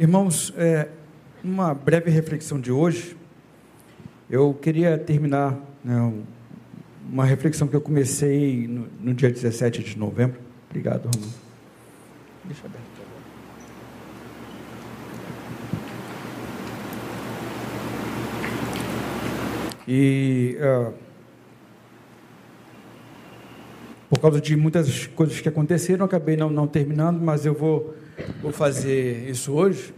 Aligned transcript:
Irmãos, 0.00 0.50
é, 0.56 0.88
uma 1.44 1.74
breve 1.74 2.10
reflexão 2.10 2.58
de 2.58 2.72
hoje, 2.72 3.14
eu 4.30 4.54
queria 4.54 4.96
terminar 4.96 5.60
né, 5.84 6.22
uma 7.06 7.26
reflexão 7.26 7.68
que 7.68 7.76
eu 7.76 7.82
comecei 7.82 8.66
no, 8.66 8.88
no, 8.98 9.12
dia 9.12 9.30
17 9.30 9.82
de 9.82 9.98
novembro. 9.98 10.40
Obrigado, 10.70 11.04
Romano. 11.14 11.34
Deixa 12.46 12.64
aberto. 12.64 12.86
E 19.86 20.56
uh, 20.60 20.94
por 24.08 24.18
causa 24.18 24.40
de 24.40 24.56
muitas 24.56 25.06
coisas 25.08 25.38
que 25.42 25.48
aconteceram, 25.48 26.06
acabei 26.06 26.38
não, 26.38 26.48
não 26.48 26.66
terminando, 26.66 27.20
mas 27.20 27.44
eu 27.44 27.52
vou, 27.52 27.94
vou 28.42 28.52
fazer 28.52 29.28
isso 29.28 29.52
hoje. 29.52 29.94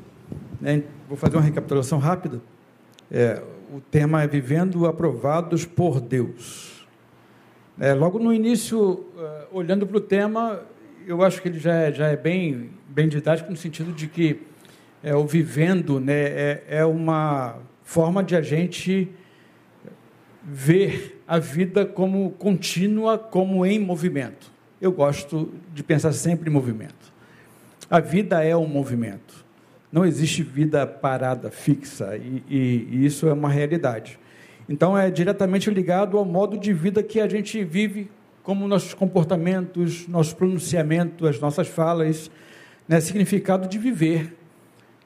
Né? 0.60 0.82
Vou 1.08 1.16
fazer 1.16 1.36
uma 1.36 1.42
recapitulação 1.42 1.98
rápida. 1.98 2.40
É, 3.10 3.42
o 3.72 3.80
tema 3.80 4.22
é 4.22 4.26
Vivendo 4.26 4.86
Aprovados 4.86 5.64
por 5.64 6.00
Deus. 6.00 6.86
É, 7.78 7.94
logo 7.94 8.18
no 8.18 8.32
início, 8.32 8.80
uh, 8.80 9.06
olhando 9.50 9.86
para 9.86 9.96
o 9.96 10.00
tema, 10.00 10.60
eu 11.06 11.22
acho 11.22 11.40
que 11.40 11.48
ele 11.48 11.58
já 11.58 11.74
é, 11.74 11.92
já 11.92 12.08
é 12.08 12.16
bem, 12.16 12.70
bem 12.88 13.08
didático 13.08 13.50
no 13.50 13.56
sentido 13.56 13.92
de 13.92 14.06
que 14.06 14.42
é, 15.02 15.14
o 15.14 15.26
vivendo 15.26 15.98
né, 15.98 16.14
é, 16.14 16.64
é 16.68 16.84
uma 16.84 17.56
forma 17.82 18.22
de 18.22 18.36
a 18.36 18.42
gente 18.42 19.10
ver 20.42 21.22
a 21.26 21.38
vida 21.38 21.84
como 21.86 22.30
contínua, 22.32 23.18
como 23.18 23.64
em 23.64 23.78
movimento. 23.78 24.50
Eu 24.80 24.92
gosto 24.92 25.52
de 25.72 25.82
pensar 25.82 26.12
sempre 26.12 26.50
em 26.50 26.52
movimento. 26.52 27.11
A 27.92 28.00
vida 28.00 28.42
é 28.42 28.56
um 28.56 28.66
movimento. 28.66 29.44
Não 29.92 30.06
existe 30.06 30.42
vida 30.42 30.86
parada, 30.86 31.50
fixa, 31.50 32.16
e, 32.16 32.42
e, 32.48 32.88
e 32.90 33.04
isso 33.04 33.28
é 33.28 33.34
uma 33.34 33.50
realidade. 33.50 34.18
Então, 34.66 34.96
é 34.96 35.10
diretamente 35.10 35.68
ligado 35.68 36.16
ao 36.16 36.24
modo 36.24 36.56
de 36.56 36.72
vida 36.72 37.02
que 37.02 37.20
a 37.20 37.28
gente 37.28 37.62
vive, 37.62 38.10
como 38.42 38.66
nossos 38.66 38.94
comportamentos, 38.94 40.08
nosso 40.08 40.34
pronunciamento, 40.34 41.26
as 41.26 41.38
nossas 41.38 41.68
falas, 41.68 42.30
né? 42.88 42.98
significado 42.98 43.68
de 43.68 43.76
viver. 43.76 44.38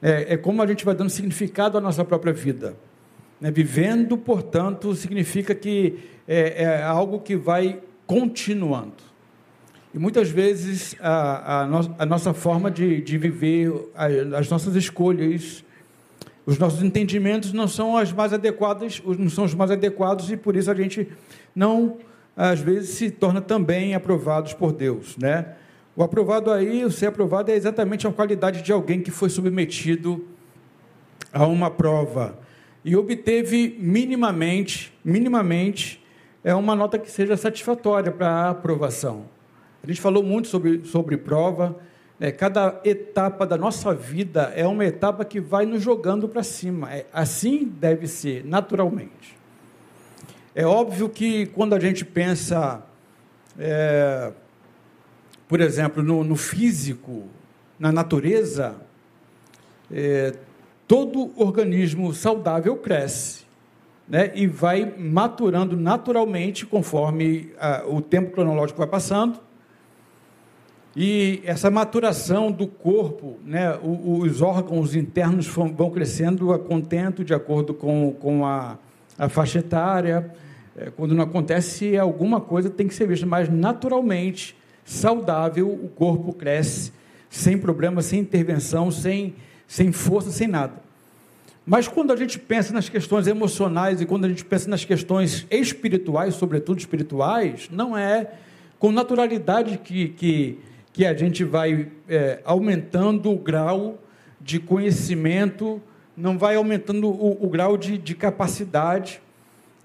É, 0.01 0.35
é 0.35 0.37
como 0.37 0.61
a 0.61 0.65
gente 0.65 0.85
vai 0.85 0.95
dando 0.95 1.09
significado 1.09 1.77
à 1.77 1.81
nossa 1.81 2.05
própria 2.05 2.31
vida. 2.31 2.73
Né? 3.41 3.51
Vivendo, 3.51 4.17
portanto, 4.17 4.95
significa 4.95 5.53
que 5.53 5.99
é, 6.25 6.63
é, 6.63 6.83
algo 6.83 7.19
que 7.19 7.35
vai 7.35 7.81
continuando. 8.05 9.06
E 9.93 9.99
muitas 9.99 10.29
vezes 10.29 10.95
a, 10.99 11.61
a, 11.61 11.65
no, 11.65 11.95
a 11.97 12.05
nossa 12.05 12.33
forma 12.33 12.69
de, 12.69 13.01
de 13.01 13.17
viver, 13.17 13.71
a, 13.95 14.37
as 14.37 14.49
nossas 14.49 14.75
escolhas, 14.75 15.63
os 16.45 16.57
nossos 16.57 16.83
entendimentos 16.83 17.51
não 17.53 17.67
são 17.67 17.97
as 17.97 18.11
mais 18.11 18.33
adequadas, 18.33 19.01
não 19.05 19.29
são 19.29 19.45
os 19.45 19.53
mais 19.53 19.71
adequados 19.71 20.31
e 20.31 20.37
por 20.37 20.55
isso 20.55 20.69
a 20.71 20.75
gente 20.75 21.07
não, 21.55 21.97
às 22.35 22.59
vezes, 22.59 22.91
se 22.91 23.11
torna 23.11 23.41
também 23.41 23.95
aprovados 23.95 24.53
por 24.53 24.71
Deus, 24.71 25.17
né? 25.17 25.55
O 25.95 26.03
aprovado 26.03 26.51
aí, 26.51 26.85
o 26.85 26.91
ser 26.91 27.07
aprovado 27.07 27.49
é 27.49 27.55
exatamente 27.55 28.05
a 28.05 28.11
qualidade 28.11 28.61
de 28.61 28.71
alguém 28.71 29.01
que 29.01 29.09
foi 29.09 29.29
submetido 29.29 30.27
a 31.33 31.45
uma 31.45 31.71
prova 31.71 32.37
e 32.85 32.95
obteve 32.95 33.75
minimamente, 33.79 34.93
minimamente, 35.03 36.01
é 36.43 36.55
uma 36.55 36.75
nota 36.75 36.97
que 36.97 37.11
seja 37.11 37.35
satisfatória 37.35 38.11
para 38.11 38.29
a 38.29 38.49
aprovação. 38.51 39.25
A 39.87 39.89
gente 39.89 40.01
falou 40.01 40.21
muito 40.21 40.49
sobre, 40.49 40.83
sobre 40.83 41.15
prova, 41.15 41.77
né? 42.19 42.29
cada 42.29 42.81
etapa 42.83 43.47
da 43.47 43.55
nossa 43.55 43.93
vida 43.93 44.51
é 44.53 44.67
uma 44.67 44.83
etapa 44.83 45.23
que 45.23 45.39
vai 45.39 45.65
nos 45.65 45.81
jogando 45.81 46.27
para 46.27 46.43
cima. 46.43 46.93
É, 46.93 47.05
assim 47.13 47.63
deve 47.63 48.05
ser, 48.05 48.43
naturalmente. 48.43 49.37
É 50.53 50.65
óbvio 50.65 51.07
que 51.07 51.45
quando 51.45 51.73
a 51.73 51.79
gente 51.79 52.03
pensa, 52.03 52.83
é, 53.57 54.33
por 55.47 55.61
exemplo, 55.61 56.03
no, 56.03 56.21
no, 56.21 56.35
físico, 56.35 57.23
na 57.79 57.89
natureza, 57.89 58.75
é, 59.89 60.33
todo 60.85 61.31
organismo 61.41 62.13
saudável 62.13 62.75
cresce 62.75 63.45
né, 64.05 64.33
e 64.35 64.47
vai 64.47 64.93
maturando 64.97 65.77
naturalmente 65.77 66.65
conforme 66.65 67.53
ah, 67.57 67.85
o 67.87 68.01
tempo 68.01 68.31
cronológico 68.31 68.79
vai 68.79 68.87
passando. 68.87 69.46
E 70.99 71.43
essa 71.45 71.69
maturação 71.69 72.51
do 72.51 72.65
corpo, 72.65 73.37
né, 73.45 73.77
os 73.83 74.41
órgãos 74.41 74.95
internos 74.95 75.45
vão 75.45 75.91
crescendo 75.91 76.51
a 76.51 76.57
contento 76.57 77.23
de 77.23 77.35
acordo 77.35 77.71
com, 77.71 78.15
com 78.19 78.43
a, 78.43 78.79
a 79.15 79.29
faixa 79.29 79.59
etária. 79.59 80.33
É, 80.75 80.89
quando 80.89 81.13
não 81.13 81.23
acontece 81.23 81.95
alguma 81.95 82.41
coisa, 82.41 82.67
tem 82.67 82.87
que 82.87 82.95
ser 82.95 83.07
vista, 83.07 83.27
mas 83.27 83.47
naturalmente, 83.47 84.57
saudável, 84.83 85.69
o 85.71 85.87
corpo 85.87 86.33
cresce 86.33 86.91
sem 87.29 87.59
problema, 87.59 88.01
sem 88.01 88.19
intervenção, 88.21 88.89
sem 88.89 89.35
sem 89.67 89.91
força, 89.91 90.31
sem 90.31 90.47
nada. 90.47 90.81
Mas 91.65 91.87
quando 91.87 92.13
a 92.13 92.15
gente 92.15 92.39
pensa 92.39 92.73
nas 92.73 92.87
questões 92.87 93.27
emocionais 93.27 93.99
e 93.99 94.05
quando 94.05 94.25
a 94.25 94.29
gente 94.29 94.45
pensa 94.45 94.69
nas 94.69 94.85
questões 94.85 95.45
espirituais, 95.51 96.35
sobretudo 96.35 96.79
espirituais, 96.79 97.67
não 97.69 97.95
é 97.95 98.31
com 98.79 98.91
naturalidade 98.91 99.77
que, 99.77 100.07
que, 100.09 100.59
que 100.97 101.05
a 101.05 101.13
gente 101.13 101.43
vai 101.43 101.89
é, 102.09 102.41
aumentando 102.43 103.31
o 103.31 103.37
grau 103.37 103.99
de 104.41 104.59
conhecimento, 104.59 105.79
não 106.17 106.39
vai 106.39 106.55
aumentando 106.55 107.07
o, 107.07 107.45
o 107.45 107.47
grau 107.47 107.77
de, 107.77 107.99
de 107.99 108.15
capacidade. 108.15 109.21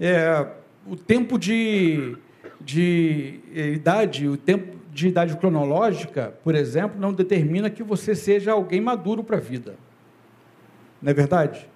É, 0.01 0.47
o 0.87 0.97
tempo 0.97 1.39
de, 1.39 2.17
de 2.59 3.41
idade, 3.55 4.27
o 4.27 4.39
tempo 4.39 4.75
de 4.91 5.09
idade 5.09 5.37
cronológica, 5.37 6.33
por 6.43 6.55
exemplo, 6.55 6.99
não 6.99 7.13
determina 7.13 7.69
que 7.69 7.83
você 7.83 8.15
seja 8.15 8.53
alguém 8.53 8.81
maduro 8.81 9.23
para 9.23 9.37
a 9.37 9.41
vida. 9.41 9.75
Não 11.03 11.11
é 11.11 11.15
verdade? 11.15 11.69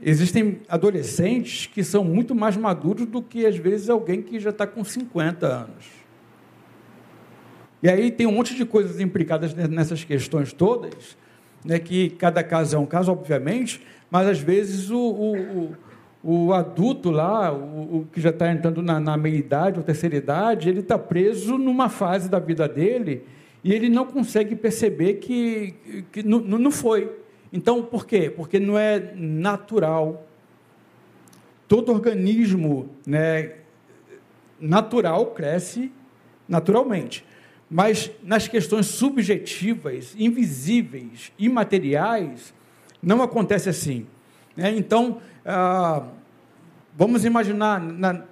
Existem 0.00 0.60
adolescentes 0.68 1.66
que 1.66 1.82
são 1.82 2.04
muito 2.04 2.36
mais 2.36 2.56
maduros 2.56 3.04
do 3.06 3.20
que, 3.20 3.44
às 3.44 3.56
vezes, 3.56 3.90
alguém 3.90 4.22
que 4.22 4.38
já 4.38 4.50
está 4.50 4.64
com 4.64 4.84
50 4.84 5.44
anos. 5.44 6.05
E 7.82 7.88
aí 7.88 8.10
tem 8.10 8.26
um 8.26 8.32
monte 8.32 8.54
de 8.54 8.64
coisas 8.64 9.00
implicadas 9.00 9.54
nessas 9.54 10.02
questões 10.02 10.52
todas, 10.52 11.16
né, 11.64 11.78
que 11.78 12.10
cada 12.10 12.42
caso 12.42 12.76
é 12.76 12.78
um 12.78 12.86
caso, 12.86 13.12
obviamente, 13.12 13.82
mas 14.10 14.26
às 14.26 14.38
vezes 14.38 14.90
o, 14.90 14.98
o, 14.98 15.76
o 16.22 16.52
adulto 16.52 17.10
lá, 17.10 17.52
o, 17.52 17.98
o 17.98 18.08
que 18.12 18.20
já 18.20 18.30
está 18.30 18.50
entrando 18.50 18.82
na, 18.82 18.98
na 18.98 19.16
meia-idade 19.16 19.78
ou 19.78 19.84
terceira 19.84 20.16
idade, 20.16 20.68
ele 20.68 20.80
está 20.80 20.98
preso 20.98 21.58
numa 21.58 21.88
fase 21.88 22.28
da 22.28 22.38
vida 22.38 22.68
dele 22.68 23.24
e 23.62 23.72
ele 23.72 23.88
não 23.88 24.06
consegue 24.06 24.54
perceber 24.54 25.14
que, 25.14 26.04
que 26.12 26.22
não, 26.22 26.40
não 26.40 26.70
foi. 26.70 27.10
Então, 27.52 27.82
por 27.82 28.06
quê? 28.06 28.30
Porque 28.30 28.60
não 28.60 28.78
é 28.78 29.12
natural. 29.14 30.26
Todo 31.66 31.92
organismo 31.92 32.90
né, 33.06 33.54
natural 34.60 35.26
cresce 35.26 35.90
naturalmente. 36.48 37.24
Mas 37.68 38.10
nas 38.22 38.46
questões 38.46 38.86
subjetivas, 38.86 40.14
invisíveis, 40.16 41.32
imateriais, 41.38 42.54
não 43.02 43.22
acontece 43.22 43.68
assim. 43.68 44.06
Né? 44.56 44.70
Então, 44.76 45.20
ah, 45.44 46.04
vamos 46.96 47.24
imaginar 47.24 47.80
na, 47.80 48.22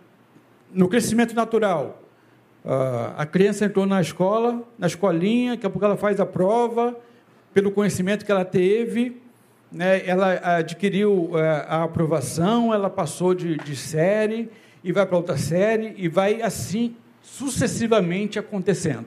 no 0.73 0.89
crescimento 0.89 1.35
natural. 1.35 2.03
Ah, 2.65 3.15
a 3.19 3.27
criança 3.27 3.65
entrou 3.65 3.87
na 3.87 4.01
escola, 4.01 4.63
na 4.79 4.87
escolinha, 4.87 5.53
daqui 5.53 5.67
a 5.67 5.71
pouco 5.71 5.85
ela 5.85 5.97
faz 5.97 6.21
a 6.21 6.27
prova, 6.27 6.97
pelo 7.53 7.71
conhecimento 7.71 8.25
que 8.25 8.33
ela 8.33 8.45
teve, 8.45 9.21
né, 9.71 10.07
ela 10.07 10.59
adquiriu 10.59 11.33
ah, 11.35 11.81
a 11.81 11.83
aprovação, 11.83 12.73
ela 12.73 12.89
passou 12.89 13.35
de, 13.35 13.57
de 13.57 13.75
série 13.75 14.49
e 14.83 14.93
vai 14.93 15.05
para 15.05 15.17
outra 15.17 15.37
série 15.37 15.93
e 15.97 16.09
vai 16.09 16.41
assim 16.41 16.95
sucessivamente 17.21 18.39
acontecendo. 18.39 19.07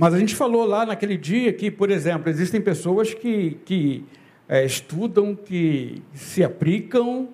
Mas 0.00 0.14
a 0.14 0.18
gente 0.18 0.34
falou 0.34 0.64
lá 0.64 0.86
naquele 0.86 1.18
dia 1.18 1.52
que, 1.52 1.70
por 1.70 1.90
exemplo, 1.90 2.30
existem 2.30 2.58
pessoas 2.58 3.12
que, 3.12 3.58
que 3.66 4.02
é, 4.48 4.64
estudam, 4.64 5.36
que 5.36 6.02
se 6.14 6.42
aplicam, 6.42 7.28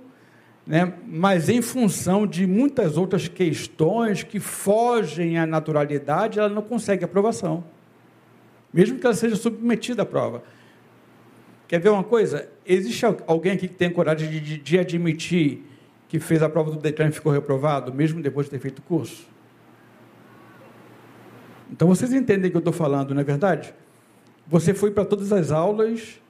né, 0.67 0.93
mas 1.07 1.49
em 1.49 1.63
função 1.63 2.27
de 2.27 2.45
muitas 2.45 2.97
outras 2.97 3.29
questões 3.29 4.25
que 4.25 4.41
fogem 4.41 5.39
à 5.39 5.47
naturalidade, 5.47 6.41
ela 6.41 6.49
não 6.49 6.61
consegue 6.61 7.05
aprovação, 7.05 7.63
mesmo 8.75 8.99
que 8.99 9.07
ela 9.07 9.15
seja 9.15 9.37
submetida 9.37 10.03
à 10.03 10.05
prova. 10.05 10.43
Quer 11.69 11.79
ver 11.79 11.91
uma 11.91 12.03
coisa? 12.03 12.49
Existe 12.67 13.07
alguém 13.29 13.53
aqui 13.53 13.69
que 13.69 13.75
tem 13.75 13.91
coragem 13.91 14.29
de, 14.29 14.41
de, 14.41 14.59
de 14.59 14.77
admitir 14.77 15.63
que 16.09 16.19
fez 16.19 16.43
a 16.43 16.49
prova 16.49 16.73
do 16.73 16.79
Detran 16.79 17.11
e 17.11 17.13
ficou 17.13 17.31
reprovado, 17.31 17.95
mesmo 17.95 18.21
depois 18.21 18.49
de 18.49 18.51
ter 18.51 18.59
feito 18.59 18.81
o 18.81 18.83
curso? 18.83 19.36
Então 21.71 21.89
vocês 21.89 22.13
entendem 22.13 22.49
o 22.49 22.51
que 22.51 22.57
eu 22.57 22.61
estou 22.61 22.73
falando, 22.73 23.15
não 23.15 23.21
é 23.21 23.25
verdade? 23.25 23.75
você 24.47 24.73
foi 24.73 24.91
para 24.91 25.05
todas 25.05 25.33
as 25.33 25.51
aulas, 25.51 26.21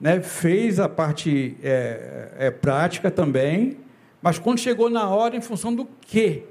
né, 0.00 0.20
fez 0.20 0.78
a 0.78 0.88
parte 0.88 1.56
é, 1.62 2.28
é, 2.38 2.50
prática 2.50 3.10
também, 3.10 3.78
mas 4.22 4.38
quando 4.38 4.58
chegou 4.58 4.88
na 4.88 5.08
hora, 5.08 5.36
em 5.36 5.40
função 5.40 5.74
do 5.74 5.86
quê? 6.00 6.44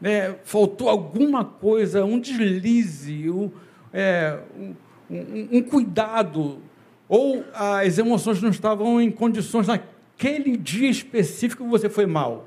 Né, 0.00 0.36
faltou 0.44 0.88
alguma 0.88 1.44
coisa, 1.44 2.04
um 2.04 2.18
deslize, 2.18 3.30
um, 3.30 3.50
é, 3.92 4.38
um, 4.58 4.74
um, 5.10 5.48
um 5.58 5.62
cuidado, 5.62 6.60
ou 7.08 7.44
as 7.54 7.98
emoções 7.98 8.40
não 8.40 8.50
estavam 8.50 9.00
em 9.00 9.10
condições 9.10 9.66
naquele 9.66 10.56
dia 10.56 10.88
específico 10.88 11.64
que 11.64 11.70
você 11.70 11.88
foi 11.88 12.06
mal. 12.06 12.46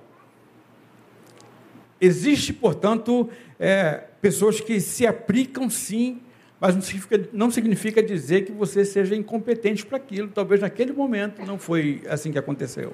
Existe, 2.00 2.52
portanto, 2.52 3.30
é, 3.60 4.06
pessoas 4.22 4.62
que 4.62 4.80
se 4.80 5.06
aplicam 5.06 5.70
sim, 5.70 6.22
mas 6.60 6.76
não 6.76 6.82
significa, 6.82 7.30
não 7.34 7.52
significa 7.52 8.04
dizer 8.04 8.46
que 8.46 8.52
você 8.52 8.86
seja 8.86 9.16
incompetente 9.16 9.84
para 9.86 9.98
aquilo. 9.98 10.28
Talvez 10.28 10.62
naquele 10.62 10.94
momento 10.94 11.44
não 11.44 11.58
foi 11.58 12.04
assim 12.08 12.32
que 12.32 12.38
aconteceu. 12.38 12.94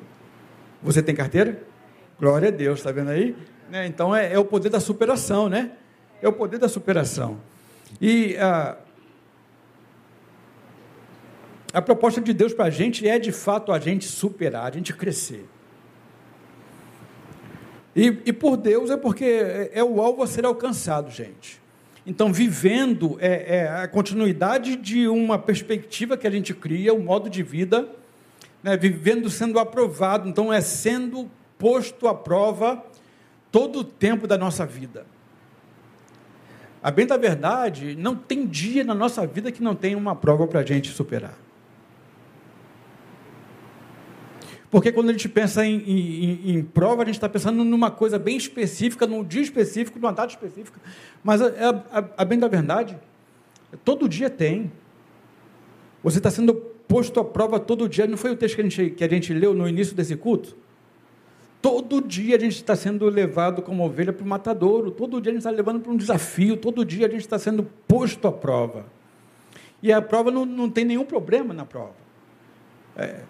Você 0.82 1.04
tem 1.04 1.14
carteira? 1.14 1.62
Glória 2.18 2.48
a 2.48 2.52
Deus, 2.52 2.80
está 2.80 2.92
vendo 2.92 3.10
aí? 3.10 3.36
Né? 3.70 3.86
Então 3.86 4.16
é, 4.16 4.32
é, 4.34 4.40
o 4.40 4.46
poder 4.46 4.70
da 4.70 4.80
superação, 4.80 5.50
né? 5.50 5.74
É 6.22 6.28
o 6.28 6.34
poder 6.34 6.58
da 6.58 6.70
superação. 6.70 7.40
E 8.00 8.38
a, 8.38 8.78
a 11.74 11.82
proposta 11.82 12.22
de 12.22 12.34
Deus 12.34 12.54
para 12.54 12.66
a 12.66 12.70
gente 12.70 13.08
é 13.08 13.20
de 13.20 13.34
fato 13.34 13.74
a 13.74 13.80
gente 13.80 14.06
superar, 14.06 14.72
a 14.72 14.74
gente 14.74 14.94
crescer. 14.94 15.46
E, 17.98 18.16
e 18.28 18.32
por 18.32 18.58
Deus 18.58 18.92
é 18.92 18.96
porque 18.96 19.26
é, 19.26 19.72
é 19.74 19.84
o 19.84 20.00
alvo 20.00 20.22
a 20.22 20.28
ser 20.28 20.46
alcançado, 20.46 21.10
gente. 21.10 21.60
Então, 22.06 22.32
vivendo 22.32 23.18
é, 23.20 23.58
é, 23.58 23.68
a 23.70 23.88
continuidade 23.88 24.76
de 24.76 25.08
uma 25.08 25.40
perspectiva 25.40 26.16
que 26.16 26.28
a 26.28 26.30
gente 26.30 26.54
cria, 26.54 26.94
um 26.94 27.02
modo 27.02 27.28
de 27.28 27.42
vida, 27.42 27.90
né, 28.62 28.78
vivendo 28.78 29.32
sendo 29.32 29.58
aprovado. 29.58 30.30
Então, 30.30 30.54
é 30.54 30.62
sendo 30.62 31.28
posto 31.58 32.08
à 32.08 32.14
prova 32.14 32.86
todo 33.52 33.80
o 33.80 33.84
tempo 33.84 34.28
da 34.28 34.38
nossa 34.38 34.64
vida. 34.64 35.04
A 36.84 36.92
bem 36.92 37.08
da 37.08 37.18
verdade, 37.18 37.96
não 37.96 38.16
tem 38.16 38.46
dia 38.46 38.84
na 38.84 38.94
nossa 38.94 39.26
vida 39.26 39.52
que 39.52 39.64
não 39.64 39.74
tenha 39.74 39.98
uma 39.98 40.16
prova 40.16 40.46
para 40.46 40.60
a 40.60 40.64
gente 40.64 40.92
superar. 40.92 41.47
Porque 44.70 44.92
quando 44.92 45.10
a 45.10 45.12
gente 45.14 45.30
pensa 45.30 45.66
em, 45.66 45.78
em, 45.78 46.58
em 46.58 46.64
prova, 46.64 47.04
a 47.04 47.06
gente 47.06 47.16
está 47.16 47.30
pensando 47.30 47.64
numa 47.64 47.90
coisa 47.90 48.20
bem 48.20 48.36
específica, 48.36 49.08
num 49.08 49.24
dia 49.24 49.42
específico, 49.42 49.98
numa 49.98 50.12
data 50.12 50.34
específica. 50.34 50.80
Mas 51.24 51.42
a, 51.42 51.48
a, 51.92 52.06
a 52.18 52.26
bem 52.26 52.38
da 52.38 52.48
verdade, 52.48 52.98
todo 53.86 54.10
dia 54.10 54.30
tem. 54.30 54.72
Você 56.04 56.18
está 56.18 56.30
sendo 56.30 56.54
posto 56.54 57.20
à 57.20 57.24
prova 57.24 57.60
todo 57.60 57.88
dia. 57.88 58.06
Não 58.08 58.18
foi 58.18 58.32
o 58.32 58.36
texto 58.36 58.56
que 58.56 58.62
a 58.62 58.64
gente, 58.66 58.90
que 58.92 59.04
a 59.04 59.10
gente 59.10 59.34
leu 59.34 59.54
no 59.54 59.68
início 59.68 59.96
desse 59.96 60.16
culto? 60.18 60.56
Todo 61.62 62.02
dia 62.02 62.36
a 62.36 62.40
gente 62.40 62.56
está 62.56 62.76
sendo 62.76 63.06
levado 63.10 63.62
como 63.62 63.84
ovelha 63.84 64.14
para 64.14 64.24
o 64.24 64.28
matadouro, 64.28 64.92
todo 64.92 65.20
dia 65.20 65.32
a 65.32 65.34
gente 65.34 65.42
está 65.42 65.50
levando 65.50 65.80
para 65.82 65.92
um 65.92 65.98
desafio, 65.98 66.56
todo 66.56 66.86
dia 66.86 67.08
a 67.08 67.10
gente 67.10 67.22
está 67.22 67.40
sendo 67.40 67.64
posto 67.88 68.28
à 68.28 68.32
prova. 68.32 68.86
E 69.82 69.92
a 69.92 70.02
prova 70.02 70.30
não, 70.30 70.46
não 70.46 70.70
tem 70.70 70.86
nenhum 70.86 71.04
problema 71.04 71.54
na 71.54 71.66
prova. 71.66 71.96
É, 72.96 73.22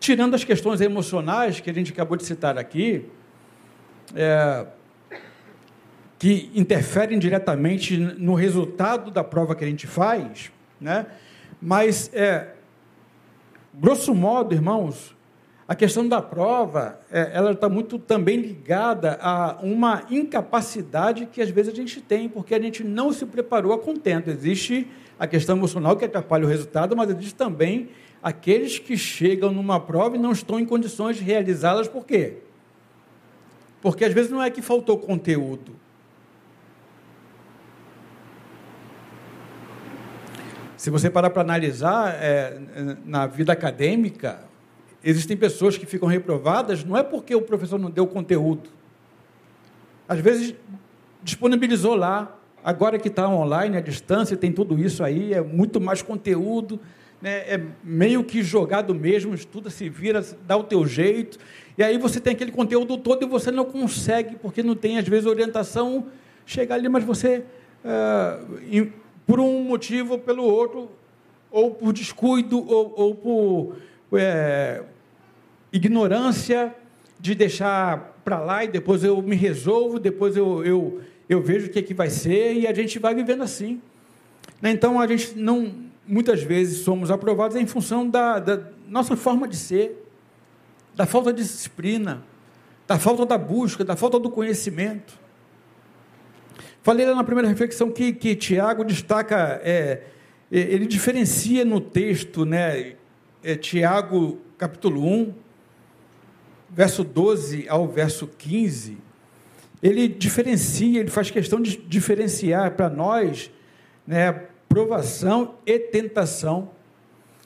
tirando 0.00 0.34
as 0.34 0.44
questões 0.44 0.80
emocionais 0.80 1.60
que 1.60 1.70
a 1.70 1.74
gente 1.74 1.92
acabou 1.92 2.16
de 2.16 2.24
citar 2.24 2.56
aqui, 2.58 3.04
é, 4.14 4.66
que 6.18 6.50
interferem 6.54 7.18
diretamente 7.18 7.96
no 7.96 8.34
resultado 8.34 9.10
da 9.10 9.22
prova 9.22 9.54
que 9.54 9.64
a 9.64 9.68
gente 9.68 9.86
faz, 9.86 10.50
né? 10.80 11.06
mas, 11.60 12.10
é, 12.12 12.54
grosso 13.74 14.14
modo, 14.14 14.54
irmãos, 14.54 15.16
a 15.68 15.74
questão 15.74 16.08
da 16.08 16.22
prova, 16.22 16.98
é, 17.12 17.30
ela 17.34 17.52
está 17.52 17.68
muito 17.68 17.98
também 17.98 18.40
ligada 18.40 19.18
a 19.20 19.58
uma 19.62 20.04
incapacidade 20.10 21.26
que 21.26 21.42
às 21.42 21.50
vezes 21.50 21.72
a 21.72 21.76
gente 21.76 22.00
tem, 22.00 22.26
porque 22.26 22.54
a 22.54 22.60
gente 22.60 22.82
não 22.82 23.12
se 23.12 23.26
preparou 23.26 23.74
a 23.74 23.78
contento. 23.78 24.30
Existe 24.30 24.88
a 25.18 25.26
questão 25.26 25.56
emocional 25.56 25.94
que 25.94 26.06
atrapalha 26.06 26.46
o 26.46 26.48
resultado, 26.48 26.96
mas 26.96 27.10
existe 27.10 27.34
também 27.34 27.90
aqueles 28.22 28.78
que 28.78 28.96
chegam 28.96 29.52
numa 29.52 29.78
prova 29.80 30.16
e 30.16 30.18
não 30.18 30.32
estão 30.32 30.58
em 30.58 30.64
condições 30.64 31.16
de 31.16 31.22
realizá-las, 31.22 31.88
por 31.88 32.04
quê? 32.04 32.38
Porque 33.80 34.04
às 34.04 34.12
vezes 34.12 34.30
não 34.30 34.42
é 34.42 34.50
que 34.50 34.60
faltou 34.60 34.98
conteúdo. 34.98 35.76
Se 40.76 40.90
você 40.90 41.10
parar 41.10 41.30
para 41.30 41.42
analisar, 41.42 42.14
é, 42.20 42.56
na 43.04 43.26
vida 43.26 43.52
acadêmica, 43.52 44.40
existem 45.02 45.36
pessoas 45.36 45.76
que 45.76 45.84
ficam 45.84 46.08
reprovadas, 46.08 46.84
não 46.84 46.96
é 46.96 47.02
porque 47.02 47.34
o 47.34 47.42
professor 47.42 47.78
não 47.78 47.90
deu 47.90 48.06
conteúdo. 48.06 48.70
Às 50.08 50.20
vezes, 50.20 50.54
disponibilizou 51.22 51.94
lá, 51.94 52.36
agora 52.62 52.98
que 52.98 53.08
está 53.08 53.28
online, 53.28 53.76
à 53.76 53.80
distância, 53.80 54.36
tem 54.36 54.52
tudo 54.52 54.78
isso 54.78 55.02
aí, 55.02 55.34
é 55.34 55.40
muito 55.40 55.80
mais 55.80 56.00
conteúdo, 56.00 56.80
né, 57.20 57.38
é 57.54 57.60
meio 57.82 58.22
que 58.22 58.42
jogado 58.42 58.94
mesmo, 58.94 59.34
estuda, 59.34 59.70
se 59.70 59.88
vira, 59.88 60.24
dá 60.46 60.56
o 60.56 60.64
teu 60.64 60.86
jeito, 60.86 61.38
e 61.76 61.82
aí 61.82 61.98
você 61.98 62.20
tem 62.20 62.32
aquele 62.32 62.52
conteúdo 62.52 62.96
todo 62.96 63.24
e 63.24 63.28
você 63.28 63.50
não 63.50 63.64
consegue, 63.64 64.36
porque 64.36 64.62
não 64.62 64.74
tem, 64.74 64.98
às 64.98 65.06
vezes, 65.06 65.26
orientação, 65.26 66.06
chegar 66.46 66.76
ali, 66.76 66.88
mas 66.88 67.04
você, 67.04 67.44
é, 67.84 68.86
por 69.26 69.40
um 69.40 69.62
motivo 69.62 70.14
ou 70.14 70.18
pelo 70.18 70.42
outro, 70.42 70.90
ou 71.50 71.70
por 71.70 71.92
descuido, 71.92 72.58
ou, 72.58 72.92
ou 72.96 73.14
por 73.14 73.76
é, 74.18 74.82
ignorância, 75.72 76.74
de 77.20 77.34
deixar 77.34 78.16
para 78.24 78.38
lá 78.38 78.64
e 78.64 78.68
depois 78.68 79.02
eu 79.02 79.20
me 79.20 79.34
resolvo, 79.34 79.98
depois 79.98 80.36
eu, 80.36 80.64
eu, 80.64 81.00
eu 81.28 81.42
vejo 81.42 81.66
o 81.66 81.70
que, 81.70 81.80
é 81.80 81.82
que 81.82 81.94
vai 81.94 82.10
ser, 82.10 82.54
e 82.54 82.66
a 82.66 82.72
gente 82.72 82.98
vai 82.98 83.14
vivendo 83.14 83.42
assim. 83.42 83.80
Né, 84.62 84.70
então, 84.70 85.00
a 85.00 85.06
gente 85.06 85.36
não 85.36 85.87
muitas 86.08 86.42
vezes 86.42 86.78
somos 86.78 87.10
aprovados 87.10 87.54
em 87.56 87.66
função 87.66 88.08
da, 88.08 88.38
da 88.38 88.62
nossa 88.88 89.14
forma 89.14 89.46
de 89.46 89.56
ser, 89.56 90.04
da 90.96 91.04
falta 91.04 91.32
de 91.32 91.42
disciplina, 91.42 92.24
da 92.86 92.98
falta 92.98 93.26
da 93.26 93.36
busca, 93.36 93.84
da 93.84 93.94
falta 93.94 94.18
do 94.18 94.30
conhecimento. 94.30 95.18
Falei 96.82 97.04
lá 97.04 97.14
na 97.14 97.22
primeira 97.22 97.48
reflexão 97.48 97.90
que, 97.90 98.14
que 98.14 98.34
Tiago 98.34 98.82
destaca, 98.82 99.60
é, 99.62 100.02
é 100.50 100.58
ele 100.58 100.86
diferencia 100.86 101.64
no 101.64 101.80
texto, 101.80 102.46
né, 102.46 102.94
é, 103.44 103.54
Tiago 103.54 104.38
capítulo 104.56 105.06
1, 105.06 105.34
verso 106.70 107.04
12 107.04 107.68
ao 107.68 107.86
verso 107.86 108.26
15, 108.26 108.96
ele 109.82 110.08
diferencia, 110.08 111.00
ele 111.00 111.10
faz 111.10 111.30
questão 111.30 111.60
de 111.60 111.76
diferenciar 111.76 112.72
para 112.72 112.88
nós, 112.88 113.50
né, 114.06 114.47
provação 114.68 115.56
e 115.64 115.78
tentação. 115.78 116.70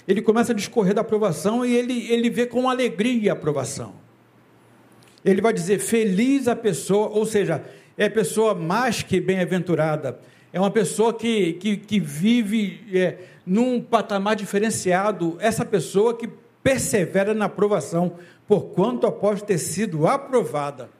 Ele 0.06 0.20
começa 0.20 0.52
a 0.52 0.54
discorrer 0.54 0.94
da 0.94 1.00
aprovação 1.00 1.64
e 1.64 1.74
ele, 1.74 2.10
ele 2.10 2.28
vê 2.28 2.46
com 2.46 2.68
alegria 2.68 3.32
a 3.32 3.34
aprovação. 3.34 3.94
Ele 5.24 5.40
vai 5.40 5.52
dizer: 5.52 5.78
feliz 5.78 6.48
a 6.48 6.56
pessoa, 6.56 7.08
ou 7.08 7.24
seja, 7.24 7.64
é 7.96 8.08
pessoa 8.08 8.54
mais 8.54 9.02
que 9.02 9.20
bem-aventurada, 9.20 10.18
é 10.52 10.58
uma 10.58 10.70
pessoa 10.70 11.14
que, 11.14 11.54
que, 11.54 11.76
que 11.76 12.00
vive 12.00 12.84
é, 12.92 13.18
num 13.46 13.80
patamar 13.80 14.34
diferenciado, 14.34 15.36
essa 15.40 15.64
pessoa 15.64 16.16
que 16.16 16.28
persevera 16.62 17.32
na 17.34 17.46
aprovação, 17.46 18.16
porquanto 18.46 19.06
após 19.06 19.42
ter 19.42 19.58
sido 19.58 20.06
aprovada. 20.06 20.90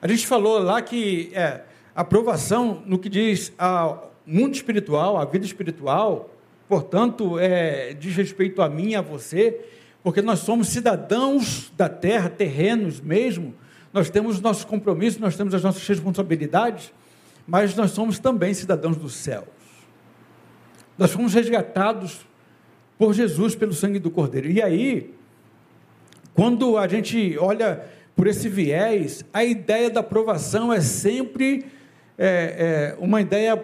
A 0.00 0.08
gente 0.08 0.26
falou 0.26 0.58
lá 0.58 0.80
que 0.80 1.30
é, 1.34 1.62
aprovação, 1.94 2.82
no 2.86 2.98
que 2.98 3.08
diz 3.08 3.52
a 3.58 4.07
mundo 4.28 4.54
espiritual, 4.54 5.16
a 5.16 5.24
vida 5.24 5.46
espiritual, 5.46 6.30
portanto, 6.68 7.38
é, 7.38 7.94
diz 7.94 8.14
respeito 8.14 8.60
a 8.60 8.68
mim 8.68 8.90
e 8.90 8.96
a 8.96 9.00
você, 9.00 9.58
porque 10.02 10.20
nós 10.20 10.40
somos 10.40 10.68
cidadãos 10.68 11.72
da 11.74 11.88
terra, 11.88 12.28
terrenos 12.28 13.00
mesmo, 13.00 13.54
nós 13.90 14.10
temos 14.10 14.36
os 14.36 14.42
nossos 14.42 14.64
compromissos, 14.64 15.18
nós 15.18 15.34
temos 15.34 15.54
as 15.54 15.62
nossas 15.62 15.86
responsabilidades, 15.86 16.92
mas 17.46 17.74
nós 17.74 17.92
somos 17.92 18.18
também 18.18 18.52
cidadãos 18.52 18.98
dos 18.98 19.14
céus. 19.14 19.46
Nós 20.98 21.10
fomos 21.10 21.32
resgatados 21.32 22.26
por 22.98 23.14
Jesus, 23.14 23.54
pelo 23.54 23.72
sangue 23.72 23.98
do 23.98 24.10
Cordeiro. 24.10 24.50
E 24.50 24.60
aí, 24.60 25.14
quando 26.34 26.76
a 26.76 26.86
gente 26.86 27.38
olha 27.38 27.82
por 28.14 28.26
esse 28.26 28.48
viés, 28.48 29.24
a 29.32 29.42
ideia 29.42 29.88
da 29.88 30.00
aprovação 30.00 30.70
é 30.70 30.80
sempre 30.82 31.64
é, 32.18 32.96
é, 32.98 33.02
uma 33.02 33.20
ideia 33.22 33.56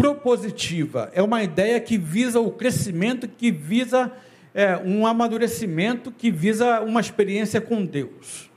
propositiva, 0.00 1.10
é 1.14 1.22
uma 1.22 1.42
ideia 1.42 1.78
que 1.78 1.98
visa 1.98 2.40
o 2.40 2.50
crescimento, 2.50 3.28
que 3.28 3.50
visa 3.50 4.10
é, 4.54 4.78
um 4.78 5.06
amadurecimento, 5.06 6.10
que 6.10 6.30
visa 6.30 6.80
uma 6.80 7.00
experiência 7.00 7.60
com 7.60 7.84
Deus. 7.84 8.50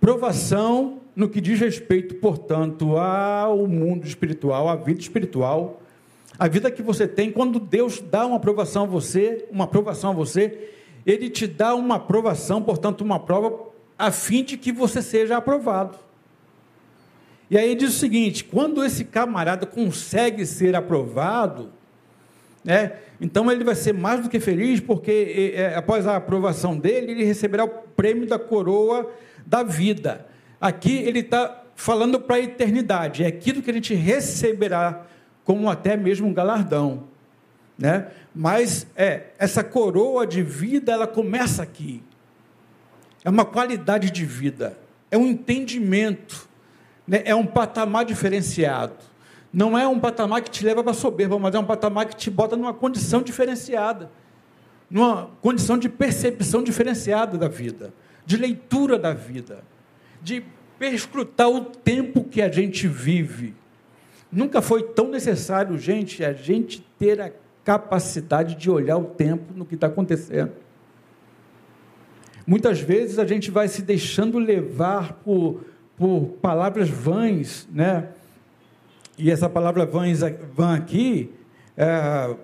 Provação 0.00 1.00
no 1.14 1.28
que 1.28 1.40
diz 1.40 1.60
respeito, 1.60 2.14
portanto, 2.14 2.96
ao 2.96 3.66
mundo 3.66 4.06
espiritual, 4.06 4.68
à 4.68 4.74
vida 4.74 5.00
espiritual, 5.00 5.82
A 6.36 6.48
vida 6.48 6.70
que 6.70 6.82
você 6.82 7.06
tem, 7.06 7.30
quando 7.30 7.60
Deus 7.60 8.00
dá 8.00 8.26
uma 8.26 8.36
aprovação 8.36 8.82
a 8.82 8.86
você, 8.86 9.46
uma 9.50 9.64
aprovação 9.64 10.10
a 10.10 10.14
você, 10.14 10.70
Ele 11.06 11.30
te 11.30 11.46
dá 11.46 11.74
uma 11.74 11.96
aprovação, 11.96 12.60
portanto, 12.60 13.02
uma 13.02 13.20
prova, 13.20 13.68
a 13.96 14.10
fim 14.10 14.42
de 14.42 14.56
que 14.56 14.72
você 14.72 15.00
seja 15.00 15.36
aprovado. 15.36 15.96
E 17.50 17.58
aí 17.58 17.74
diz 17.74 17.94
o 17.94 17.98
seguinte: 17.98 18.44
quando 18.44 18.84
esse 18.84 19.04
camarada 19.04 19.66
consegue 19.66 20.46
ser 20.46 20.74
aprovado, 20.74 21.72
né, 22.64 22.92
então 23.20 23.50
ele 23.50 23.64
vai 23.64 23.74
ser 23.74 23.92
mais 23.92 24.22
do 24.22 24.28
que 24.28 24.40
feliz, 24.40 24.80
porque 24.80 25.52
é, 25.54 25.74
após 25.74 26.06
a 26.06 26.16
aprovação 26.16 26.78
dele, 26.78 27.12
ele 27.12 27.24
receberá 27.24 27.64
o 27.64 27.68
prêmio 27.68 28.26
da 28.26 28.38
coroa 28.38 29.10
da 29.46 29.62
vida. 29.62 30.26
Aqui 30.60 30.96
ele 30.96 31.20
está 31.20 31.62
falando 31.76 32.20
para 32.20 32.36
a 32.36 32.40
eternidade, 32.40 33.24
é 33.24 33.26
aquilo 33.26 33.62
que 33.62 33.70
a 33.70 33.74
gente 33.74 33.94
receberá 33.94 35.06
como 35.44 35.68
até 35.68 35.96
mesmo 35.96 36.26
um 36.26 36.34
galardão. 36.34 37.04
Né? 37.78 38.08
Mas 38.34 38.86
é, 38.96 39.24
essa 39.38 39.62
coroa 39.62 40.26
de 40.26 40.42
vida, 40.42 40.92
ela 40.92 41.06
começa 41.06 41.62
aqui. 41.62 42.02
É 43.24 43.30
uma 43.30 43.44
qualidade 43.44 44.10
de 44.10 44.24
vida, 44.24 44.78
é 45.10 45.18
um 45.18 45.26
entendimento? 45.26 46.48
É 47.10 47.34
um 47.34 47.46
patamar 47.46 48.04
diferenciado. 48.04 48.94
Não 49.52 49.78
é 49.78 49.86
um 49.86 50.00
patamar 50.00 50.42
que 50.42 50.50
te 50.50 50.64
leva 50.64 50.82
para 50.82 50.92
a 50.92 50.94
soberba, 50.94 51.38
mas 51.38 51.54
é 51.54 51.58
um 51.58 51.64
patamar 51.64 52.06
que 52.06 52.16
te 52.16 52.30
bota 52.30 52.56
numa 52.56 52.74
condição 52.74 53.22
diferenciada, 53.22 54.10
numa 54.90 55.30
condição 55.40 55.78
de 55.78 55.88
percepção 55.88 56.62
diferenciada 56.62 57.38
da 57.38 57.46
vida, 57.46 57.94
de 58.26 58.36
leitura 58.36 58.98
da 58.98 59.12
vida, 59.12 59.62
de 60.20 60.44
perscrutar 60.78 61.48
o 61.48 61.64
tempo 61.64 62.24
que 62.24 62.42
a 62.42 62.50
gente 62.50 62.88
vive. 62.88 63.54
Nunca 64.30 64.60
foi 64.60 64.82
tão 64.82 65.08
necessário, 65.08 65.78
gente, 65.78 66.24
a 66.24 66.32
gente 66.32 66.84
ter 66.98 67.20
a 67.20 67.30
capacidade 67.62 68.56
de 68.56 68.68
olhar 68.68 68.96
o 68.96 69.04
tempo 69.04 69.54
no 69.54 69.64
que 69.64 69.76
está 69.76 69.86
acontecendo. 69.86 70.52
Muitas 72.46 72.80
vezes 72.80 73.18
a 73.18 73.26
gente 73.26 73.50
vai 73.50 73.68
se 73.68 73.80
deixando 73.80 74.38
levar 74.38 75.14
por, 75.24 75.64
por 75.96 76.36
palavras 76.40 76.88
vãs, 76.88 77.68
né? 77.72 78.08
E 79.16 79.30
essa 79.30 79.48
palavra 79.48 79.86
vãs, 79.86 80.20
vã 80.54 80.74
aqui, 80.74 81.30
é, 81.76 82.34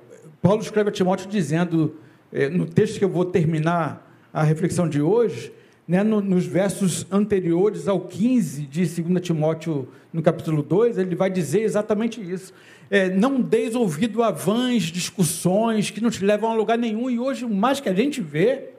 Paulo 0.41 0.63
escreve 0.63 0.91
a 0.91 0.93
Timóteo 0.93 1.29
dizendo, 1.29 1.97
é, 2.33 2.49
no 2.49 2.65
texto 2.65 2.99
que 2.99 3.05
eu 3.05 3.09
vou 3.09 3.25
terminar 3.25 4.09
a 4.33 4.43
reflexão 4.43 4.89
de 4.89 5.03
hoje, 5.03 5.53
né, 5.87 6.05
no, 6.05 6.21
nos 6.21 6.47
versos 6.47 7.05
anteriores 7.11 7.89
ao 7.89 8.01
15 8.01 8.63
de 8.63 9.03
2 9.03 9.21
Timóteo, 9.21 9.89
no 10.13 10.23
capítulo 10.23 10.63
2, 10.63 10.99
ele 10.99 11.17
vai 11.17 11.29
dizer 11.29 11.63
exatamente 11.63 12.21
isso. 12.21 12.55
É, 12.89 13.11
não 13.11 13.41
deis 13.41 13.75
ouvido 13.75 14.23
a 14.23 14.31
vãs 14.31 14.85
discussões 14.85 15.91
que 15.91 16.01
não 16.01 16.09
te 16.09 16.25
levam 16.25 16.51
a 16.51 16.55
lugar 16.55 16.79
nenhum, 16.79 17.11
e 17.11 17.19
hoje, 17.19 17.45
mais 17.45 17.81
que 17.81 17.89
a 17.89 17.95
gente 17.95 18.21
vê, 18.21 18.71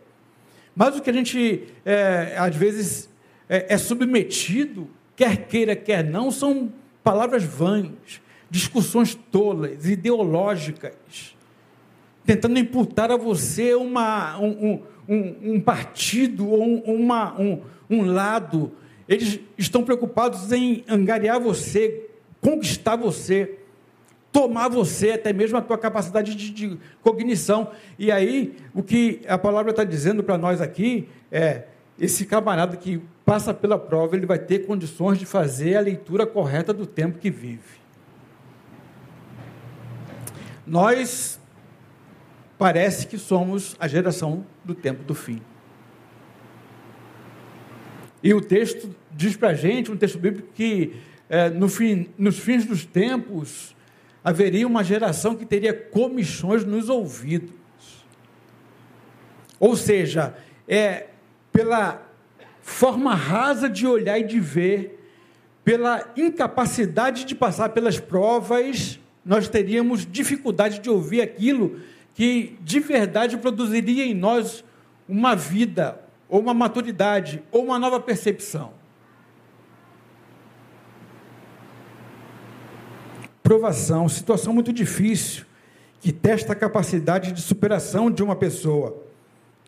mais 0.74 0.98
o 0.98 1.02
que 1.02 1.10
a 1.10 1.14
gente, 1.14 1.64
é, 1.86 2.36
às 2.38 2.56
vezes, 2.56 3.10
é, 3.52 3.74
é 3.74 3.78
submetido, 3.78 4.90
quer 5.14 5.46
queira, 5.46 5.76
quer 5.76 6.06
não, 6.06 6.32
são 6.32 6.72
palavras 7.04 7.44
vãs, 7.44 8.22
discussões 8.50 9.14
tolas, 9.14 9.86
ideológicas, 9.90 11.36
tentando 12.26 12.58
imputar 12.58 13.12
a 13.12 13.18
você 13.18 13.76
uma, 13.76 14.40
um, 14.40 14.82
um, 15.06 15.36
um 15.56 15.60
partido 15.60 16.48
ou 16.48 16.64
um, 16.64 16.80
uma, 16.80 17.38
um, 17.38 17.62
um 17.90 18.06
lado. 18.06 18.72
Eles 19.06 19.42
estão 19.58 19.84
preocupados 19.84 20.50
em 20.54 20.86
angariar 20.88 21.38
você, 21.38 22.10
conquistar 22.40 22.96
você, 22.96 23.58
tomar 24.32 24.70
você, 24.70 25.12
até 25.12 25.34
mesmo 25.34 25.58
a 25.58 25.62
tua 25.62 25.78
capacidade 25.78 26.36
de, 26.36 26.52
de 26.52 26.78
cognição. 27.04 27.72
E 28.00 28.14
aí, 28.14 28.56
o 28.74 28.82
que 28.82 29.20
a 29.28 29.38
palavra 29.38 29.72
está 29.72 29.84
dizendo 29.84 30.24
para 30.24 30.38
nós 30.38 30.62
aqui 30.62 31.10
é: 31.30 31.64
esse 32.02 32.26
camarada 32.26 32.76
que 32.76 33.00
passa 33.24 33.54
pela 33.54 33.78
prova, 33.78 34.16
ele 34.16 34.26
vai 34.26 34.40
ter 34.40 34.66
condições 34.66 35.20
de 35.20 35.26
fazer 35.28 35.76
a 35.76 35.82
leitura 35.82 36.26
correta 36.26 36.74
do 36.74 36.88
tempo 36.88 37.20
que 37.20 37.30
vive. 37.30 37.80
Nós 40.66 41.40
parece 42.58 43.06
que 43.06 43.20
somos 43.20 43.76
a 43.80 43.88
geração 43.88 44.44
do 44.66 44.74
tempo 44.74 45.04
do 45.04 45.14
fim. 45.14 45.44
E 48.24 48.34
o 48.34 48.42
texto 48.42 48.96
diz 49.12 49.38
para 49.38 49.50
a 49.50 49.54
gente, 49.54 49.92
um 49.92 49.98
texto 49.98 50.18
bíblico, 50.18 50.48
que 50.56 51.00
é, 51.30 51.52
no 51.52 51.70
fim, 51.70 52.10
nos 52.18 52.40
fins 52.40 52.66
dos 52.66 52.84
tempos 52.84 53.76
haveria 54.24 54.66
uma 54.66 54.84
geração 54.84 55.36
que 55.36 55.46
teria 55.46 55.72
comichões 55.72 56.66
nos 56.66 56.90
ouvidos. 56.90 57.54
Ou 59.60 59.76
seja, 59.76 60.36
é 60.68 61.11
pela 61.52 62.02
forma 62.62 63.14
rasa 63.14 63.70
de 63.70 63.86
olhar 63.86 64.20
e 64.20 64.24
de 64.24 64.40
ver, 64.40 65.00
pela 65.64 66.12
incapacidade 66.16 67.26
de 67.26 67.36
passar 67.36 67.70
pelas 67.70 68.00
provas, 68.00 69.00
nós 69.24 69.48
teríamos 69.48 70.06
dificuldade 70.06 70.80
de 70.80 70.90
ouvir 70.90 71.22
aquilo 71.22 71.80
que 72.14 72.58
de 72.62 72.80
verdade 72.80 73.38
produziria 73.38 74.06
em 74.06 74.14
nós 74.14 74.64
uma 75.08 75.36
vida, 75.36 76.02
ou 76.28 76.40
uma 76.40 76.54
maturidade, 76.54 77.44
ou 77.52 77.66
uma 77.66 77.78
nova 77.78 78.00
percepção. 78.00 78.74
Provação, 83.44 84.08
situação 84.08 84.54
muito 84.54 84.72
difícil, 84.72 85.46
que 86.00 86.12
testa 86.12 86.54
a 86.54 86.56
capacidade 86.56 87.32
de 87.32 87.42
superação 87.42 88.10
de 88.10 88.24
uma 88.24 88.36
pessoa. 88.36 89.11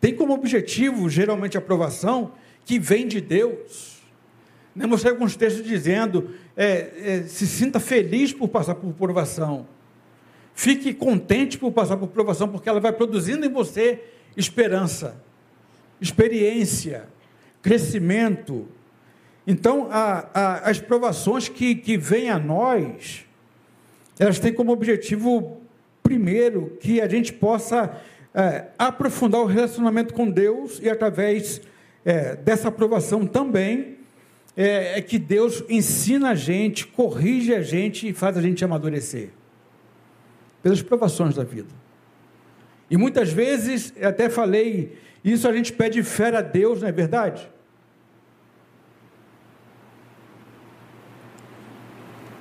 Tem 0.04 0.14
como 0.14 0.34
objetivo, 0.34 1.08
geralmente, 1.08 1.56
a 1.56 1.60
aprovação 1.60 2.32
que 2.66 2.78
vem 2.78 3.08
de 3.08 3.22
Deus. 3.22 4.02
Né? 4.76 4.84
Mostrei 4.84 5.14
alguns 5.14 5.34
textos 5.34 5.64
dizendo: 5.64 6.28
é, 6.54 7.22
é, 7.22 7.22
se 7.22 7.46
sinta 7.46 7.80
feliz 7.80 8.30
por 8.30 8.48
passar 8.48 8.74
por 8.74 8.92
provação. 8.92 9.66
Fique 10.54 10.92
contente 10.92 11.56
por 11.56 11.72
passar 11.72 11.96
por 11.96 12.08
provação, 12.08 12.50
porque 12.50 12.68
ela 12.68 12.80
vai 12.80 12.92
produzindo 12.92 13.46
em 13.46 13.48
você 13.48 14.04
esperança, 14.36 15.16
experiência, 15.98 17.08
crescimento. 17.62 18.68
Então, 19.46 19.88
a, 19.90 20.28
a, 20.34 20.68
as 20.68 20.78
provações 20.80 21.48
que, 21.48 21.74
que 21.76 21.96
vêm 21.96 22.28
a 22.28 22.38
nós, 22.38 23.24
elas 24.18 24.38
têm 24.38 24.52
como 24.52 24.70
objetivo, 24.70 25.62
primeiro, 26.02 26.76
que 26.78 27.00
a 27.00 27.08
gente 27.08 27.32
possa 27.32 27.98
é, 28.34 28.66
aprofundar 28.76 29.40
o 29.40 29.46
relacionamento 29.46 30.12
com 30.12 30.28
Deus 30.28 30.80
e, 30.82 30.90
através 30.90 31.60
é, 32.04 32.34
dessa 32.34 32.68
aprovação 32.68 33.26
também, 33.26 33.98
é, 34.56 34.98
é 34.98 35.02
que 35.02 35.18
Deus 35.18 35.62
ensina 35.68 36.30
a 36.30 36.34
gente, 36.34 36.86
corrige 36.86 37.54
a 37.54 37.62
gente 37.62 38.08
e 38.08 38.12
faz 38.12 38.36
a 38.36 38.42
gente 38.42 38.64
amadurecer 38.64 39.30
pelas 40.62 40.82
provações 40.82 41.36
da 41.36 41.44
vida. 41.44 41.68
E 42.90 42.96
muitas 42.96 43.32
vezes, 43.32 43.92
até 44.02 44.28
falei, 44.28 44.98
isso 45.24 45.48
a 45.48 45.52
gente 45.52 45.72
pede 45.72 46.02
fé 46.02 46.34
a 46.36 46.40
Deus, 46.40 46.82
não 46.82 46.88
é 46.88 46.92
verdade? 46.92 47.48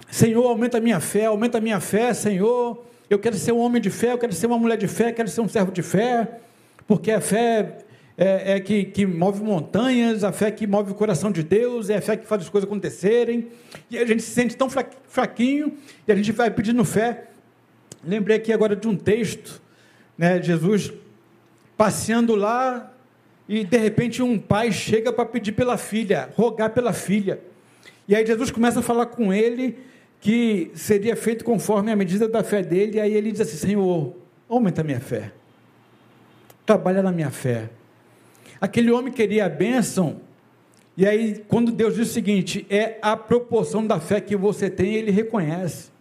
Senhor, 0.09 0.45
aumenta 0.45 0.77
a 0.77 0.81
minha 0.81 0.99
fé, 0.99 1.25
aumenta 1.25 1.57
a 1.57 1.61
minha 1.61 1.79
fé, 1.79 2.13
Senhor. 2.13 2.85
Eu 3.13 3.19
quero 3.19 3.37
ser 3.37 3.51
um 3.51 3.59
homem 3.59 3.79
de 3.79 3.91
fé, 3.91 4.11
eu 4.11 4.17
quero 4.17 4.33
ser 4.33 4.47
uma 4.47 4.57
mulher 4.57 4.75
de 4.75 4.87
fé, 4.87 5.11
eu 5.11 5.13
quero 5.13 5.29
ser 5.29 5.41
um 5.41 5.47
servo 5.47 5.71
de 5.71 5.83
fé, 5.83 6.39
porque 6.87 7.11
a 7.11 7.21
fé 7.21 7.77
é, 8.17 8.53
é 8.53 8.59
que, 8.59 8.85
que, 8.85 9.05
move 9.05 9.43
montanhas, 9.43 10.23
a 10.23 10.31
fé 10.31 10.49
que 10.49 10.65
move 10.65 10.93
o 10.93 10.95
coração 10.95 11.31
de 11.31 11.43
Deus, 11.43 11.91
é 11.91 11.97
a 11.97 12.01
fé 12.01 12.17
que 12.17 12.25
faz 12.25 12.41
as 12.41 12.49
coisas 12.49 12.67
acontecerem. 12.67 13.49
E 13.91 13.99
a 13.99 14.05
gente 14.05 14.23
se 14.23 14.31
sente 14.31 14.57
tão 14.57 14.67
fraquinho 14.67 15.77
e 16.07 16.11
a 16.11 16.15
gente 16.15 16.31
vai 16.31 16.49
pedindo 16.49 16.83
fé. 16.83 17.25
Lembrei 18.03 18.37
aqui 18.37 18.51
agora 18.51 18.75
de 18.75 18.87
um 18.87 18.95
texto, 18.95 19.61
né, 20.17 20.41
Jesus 20.41 20.91
passeando 21.77 22.33
lá 22.33 22.91
e 23.47 23.63
de 23.63 23.77
repente 23.77 24.23
um 24.23 24.39
pai 24.39 24.71
chega 24.71 25.13
para 25.13 25.25
pedir 25.25 25.51
pela 25.51 25.77
filha, 25.77 26.31
rogar 26.35 26.71
pela 26.71 26.93
filha. 26.93 27.39
E 28.07 28.15
aí 28.15 28.25
Jesus 28.25 28.49
começa 28.49 28.79
a 28.79 28.81
falar 28.81 29.05
com 29.05 29.31
ele 29.31 29.77
que 30.23 30.71
seria 30.73 31.17
feito 31.17 31.43
conforme 31.43 31.91
a 31.91 31.97
medida 31.97 32.29
da 32.29 32.41
fé 32.41 32.63
dele, 32.63 32.95
e 32.95 33.01
aí 33.01 33.13
ele 33.13 33.29
diz 33.29 33.41
assim: 33.41 33.57
Senhor, 33.57 34.15
aumenta 34.47 34.79
a 34.79 34.83
minha 34.83 35.01
fé, 35.01 35.33
trabalha 36.65 37.03
na 37.03 37.11
minha 37.11 37.29
fé. 37.29 37.69
Aquele 38.61 38.89
homem 38.89 39.11
queria 39.11 39.45
a 39.45 39.49
bênção, 39.49 40.21
e 40.95 41.05
aí, 41.05 41.43
quando 41.49 41.73
Deus 41.73 41.95
diz 41.95 42.09
o 42.09 42.13
seguinte: 42.13 42.65
é 42.69 42.97
a 43.01 43.17
proporção 43.17 43.85
da 43.85 43.99
fé 43.99 44.21
que 44.21 44.37
você 44.37 44.69
tem, 44.69 44.95
ele 44.95 45.11
reconhece 45.11 45.91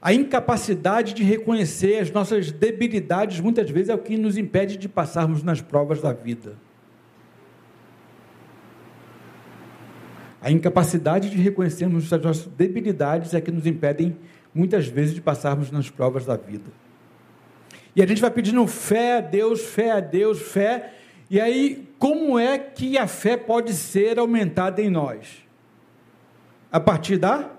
a 0.00 0.14
incapacidade 0.14 1.12
de 1.12 1.22
reconhecer 1.22 1.98
as 1.98 2.10
nossas 2.10 2.50
debilidades 2.50 3.38
muitas 3.38 3.68
vezes 3.70 3.90
é 3.90 3.94
o 3.94 3.98
que 3.98 4.16
nos 4.16 4.38
impede 4.38 4.78
de 4.78 4.88
passarmos 4.88 5.42
nas 5.42 5.60
provas 5.60 6.00
da 6.00 6.12
vida. 6.14 6.56
A 10.42 10.50
incapacidade 10.50 11.30
de 11.30 11.36
reconhecermos 11.36 12.12
as 12.12 12.20
nossas 12.20 12.46
debilidades 12.46 13.32
é 13.32 13.40
que 13.40 13.52
nos 13.52 13.64
impedem 13.64 14.18
muitas 14.52 14.88
vezes, 14.88 15.14
de 15.14 15.20
passarmos 15.20 15.70
nas 15.70 15.88
provas 15.88 16.26
da 16.26 16.36
vida. 16.36 16.68
E 17.94 18.02
a 18.02 18.06
gente 18.06 18.20
vai 18.20 18.30
pedindo 18.30 18.66
fé 18.66 19.18
a 19.18 19.20
Deus, 19.20 19.60
fé 19.60 19.92
a 19.92 20.00
Deus, 20.00 20.42
fé. 20.42 20.94
E 21.30 21.40
aí, 21.40 21.88
como 21.96 22.38
é 22.38 22.58
que 22.58 22.98
a 22.98 23.06
fé 23.06 23.36
pode 23.36 23.72
ser 23.72 24.18
aumentada 24.18 24.82
em 24.82 24.90
nós? 24.90 25.46
A 26.72 26.80
partir 26.80 27.18
da 27.18 27.50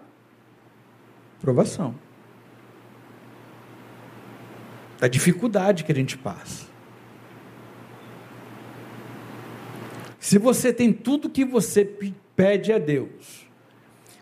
provação. 1.39 1.95
Da 4.99 5.07
dificuldade 5.07 5.85
que 5.85 5.91
a 5.91 5.95
gente 5.95 6.17
passa. 6.17 6.67
Se 10.19 10.37
você 10.37 10.73
tem 10.73 10.91
tudo 10.91 11.29
que 11.29 11.45
você 11.45 11.85
pede 12.35 12.71
a 12.71 12.77
Deus, 12.77 13.47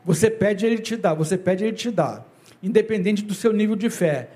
você 0.03 0.29
pede, 0.29 0.65
Ele 0.65 0.79
te 0.79 0.95
dá, 0.95 1.13
você 1.13 1.37
pede, 1.37 1.63
Ele 1.63 1.75
te 1.75 1.91
dá, 1.91 2.25
independente 2.61 3.23
do 3.23 3.33
seu 3.33 3.53
nível 3.53 3.75
de 3.75 3.89
fé. 3.89 4.29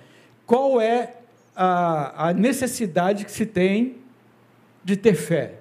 Qual 0.45 0.79
é 0.79 1.15
a, 1.55 2.29
a 2.29 2.33
necessidade 2.33 3.25
que 3.25 3.31
se 3.31 3.45
tem 3.45 3.97
de 4.83 4.95
ter 4.95 5.15
fé? 5.15 5.55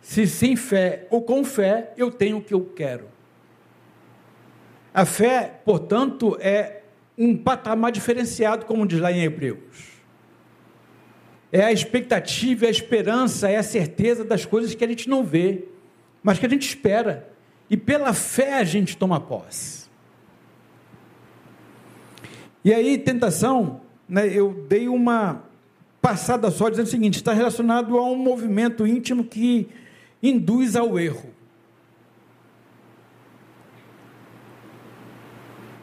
Se 0.00 0.26
sem 0.26 0.56
fé 0.56 1.06
ou 1.10 1.22
com 1.22 1.44
fé, 1.44 1.92
eu 1.96 2.10
tenho 2.10 2.38
o 2.38 2.42
que 2.42 2.52
eu 2.52 2.64
quero. 2.76 3.06
A 4.92 5.04
fé, 5.04 5.60
portanto, 5.64 6.36
é 6.40 6.82
um 7.16 7.36
patamar 7.36 7.92
diferenciado, 7.92 8.66
como 8.66 8.86
diz 8.86 9.00
lá 9.00 9.12
em 9.12 9.22
Hebreus 9.22 9.92
é 11.52 11.62
a 11.62 11.70
expectativa, 11.70 12.64
é 12.64 12.68
a 12.68 12.70
esperança, 12.70 13.50
é 13.50 13.58
a 13.58 13.62
certeza 13.62 14.24
das 14.24 14.46
coisas 14.46 14.74
que 14.74 14.82
a 14.82 14.88
gente 14.88 15.08
não 15.08 15.22
vê, 15.22 15.64
mas 16.22 16.38
que 16.38 16.46
a 16.46 16.48
gente 16.48 16.66
espera. 16.66 17.30
E 17.72 17.76
pela 17.78 18.12
fé 18.12 18.58
a 18.58 18.64
gente 18.64 18.98
toma 18.98 19.18
posse. 19.18 19.88
E 22.62 22.70
aí, 22.70 22.98
tentação, 22.98 23.80
né, 24.06 24.28
eu 24.28 24.52
dei 24.68 24.88
uma 24.88 25.42
passada 26.02 26.50
só 26.50 26.68
dizendo 26.68 26.84
o 26.84 26.90
seguinte: 26.90 27.16
está 27.16 27.32
relacionado 27.32 27.96
a 27.96 28.04
um 28.04 28.14
movimento 28.14 28.86
íntimo 28.86 29.24
que 29.24 29.70
induz 30.22 30.76
ao 30.76 31.00
erro. 31.00 31.30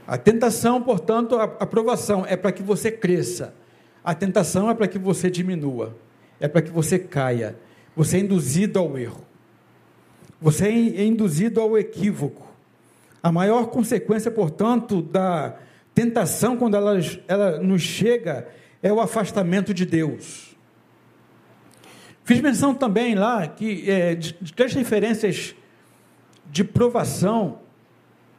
A 0.05 0.15
tentação, 0.15 0.83
portanto, 0.83 1.37
a 1.37 1.43
aprovação 1.43 2.23
é 2.23 2.37
para 2.37 2.51
que 2.51 2.61
você 2.61 2.91
cresça. 2.91 3.55
A 4.03 4.13
tentação 4.13 4.69
é 4.69 4.75
para 4.75 4.87
que 4.87 4.99
você 4.99 5.27
diminua, 5.27 5.97
é 6.39 6.47
para 6.47 6.61
que 6.61 6.69
você 6.69 6.99
caia, 6.99 7.57
você 7.95 8.17
é 8.17 8.19
induzido 8.19 8.77
ao 8.77 8.95
erro, 8.95 9.25
você 10.41 10.67
é 10.67 11.05
induzido 11.05 11.59
ao 11.59 11.77
equívoco. 11.77 12.47
A 13.21 13.31
maior 13.31 13.67
consequência, 13.67 14.31
portanto, 14.31 15.01
da 15.01 15.55
tentação, 15.93 16.55
quando 16.55 16.75
ela, 16.75 16.97
ela 17.27 17.59
nos 17.59 17.81
chega, 17.81 18.47
é 18.81 18.91
o 18.91 19.01
afastamento 19.01 19.73
de 19.73 19.85
Deus. 19.85 20.55
Fiz 22.23 22.39
menção 22.41 22.73
também 22.73 23.15
lá 23.15 23.47
que 23.47 23.89
é, 23.89 24.15
de, 24.15 24.35
de 24.39 24.53
três 24.53 24.73
referências 24.73 25.55
de 26.49 26.63
provação, 26.63 27.59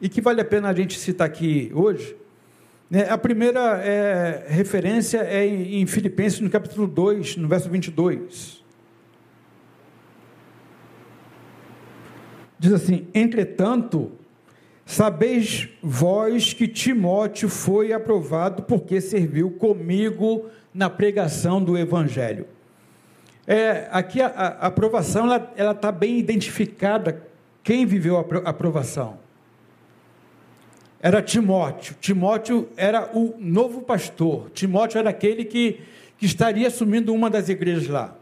e 0.01 0.09
que 0.09 0.21
vale 0.21 0.41
a 0.41 0.45
pena 0.45 0.69
a 0.71 0.75
gente 0.75 0.99
citar 0.99 1.27
aqui 1.27 1.71
hoje, 1.75 2.17
né, 2.91 3.09
a 3.09 3.19
primeira 3.19 3.81
é, 3.85 4.47
referência 4.49 5.19
é 5.19 5.47
em 5.47 5.87
Filipenses, 5.87 6.41
no 6.41 6.51
capítulo 6.51 6.87
2, 6.87 7.37
no 7.37 7.47
verso 7.47 7.69
22. 7.69 8.60
Diz 12.61 12.73
assim: 12.73 13.09
Entretanto, 13.13 14.13
sabeis 14.87 15.69
vós 15.83 16.53
que 16.53 16.69
Timóteo 16.69 17.49
foi 17.49 17.93
aprovado 17.93 18.63
porque 18.63 19.01
serviu 19.01 19.51
comigo 19.53 20.45
na 20.73 20.89
pregação 20.89 21.65
do 21.65 21.77
Evangelho. 21.77 22.47
É, 23.47 23.89
aqui 23.91 24.21
a, 24.21 24.29
a 24.29 24.67
aprovação 24.67 25.25
ela 25.57 25.73
está 25.73 25.91
bem 25.91 26.19
identificada. 26.19 27.27
Quem 27.65 27.85
viveu 27.85 28.17
a 28.19 28.51
aprovação? 28.51 29.19
era 31.01 31.23
Timóteo. 31.23 31.97
Timóteo 32.01 32.69
era 32.77 33.11
o 33.17 33.35
novo 33.39 33.81
pastor. 33.81 34.51
Timóteo 34.51 34.99
era 34.99 35.11
aquele 35.11 35.45
que, 35.45 35.81
que 36.19 36.27
estaria 36.27 36.69
assumindo 36.69 37.15
uma 37.15 37.31
das 37.31 37.49
igrejas 37.49 37.89
lá. 37.89 38.15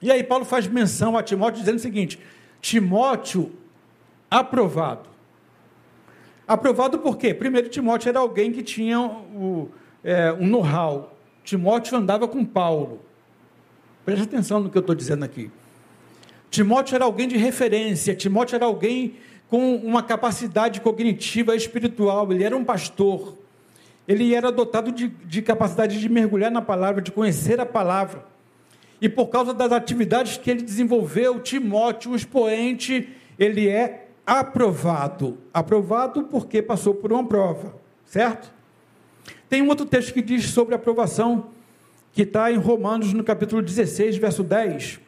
E 0.00 0.12
aí 0.12 0.22
Paulo 0.22 0.44
faz 0.44 0.66
menção 0.66 1.16
a 1.16 1.22
Timóteo 1.22 1.60
dizendo 1.60 1.78
o 1.78 1.80
seguinte: 1.80 2.18
Timóteo 2.60 3.52
aprovado. 4.30 5.08
Aprovado 6.46 6.98
por 6.98 7.16
quê? 7.16 7.34
Primeiro, 7.34 7.68
Timóteo 7.68 8.08
era 8.08 8.18
alguém 8.18 8.52
que 8.52 8.62
tinha 8.62 9.00
o, 9.00 9.68
é, 10.02 10.32
um 10.32 10.46
know-how. 10.46 11.14
Timóteo 11.44 11.96
andava 11.96 12.26
com 12.26 12.44
Paulo. 12.44 13.00
Preste 14.04 14.24
atenção 14.24 14.60
no 14.60 14.70
que 14.70 14.78
eu 14.78 14.80
estou 14.80 14.94
dizendo 14.94 15.24
aqui. 15.24 15.50
Timóteo 16.50 16.94
era 16.94 17.04
alguém 17.04 17.28
de 17.28 17.36
referência, 17.36 18.14
Timóteo 18.14 18.56
era 18.56 18.64
alguém 18.64 19.16
com 19.48 19.76
uma 19.76 20.02
capacidade 20.02 20.80
cognitiva 20.80 21.54
espiritual, 21.54 22.30
ele 22.32 22.44
era 22.44 22.56
um 22.56 22.64
pastor, 22.64 23.36
ele 24.06 24.34
era 24.34 24.50
dotado 24.50 24.90
de, 24.90 25.08
de 25.08 25.42
capacidade 25.42 26.00
de 26.00 26.08
mergulhar 26.08 26.50
na 26.50 26.62
palavra, 26.62 27.02
de 27.02 27.12
conhecer 27.12 27.60
a 27.60 27.66
palavra. 27.66 28.24
E 29.00 29.08
por 29.08 29.28
causa 29.28 29.54
das 29.54 29.72
atividades 29.72 30.36
que 30.36 30.50
ele 30.50 30.62
desenvolveu, 30.62 31.40
Timóteo, 31.40 32.12
o 32.12 32.16
expoente, 32.16 33.08
ele 33.38 33.68
é 33.68 34.08
aprovado. 34.26 35.38
Aprovado 35.54 36.24
porque 36.24 36.60
passou 36.60 36.94
por 36.94 37.12
uma 37.12 37.24
prova, 37.24 37.74
certo? 38.04 38.52
Tem 39.48 39.62
um 39.62 39.68
outro 39.68 39.86
texto 39.86 40.12
que 40.12 40.20
diz 40.20 40.50
sobre 40.50 40.74
aprovação, 40.74 41.48
que 42.12 42.22
está 42.22 42.50
em 42.50 42.56
Romanos, 42.56 43.12
no 43.12 43.22
capítulo 43.22 43.62
16, 43.62 44.16
verso 44.16 44.42
10 44.42 45.00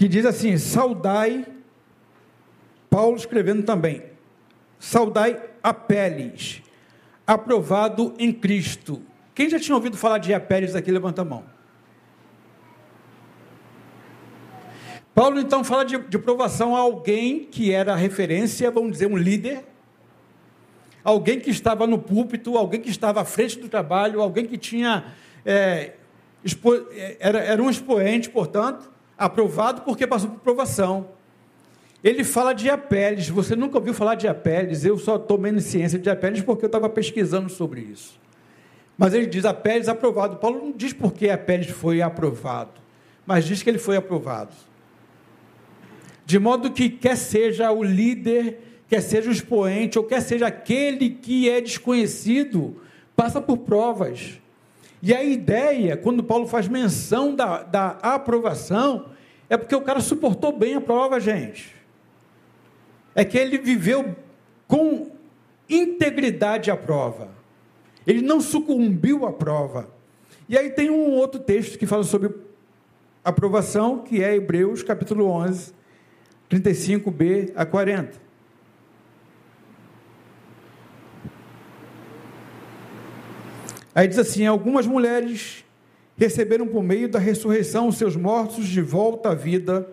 que 0.00 0.08
diz 0.08 0.24
assim: 0.24 0.56
saudai, 0.56 1.44
Paulo 2.88 3.18
escrevendo 3.18 3.64
também, 3.64 4.02
saudai 4.78 5.38
Apeles, 5.62 6.62
aprovado 7.26 8.14
em 8.18 8.32
Cristo. 8.32 9.02
Quem 9.40 9.48
já 9.48 9.58
tinha 9.58 9.74
ouvido 9.74 9.96
falar 9.96 10.18
de 10.18 10.34
Apeles 10.34 10.74
aqui, 10.74 10.90
levanta 10.90 11.22
a 11.22 11.24
mão. 11.24 11.42
Paulo 15.14 15.40
então 15.40 15.64
fala 15.64 15.82
de, 15.82 15.96
de 15.96 16.18
provação 16.18 16.76
a 16.76 16.80
alguém 16.80 17.44
que 17.44 17.72
era 17.72 17.96
referência, 17.96 18.70
vamos 18.70 18.92
dizer, 18.92 19.06
um 19.06 19.16
líder, 19.16 19.64
alguém 21.02 21.40
que 21.40 21.48
estava 21.48 21.86
no 21.86 21.98
púlpito, 21.98 22.58
alguém 22.58 22.82
que 22.82 22.90
estava 22.90 23.22
à 23.22 23.24
frente 23.24 23.58
do 23.58 23.66
trabalho, 23.66 24.20
alguém 24.20 24.44
que 24.44 24.58
tinha. 24.58 25.06
É, 25.42 25.94
expo, 26.44 26.74
é, 26.90 27.16
era, 27.18 27.38
era 27.38 27.62
um 27.62 27.70
expoente, 27.70 28.28
portanto, 28.28 28.92
aprovado 29.16 29.80
porque 29.80 30.06
passou 30.06 30.28
por 30.28 30.40
provação. 30.40 31.08
Ele 32.04 32.24
fala 32.24 32.52
de 32.52 32.68
Apeles. 32.68 33.30
Você 33.30 33.56
nunca 33.56 33.78
ouviu 33.78 33.94
falar 33.94 34.16
de 34.16 34.28
Apeles? 34.28 34.84
Eu 34.84 34.98
só 34.98 35.18
tomei 35.18 35.58
ciência 35.60 35.98
de 35.98 36.10
Apeles 36.10 36.42
porque 36.42 36.66
eu 36.66 36.68
estava 36.68 36.90
pesquisando 36.90 37.48
sobre 37.48 37.80
isso. 37.80 38.20
Mas 39.00 39.14
ele 39.14 39.24
diz 39.24 39.46
Apeles 39.46 39.88
aprovado. 39.88 40.36
Paulo 40.36 40.62
não 40.62 40.72
diz 40.72 40.92
por 40.92 41.14
que 41.14 41.30
Apeles 41.30 41.70
foi 41.70 42.02
aprovado, 42.02 42.78
mas 43.24 43.46
diz 43.46 43.62
que 43.62 43.70
ele 43.70 43.78
foi 43.78 43.96
aprovado. 43.96 44.52
De 46.26 46.38
modo 46.38 46.70
que 46.70 46.90
quer 46.90 47.16
seja 47.16 47.72
o 47.72 47.82
líder, 47.82 48.60
quer 48.90 49.00
seja 49.00 49.30
o 49.30 49.32
expoente, 49.32 49.98
ou 49.98 50.04
quer 50.04 50.20
seja 50.20 50.48
aquele 50.48 51.08
que 51.08 51.48
é 51.48 51.62
desconhecido, 51.62 52.78
passa 53.16 53.40
por 53.40 53.56
provas. 53.56 54.38
E 55.02 55.14
a 55.14 55.24
ideia, 55.24 55.96
quando 55.96 56.22
Paulo 56.22 56.46
faz 56.46 56.68
menção 56.68 57.34
da, 57.34 57.62
da 57.62 57.88
aprovação, 58.02 59.06
é 59.48 59.56
porque 59.56 59.74
o 59.74 59.80
cara 59.80 60.00
suportou 60.00 60.52
bem 60.52 60.74
a 60.74 60.80
prova, 60.80 61.18
gente. 61.18 61.74
É 63.14 63.24
que 63.24 63.38
ele 63.38 63.56
viveu 63.56 64.14
com 64.68 65.10
integridade 65.70 66.70
a 66.70 66.76
prova. 66.76 67.39
Ele 68.10 68.22
não 68.22 68.40
sucumbiu 68.40 69.24
à 69.24 69.32
prova. 69.32 69.88
E 70.48 70.58
aí 70.58 70.70
tem 70.70 70.90
um 70.90 71.12
outro 71.12 71.38
texto 71.38 71.78
que 71.78 71.86
fala 71.86 72.02
sobre 72.02 72.34
aprovação, 73.24 73.98
que 74.00 74.20
é 74.20 74.34
Hebreus 74.34 74.82
capítulo 74.82 75.26
11, 75.26 75.72
35b 76.50 77.52
a 77.54 77.64
40. 77.64 78.20
Aí 83.94 84.08
diz 84.08 84.18
assim: 84.18 84.44
algumas 84.44 84.88
mulheres 84.88 85.64
receberam 86.16 86.66
por 86.66 86.82
meio 86.82 87.08
da 87.08 87.20
ressurreição 87.20 87.92
seus 87.92 88.16
mortos 88.16 88.66
de 88.66 88.82
volta 88.82 89.28
à 89.28 89.34
vida. 89.36 89.88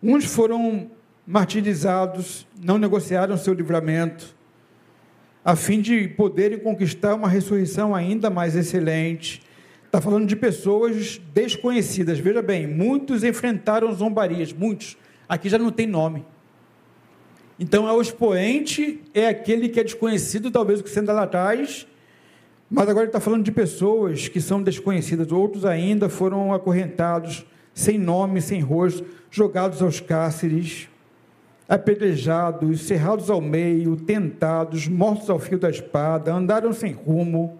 Uns 0.00 0.26
foram 0.26 0.92
martirizados, 1.26 2.46
não 2.56 2.78
negociaram 2.78 3.36
seu 3.36 3.52
livramento, 3.52 4.37
a 5.48 5.56
fim 5.56 5.80
de 5.80 6.06
poderem 6.08 6.58
conquistar 6.58 7.14
uma 7.14 7.26
ressurreição 7.26 7.94
ainda 7.94 8.28
mais 8.28 8.54
excelente. 8.54 9.40
Está 9.86 9.98
falando 9.98 10.26
de 10.26 10.36
pessoas 10.36 11.18
desconhecidas. 11.32 12.18
Veja 12.18 12.42
bem, 12.42 12.66
muitos 12.66 13.24
enfrentaram 13.24 13.90
zombarias, 13.94 14.52
muitos. 14.52 14.98
Aqui 15.26 15.48
já 15.48 15.56
não 15.56 15.72
tem 15.72 15.86
nome. 15.86 16.22
Então, 17.58 17.88
é 17.88 17.92
o 17.94 18.02
expoente 18.02 19.00
é 19.14 19.26
aquele 19.26 19.70
que 19.70 19.80
é 19.80 19.84
desconhecido, 19.84 20.50
talvez 20.50 20.80
o 20.80 20.84
que 20.84 20.90
senta 20.90 21.14
lá 21.14 21.22
atrás, 21.22 21.86
mas 22.70 22.86
agora 22.86 23.04
ele 23.04 23.08
está 23.08 23.18
falando 23.18 23.42
de 23.42 23.50
pessoas 23.50 24.28
que 24.28 24.42
são 24.42 24.62
desconhecidas, 24.62 25.32
outros 25.32 25.64
ainda 25.64 26.10
foram 26.10 26.52
acorrentados, 26.52 27.46
sem 27.72 27.96
nome, 27.96 28.42
sem 28.42 28.60
rosto, 28.60 29.02
jogados 29.30 29.80
aos 29.80 29.98
cárceres, 29.98 30.90
apedrejados, 31.68 32.80
cerrados 32.82 33.28
ao 33.28 33.40
meio, 33.40 33.94
tentados, 33.94 34.88
mortos 34.88 35.28
ao 35.28 35.38
fio 35.38 35.58
da 35.58 35.68
espada, 35.68 36.32
andaram 36.32 36.72
sem 36.72 36.92
rumo, 36.92 37.58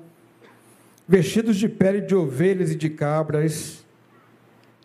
vestidos 1.07 1.57
de 1.57 1.69
pele 1.69 2.01
de 2.01 2.15
ovelhas 2.15 2.71
e 2.71 2.75
de 2.75 2.89
cabras, 2.89 3.85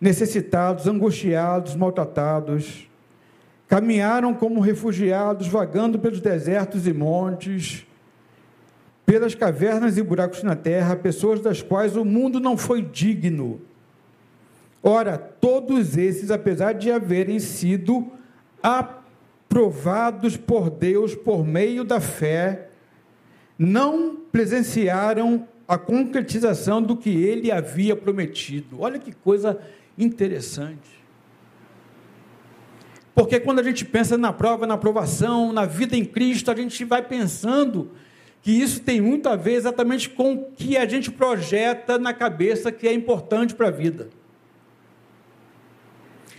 necessitados, 0.01 0.87
angustiados, 0.87 1.75
maltratados, 1.75 2.89
caminharam 3.65 4.33
como 4.33 4.59
refugiados, 4.59 5.47
vagando 5.47 5.97
pelos 5.97 6.19
desertos 6.19 6.85
e 6.85 6.91
montes, 6.91 7.87
pelas 9.05 9.33
cavernas 9.33 9.97
e 9.97 10.03
buracos 10.03 10.43
na 10.43 10.55
terra, 10.55 10.97
pessoas 10.97 11.39
das 11.39 11.61
quais 11.61 11.95
o 11.95 12.03
mundo 12.03 12.41
não 12.41 12.57
foi 12.57 12.81
digno. 12.81 13.61
Ora, 14.81 15.17
todos 15.17 15.97
esses, 15.97 16.29
apesar 16.29 16.73
de 16.73 16.91
haverem 16.91 17.39
sido 17.39 18.11
aprovados 19.53 20.35
por 20.35 20.71
Deus 20.71 21.13
por 21.13 21.45
meio 21.45 21.83
da 21.83 21.99
fé, 21.99 22.69
não 23.55 24.15
presenciaram 24.31 25.47
a 25.67 25.77
concretização 25.77 26.81
do 26.81 26.97
que 26.97 27.11
ele 27.23 27.51
havia 27.51 27.95
prometido. 27.95 28.81
Olha 28.81 28.97
que 28.97 29.13
coisa 29.13 29.61
interessante. 29.95 31.03
Porque 33.13 33.39
quando 33.39 33.59
a 33.59 33.63
gente 33.63 33.85
pensa 33.85 34.17
na 34.17 34.33
prova, 34.33 34.65
na 34.65 34.73
aprovação, 34.73 35.53
na 35.53 35.67
vida 35.67 35.95
em 35.95 36.03
Cristo, 36.03 36.49
a 36.49 36.55
gente 36.55 36.83
vai 36.83 37.03
pensando 37.03 37.91
que 38.41 38.51
isso 38.51 38.81
tem 38.81 38.99
muito 38.99 39.29
a 39.29 39.35
ver 39.35 39.53
exatamente 39.53 40.09
com 40.09 40.33
o 40.33 40.45
que 40.51 40.75
a 40.75 40.87
gente 40.87 41.11
projeta 41.11 41.99
na 41.99 42.11
cabeça 42.11 42.71
que 42.71 42.87
é 42.87 42.93
importante 42.93 43.53
para 43.53 43.67
a 43.67 43.71
vida. 43.71 44.09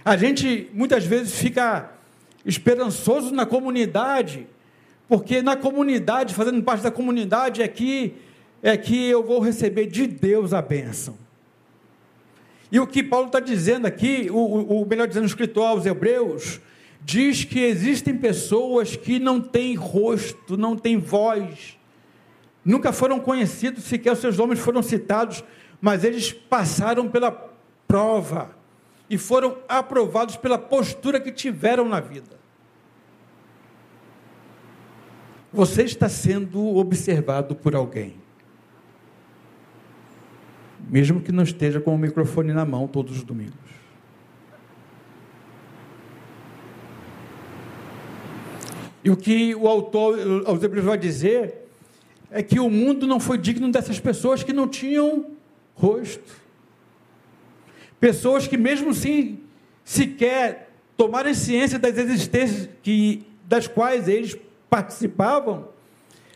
A 0.04 0.16
gente 0.16 0.68
muitas 0.74 1.06
vezes 1.06 1.38
fica 1.38 1.93
esperançoso 2.44 3.34
na 3.34 3.46
comunidade, 3.46 4.46
porque 5.08 5.42
na 5.42 5.56
comunidade, 5.56 6.34
fazendo 6.34 6.62
parte 6.62 6.82
da 6.82 6.90
comunidade, 6.90 7.62
é 7.62 7.68
que, 7.68 8.14
é 8.62 8.76
que 8.76 9.06
eu 9.06 9.22
vou 9.22 9.40
receber 9.40 9.86
de 9.86 10.06
Deus 10.06 10.52
a 10.52 10.60
bênção. 10.60 11.16
E 12.70 12.80
o 12.80 12.86
que 12.86 13.02
Paulo 13.02 13.26
está 13.26 13.40
dizendo 13.40 13.86
aqui, 13.86 14.28
o, 14.30 14.82
o 14.82 14.86
melhor 14.86 15.06
dizendo, 15.06 15.24
o 15.24 15.26
escritor 15.26 15.66
aos 15.68 15.86
Hebreus, 15.86 16.60
diz 17.02 17.44
que 17.44 17.60
existem 17.60 18.16
pessoas 18.16 18.96
que 18.96 19.18
não 19.18 19.40
têm 19.40 19.74
rosto, 19.74 20.56
não 20.56 20.74
têm 20.76 20.98
voz, 20.98 21.78
nunca 22.64 22.92
foram 22.92 23.20
conhecidos, 23.20 23.84
sequer 23.84 24.12
os 24.12 24.18
seus 24.18 24.36
nomes 24.36 24.58
foram 24.58 24.82
citados, 24.82 25.44
mas 25.80 26.02
eles 26.02 26.32
passaram 26.32 27.08
pela 27.08 27.30
prova 27.86 28.56
e 29.08 29.18
foram 29.18 29.58
aprovados 29.68 30.36
pela 30.36 30.58
postura 30.58 31.20
que 31.20 31.30
tiveram 31.30 31.88
na 31.88 32.00
vida. 32.00 32.38
Você 35.52 35.82
está 35.82 36.08
sendo 36.08 36.76
observado 36.76 37.54
por 37.54 37.74
alguém 37.74 38.24
mesmo 40.88 41.20
que 41.20 41.32
não 41.32 41.42
esteja 41.42 41.80
com 41.80 41.94
o 41.94 41.98
microfone 41.98 42.52
na 42.52 42.64
mão 42.64 42.86
todos 42.86 43.16
os 43.16 43.22
domingos. 43.22 43.54
E 49.02 49.10
o 49.10 49.16
que 49.16 49.54
o 49.54 49.68
autor 49.68 50.44
aos 50.46 50.62
Hebreus 50.62 50.86
vai 50.86 50.96
dizer 50.96 51.68
é 52.30 52.42
que 52.42 52.58
o 52.58 52.70
mundo 52.70 53.06
não 53.06 53.20
foi 53.20 53.36
digno 53.36 53.70
dessas 53.70 54.00
pessoas 54.00 54.42
que 54.42 54.52
não 54.52 54.66
tinham 54.66 55.26
rosto. 55.74 56.43
Pessoas 58.04 58.46
que, 58.46 58.58
mesmo 58.58 58.90
assim, 58.90 59.40
sequer 59.82 60.70
tomaram 60.94 61.32
ciência 61.32 61.78
das 61.78 61.96
existências 61.96 62.68
que, 62.82 63.26
das 63.46 63.66
quais 63.66 64.08
eles 64.08 64.36
participavam, 64.68 65.70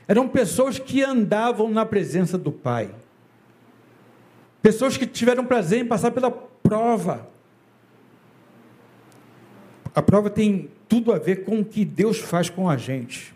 eram 0.09 0.27
pessoas 0.27 0.79
que 0.79 1.05
andavam 1.05 1.69
na 1.69 1.85
presença 1.85 2.39
do 2.39 2.51
Pai. 2.51 2.91
Pessoas 4.63 4.97
que 4.97 5.07
tiveram 5.07 5.45
prazer 5.45 5.81
em 5.83 5.85
passar 5.85 6.11
pela 6.11 6.31
prova. 6.31 7.29
A 9.95 10.01
prova 10.01 10.31
tem 10.31 10.71
tudo 10.89 11.13
a 11.13 11.19
ver 11.19 11.45
com 11.45 11.61
o 11.61 11.65
que 11.67 11.85
Deus 11.85 12.17
faz 12.17 12.49
com 12.49 12.71
a 12.71 12.79
gente. 12.79 13.35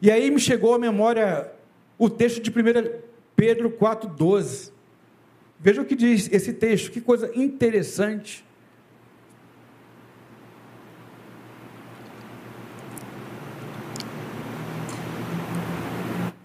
E 0.00 0.10
aí 0.10 0.30
me 0.30 0.40
chegou 0.40 0.72
à 0.72 0.78
memória 0.78 1.52
o 1.98 2.08
texto 2.08 2.40
de 2.40 2.48
1 2.48 2.54
Pedro 3.36 3.70
4,12. 3.70 4.72
Veja 5.64 5.80
o 5.80 5.84
que 5.86 5.96
diz 5.96 6.30
esse 6.30 6.52
texto, 6.52 6.90
que 6.90 7.00
coisa 7.00 7.32
interessante. 7.34 8.44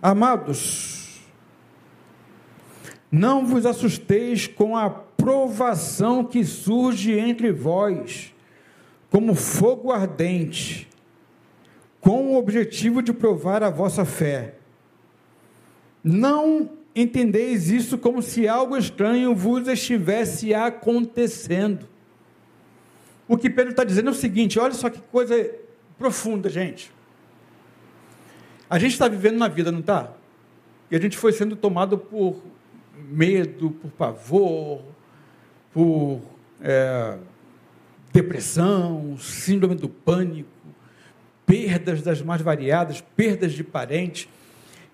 Amados, 0.02 1.20
não 3.12 3.46
vos 3.46 3.66
assusteis 3.66 4.48
com 4.48 4.78
a 4.78 4.90
provação 4.90 6.24
que 6.24 6.46
surge 6.46 7.20
entre 7.20 7.52
vós, 7.52 8.34
como 9.10 9.36
fogo 9.36 9.92
ardente, 9.92 10.88
com 12.00 12.28
o 12.28 12.38
objetivo 12.38 13.02
de 13.02 13.12
provar 13.12 13.64
a 13.64 13.70
vossa 13.70 14.06
fé. 14.06 14.56
Não 16.02 16.79
entendeis 17.02 17.70
isso 17.70 17.98
como 17.98 18.22
se 18.22 18.48
algo 18.48 18.76
estranho 18.78 19.36
vos 19.36 19.68
estivesse 19.68 20.54
acontecendo. 20.54 21.88
O 23.28 23.38
que 23.38 23.50
Pedro 23.50 23.72
está 23.72 23.84
dizendo 23.84 24.10
é 24.10 24.12
o 24.12 24.16
seguinte: 24.16 24.60
olha 24.60 24.74
só 24.74 24.90
que 24.90 25.00
coisa 25.12 25.50
profunda, 25.98 26.50
gente. 26.50 26.92
A 28.70 28.78
gente 28.80 28.94
está 28.94 29.08
vivendo 29.08 29.38
na 29.38 29.48
vida, 29.48 29.72
não 29.72 29.80
está? 29.80 30.12
E 30.90 30.96
a 30.96 31.00
gente 31.00 31.18
foi 31.18 31.32
sendo 31.32 31.56
tomado 31.56 31.98
por 31.98 32.42
medo, 33.10 33.72
por 33.72 33.92
pavor, 33.92 34.82
por 35.74 36.22
é, 36.62 37.18
depressão, 38.12 39.18
síndrome 39.20 39.76
do 39.76 39.90
pânico, 39.90 40.50
perdas 41.46 42.02
das 42.02 42.22
mais 42.22 42.42
variadas, 42.42 43.02
perdas 43.02 43.54
de 43.54 43.64
parentes. 43.64 44.28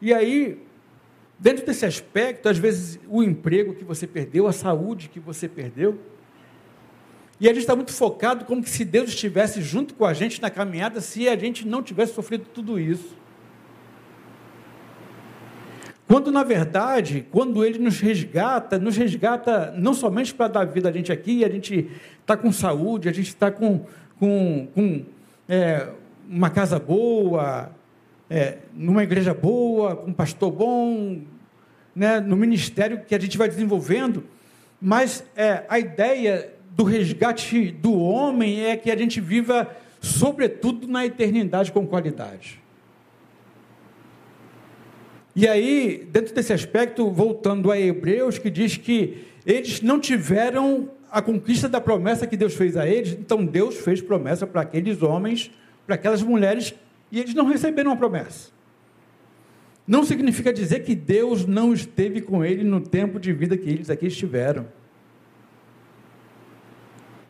E 0.01 0.13
aí, 0.13 0.61
dentro 1.39 1.65
desse 1.65 1.85
aspecto, 1.85 2.49
às 2.49 2.57
vezes 2.57 2.99
o 3.07 3.23
emprego 3.23 3.73
que 3.73 3.83
você 3.83 4.07
perdeu, 4.07 4.47
a 4.47 4.53
saúde 4.53 5.09
que 5.09 5.19
você 5.19 5.47
perdeu, 5.47 5.99
e 7.39 7.47
a 7.47 7.51
gente 7.51 7.61
está 7.61 7.75
muito 7.75 7.91
focado 7.91 8.45
como 8.45 8.65
se 8.65 8.85
Deus 8.85 9.09
estivesse 9.09 9.61
junto 9.61 9.93
com 9.93 10.05
a 10.05 10.13
gente 10.13 10.41
na 10.41 10.49
caminhada 10.49 11.01
se 11.01 11.27
a 11.27 11.35
gente 11.35 11.67
não 11.67 11.83
tivesse 11.83 12.13
sofrido 12.13 12.45
tudo 12.53 12.79
isso. 12.79 13.15
Quando, 16.07 16.31
na 16.31 16.43
verdade, 16.43 17.25
quando 17.31 17.65
ele 17.65 17.79
nos 17.79 17.99
resgata, 17.99 18.77
nos 18.77 18.95
resgata 18.95 19.73
não 19.75 19.93
somente 19.93 20.33
para 20.33 20.47
dar 20.47 20.65
vida 20.65 20.87
a 20.87 20.91
gente 20.91 21.11
aqui, 21.11 21.43
a 21.43 21.49
gente 21.49 21.89
está 22.21 22.37
com 22.37 22.51
saúde, 22.51 23.09
a 23.09 23.11
gente 23.11 23.27
está 23.27 23.49
com, 23.49 23.85
com, 24.19 24.67
com 24.73 25.03
é, 25.49 25.89
uma 26.29 26.49
casa 26.51 26.79
boa, 26.79 27.71
é, 28.35 28.57
numa 28.73 29.01
igreja 29.01 29.33
boa, 29.33 29.95
com 29.95 30.11
um 30.11 30.13
pastor 30.13 30.51
bom, 30.51 31.21
né, 31.95 32.19
no 32.19 32.35
ministério 32.35 33.01
que 33.07 33.15
a 33.15 33.19
gente 33.19 33.37
vai 33.37 33.47
desenvolvendo, 33.47 34.25
mas 34.81 35.23
é, 35.37 35.63
a 35.69 35.79
ideia 35.79 36.53
do 36.71 36.83
resgate 36.83 37.71
do 37.71 37.97
homem 37.97 38.65
é 38.65 38.75
que 38.75 38.91
a 38.91 38.97
gente 38.97 39.21
viva, 39.21 39.73
sobretudo, 40.01 40.85
na 40.85 41.05
eternidade 41.05 41.71
com 41.71 41.87
qualidade. 41.87 42.61
E 45.33 45.47
aí, 45.47 46.05
dentro 46.11 46.35
desse 46.35 46.51
aspecto, 46.51 47.09
voltando 47.09 47.71
a 47.71 47.79
Hebreus, 47.79 48.37
que 48.37 48.49
diz 48.49 48.75
que 48.75 49.27
eles 49.45 49.81
não 49.81 49.97
tiveram 49.97 50.89
a 51.09 51.21
conquista 51.21 51.69
da 51.69 51.79
promessa 51.79 52.27
que 52.27 52.35
Deus 52.35 52.53
fez 52.53 52.75
a 52.75 52.85
eles, 52.85 53.13
então 53.13 53.45
Deus 53.45 53.75
fez 53.75 54.01
promessa 54.01 54.45
para 54.45 54.61
aqueles 54.61 55.01
homens, 55.01 55.51
para 55.85 55.95
aquelas 55.95 56.21
mulheres, 56.21 56.73
e 57.15 57.19
eles 57.21 57.33
não 57.33 57.45
receberam 57.45 57.93
a 57.93 57.95
promessa. 57.95 58.51
Não 59.87 60.03
significa 60.03 60.51
dizer 60.51 60.81
que 60.81 60.93
Deus 60.93 61.45
não 61.45 61.73
esteve 61.73 62.19
com 62.19 62.43
ele 62.43 62.61
no 62.61 62.81
tempo 62.81 63.21
de 63.21 63.31
vida 63.31 63.55
que 63.57 63.69
eles 63.69 63.89
aqui 63.89 64.07
estiveram. 64.07 64.67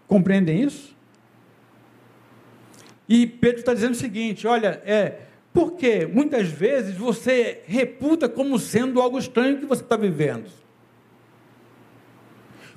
Compreendem 0.07 0.63
isso? 0.63 0.95
E 3.07 3.27
Pedro 3.27 3.59
está 3.59 3.75
dizendo 3.75 3.91
o 3.91 3.97
seguinte: 3.97 4.47
olha, 4.47 4.81
é, 4.83 5.19
porque 5.53 6.07
muitas 6.07 6.47
vezes 6.47 6.97
você 6.97 7.61
reputa 7.67 8.27
como 8.27 8.57
sendo 8.57 8.99
algo 8.99 9.19
estranho 9.19 9.59
que 9.59 9.67
você 9.67 9.83
está 9.83 9.95
vivendo. 9.95 10.49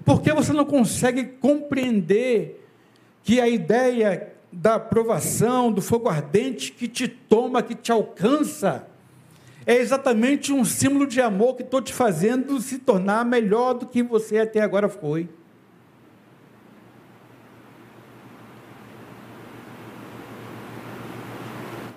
Porque 0.05 0.31
você 0.31 0.53
não 0.53 0.67
consegue 0.67 1.25
compreender 1.25 2.69
que 3.23 3.41
a 3.41 3.49
ideia 3.49 4.35
da 4.53 4.77
aprovação, 4.77 5.71
do 5.71 5.83
fogo 5.83 6.09
ardente 6.09 6.73
que 6.73 6.89
te 6.89 7.07
toma, 7.07 7.63
que 7.63 7.75
te 7.75 7.93
alcança, 7.93 8.89
é 9.67 9.77
exatamente 9.77 10.53
um 10.53 10.65
símbolo 10.65 11.07
de 11.07 11.21
amor 11.21 11.55
que 11.55 11.63
estou 11.63 11.83
te 11.83 11.93
fazendo 11.93 12.59
se 12.61 12.79
tornar 12.79 13.25
melhor 13.25 13.75
do 13.75 13.87
que 13.87 14.03
você 14.03 14.39
até 14.39 14.63
agora 14.63 14.89
foi. 14.89 15.29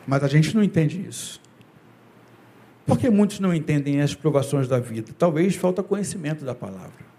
Mas 0.06 0.24
a 0.24 0.28
gente 0.28 0.54
não 0.54 0.62
entende 0.62 1.00
isso. 1.08 1.40
Por 2.86 2.98
que 2.98 3.10
muitos 3.10 3.40
não 3.40 3.54
entendem 3.54 4.02
as 4.02 4.14
provações 4.14 4.68
da 4.68 4.78
vida? 4.78 5.14
Talvez 5.18 5.56
falta 5.56 5.82
conhecimento 5.82 6.44
da 6.44 6.54
palavra. 6.54 7.11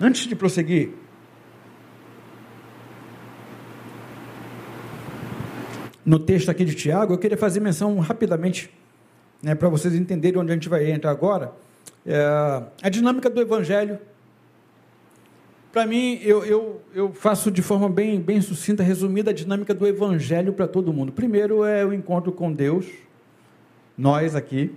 Antes 0.00 0.26
de 0.26 0.36
prosseguir, 0.36 0.90
no 6.04 6.18
texto 6.18 6.50
aqui 6.50 6.64
de 6.64 6.74
Tiago, 6.74 7.14
eu 7.14 7.18
queria 7.18 7.36
fazer 7.36 7.60
menção 7.60 7.98
rapidamente, 7.98 8.70
né, 9.42 9.54
para 9.54 9.68
vocês 9.68 9.94
entenderem 9.94 10.38
onde 10.38 10.52
a 10.52 10.54
gente 10.54 10.68
vai 10.68 10.90
entrar 10.90 11.10
agora, 11.10 11.52
é, 12.04 12.62
a 12.82 12.88
dinâmica 12.90 13.30
do 13.30 13.40
Evangelho. 13.40 13.98
Para 15.72 15.86
mim, 15.86 16.20
eu, 16.22 16.44
eu, 16.44 16.80
eu 16.94 17.12
faço 17.12 17.50
de 17.50 17.62
forma 17.62 17.88
bem, 17.88 18.20
bem 18.20 18.40
sucinta, 18.40 18.82
resumida, 18.82 19.30
a 19.30 19.34
dinâmica 19.34 19.74
do 19.74 19.86
Evangelho 19.86 20.52
para 20.52 20.68
todo 20.68 20.92
mundo. 20.92 21.10
Primeiro 21.10 21.64
é 21.64 21.84
o 21.84 21.92
encontro 21.92 22.32
com 22.32 22.52
Deus, 22.52 22.86
nós 23.96 24.34
aqui, 24.34 24.74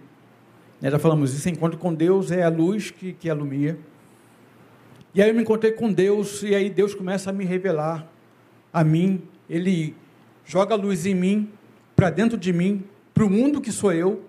né, 0.81 0.89
já 0.89 0.97
falamos 0.97 1.33
isso, 1.33 1.49
encontro 1.49 1.77
com 1.77 1.93
Deus 1.93 2.31
é 2.31 2.41
a 2.41 2.49
luz 2.49 2.89
que, 2.89 3.11
que 3.11 3.29
alumia. 3.29 3.77
E 5.13 5.21
aí 5.21 5.29
eu 5.29 5.35
me 5.35 5.41
encontrei 5.41 5.71
com 5.71 5.91
Deus, 5.91 6.43
e 6.43 6.53
aí 6.53 6.69
Deus 6.69 6.93
começa 6.93 7.31
a 7.31 7.33
me 7.33 7.43
revelar 7.43 8.07
a 8.71 8.83
mim, 8.83 9.21
Ele 9.49 9.95
joga 10.45 10.75
a 10.75 10.77
luz 10.77 11.05
em 11.05 11.15
mim, 11.15 11.49
para 11.95 12.09
dentro 12.09 12.37
de 12.37 12.53
mim, 12.53 12.83
para 13.13 13.25
o 13.25 13.29
mundo 13.29 13.59
que 13.59 13.71
sou 13.71 13.91
eu. 13.91 14.23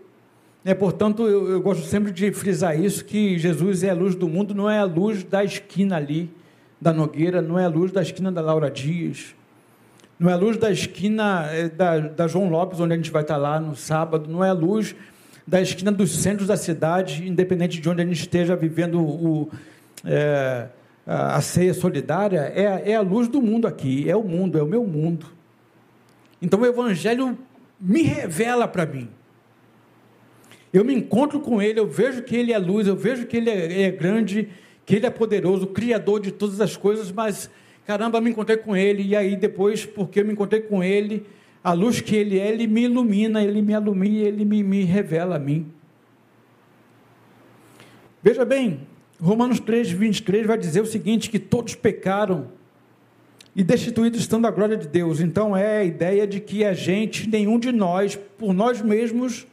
É, 0.65 0.75
portanto, 0.75 1.27
eu, 1.27 1.51
eu, 1.51 1.61
gosto 1.61 1.85
sempre 1.85 2.13
de 2.13 2.33
frisar 2.33 2.79
isso, 2.79 3.05
que 3.05 3.39
Jesus 3.39 3.83
é 3.83 3.91
a 3.91 3.95
luz 3.95 4.15
do 4.15 4.29
mundo, 4.29 4.55
não 4.55 4.69
é 4.69 4.79
a 4.79 4.85
luz 4.85 5.23
da 5.23 5.45
esquina 5.45 5.97
ali, 5.97 6.31
da 6.81 6.93
Nogueira, 6.93 7.41
não 7.41 7.59
é 7.59 7.65
a 7.65 7.69
luz 7.69 7.93
da 7.93 8.03
esquina 8.03 8.33
da 8.33 8.41
Laura 8.41 8.71
Dias, 8.71 9.35
não 10.19 10.29
é 10.29 10.33
a 10.33 10.37
luz 10.37 10.57
da 10.57 10.71
esquina 10.71 11.47
é, 11.51 11.69
da, 11.69 11.99
da 12.01 12.29
João 12.29 12.51
Lopes, 12.51 12.81
onde 12.81 12.93
a 12.93 12.97
gente 12.97 13.11
vai 13.11 13.23
estar 13.23 13.37
lá 13.37 13.59
no 13.61 13.75
sábado, 13.75 14.31
não 14.31 14.45
é 14.45 14.51
a 14.51 14.55
luz 14.55 14.95
da 15.47 15.61
esquina 15.61 15.91
dos 15.91 16.11
centros 16.11 16.49
da 16.49 16.57
cidade, 16.57 17.27
independente 17.27 17.81
de 17.81 17.89
onde 17.89 18.03
a 18.03 18.05
gente 18.05 18.21
esteja 18.21 18.55
vivendo 18.55 19.01
o, 19.01 19.51
é, 20.05 20.69
a 21.07 21.41
ceia 21.41 21.75
solidária, 21.75 22.53
é, 22.55 22.93
é 22.93 22.97
a 22.97 23.01
luz 23.01 23.29
do 23.29 23.41
mundo 23.43 23.67
aqui, 23.67 24.09
é 24.09 24.17
o 24.17 24.23
mundo, 24.23 24.59
é 24.59 24.63
o 24.63 24.67
meu 24.67 24.85
mundo. 24.85 25.27
Então 26.41 26.61
o 26.61 26.67
Evangelho 26.67 27.39
me 27.81 28.03
revela 28.03 28.69
para 28.69 28.87
mim. 28.87 29.09
Eu 30.73 30.85
me 30.85 30.95
encontro 30.95 31.41
com 31.41 31.61
Ele, 31.61 31.81
eu 31.81 31.89
vejo 31.89 32.23
que 32.23 32.37
Ele 32.37 32.53
é 32.53 32.59
luz, 32.59 32.87
eu 32.87 32.95
vejo 32.95 33.27
que 33.27 33.37
Ele 33.37 33.51
é, 33.51 33.83
é 33.83 33.91
grande, 33.91 34.49
que 34.87 34.97
Ele 34.97 35.07
é 35.07 35.11
poderoso, 35.11 35.67
Criador 35.67 36.21
de 36.21 36.31
todas 36.31 36.61
as 36.61 36.77
coisas, 36.77 37.11
mas 37.11 37.51
caramba, 37.87 38.21
me 38.21 38.31
encontrei 38.31 38.57
com 38.57 38.77
Ele, 38.77 39.03
e 39.03 39.17
aí 39.17 39.35
depois, 39.35 39.85
porque 39.85 40.21
eu 40.21 40.25
me 40.25 40.33
encontrei 40.33 40.61
com 40.61 40.83
Ele, 40.83 41.27
a 41.63 41.73
luz 41.73 42.01
que 42.01 42.15
Ele 42.15 42.39
é, 42.39 42.49
Ele 42.49 42.69
me 42.69 42.83
ilumina, 42.83 43.43
Ele 43.43 43.61
me 43.61 43.75
alumia, 43.75 44.29
Ele 44.29 44.45
me, 44.45 44.63
me 44.63 44.85
revela 44.85 45.37
a 45.37 45.39
mim. 45.41 45.67
Veja 48.23 48.45
bem, 48.45 48.87
Romanos 49.21 49.61
3, 49.61 49.91
23 49.91 50.47
vai 50.47 50.57
dizer 50.57 50.81
o 50.81 50.87
seguinte: 50.87 51.31
que 51.31 51.39
todos 51.39 51.75
pecaram 51.75 52.49
e 53.55 53.63
destituídos 53.63 54.21
estão 54.21 54.41
da 54.41 54.51
glória 54.51 54.77
de 54.77 54.89
Deus. 54.89 55.21
Então 55.21 55.57
é 55.57 55.79
a 55.79 55.85
ideia 55.85 56.27
de 56.27 56.41
que 56.41 56.65
a 56.65 56.73
gente, 56.73 57.29
nenhum 57.29 57.59
de 57.59 57.73
nós, 57.73 58.17
por 58.17 58.53
nós 58.53 58.81
mesmos, 58.81 59.47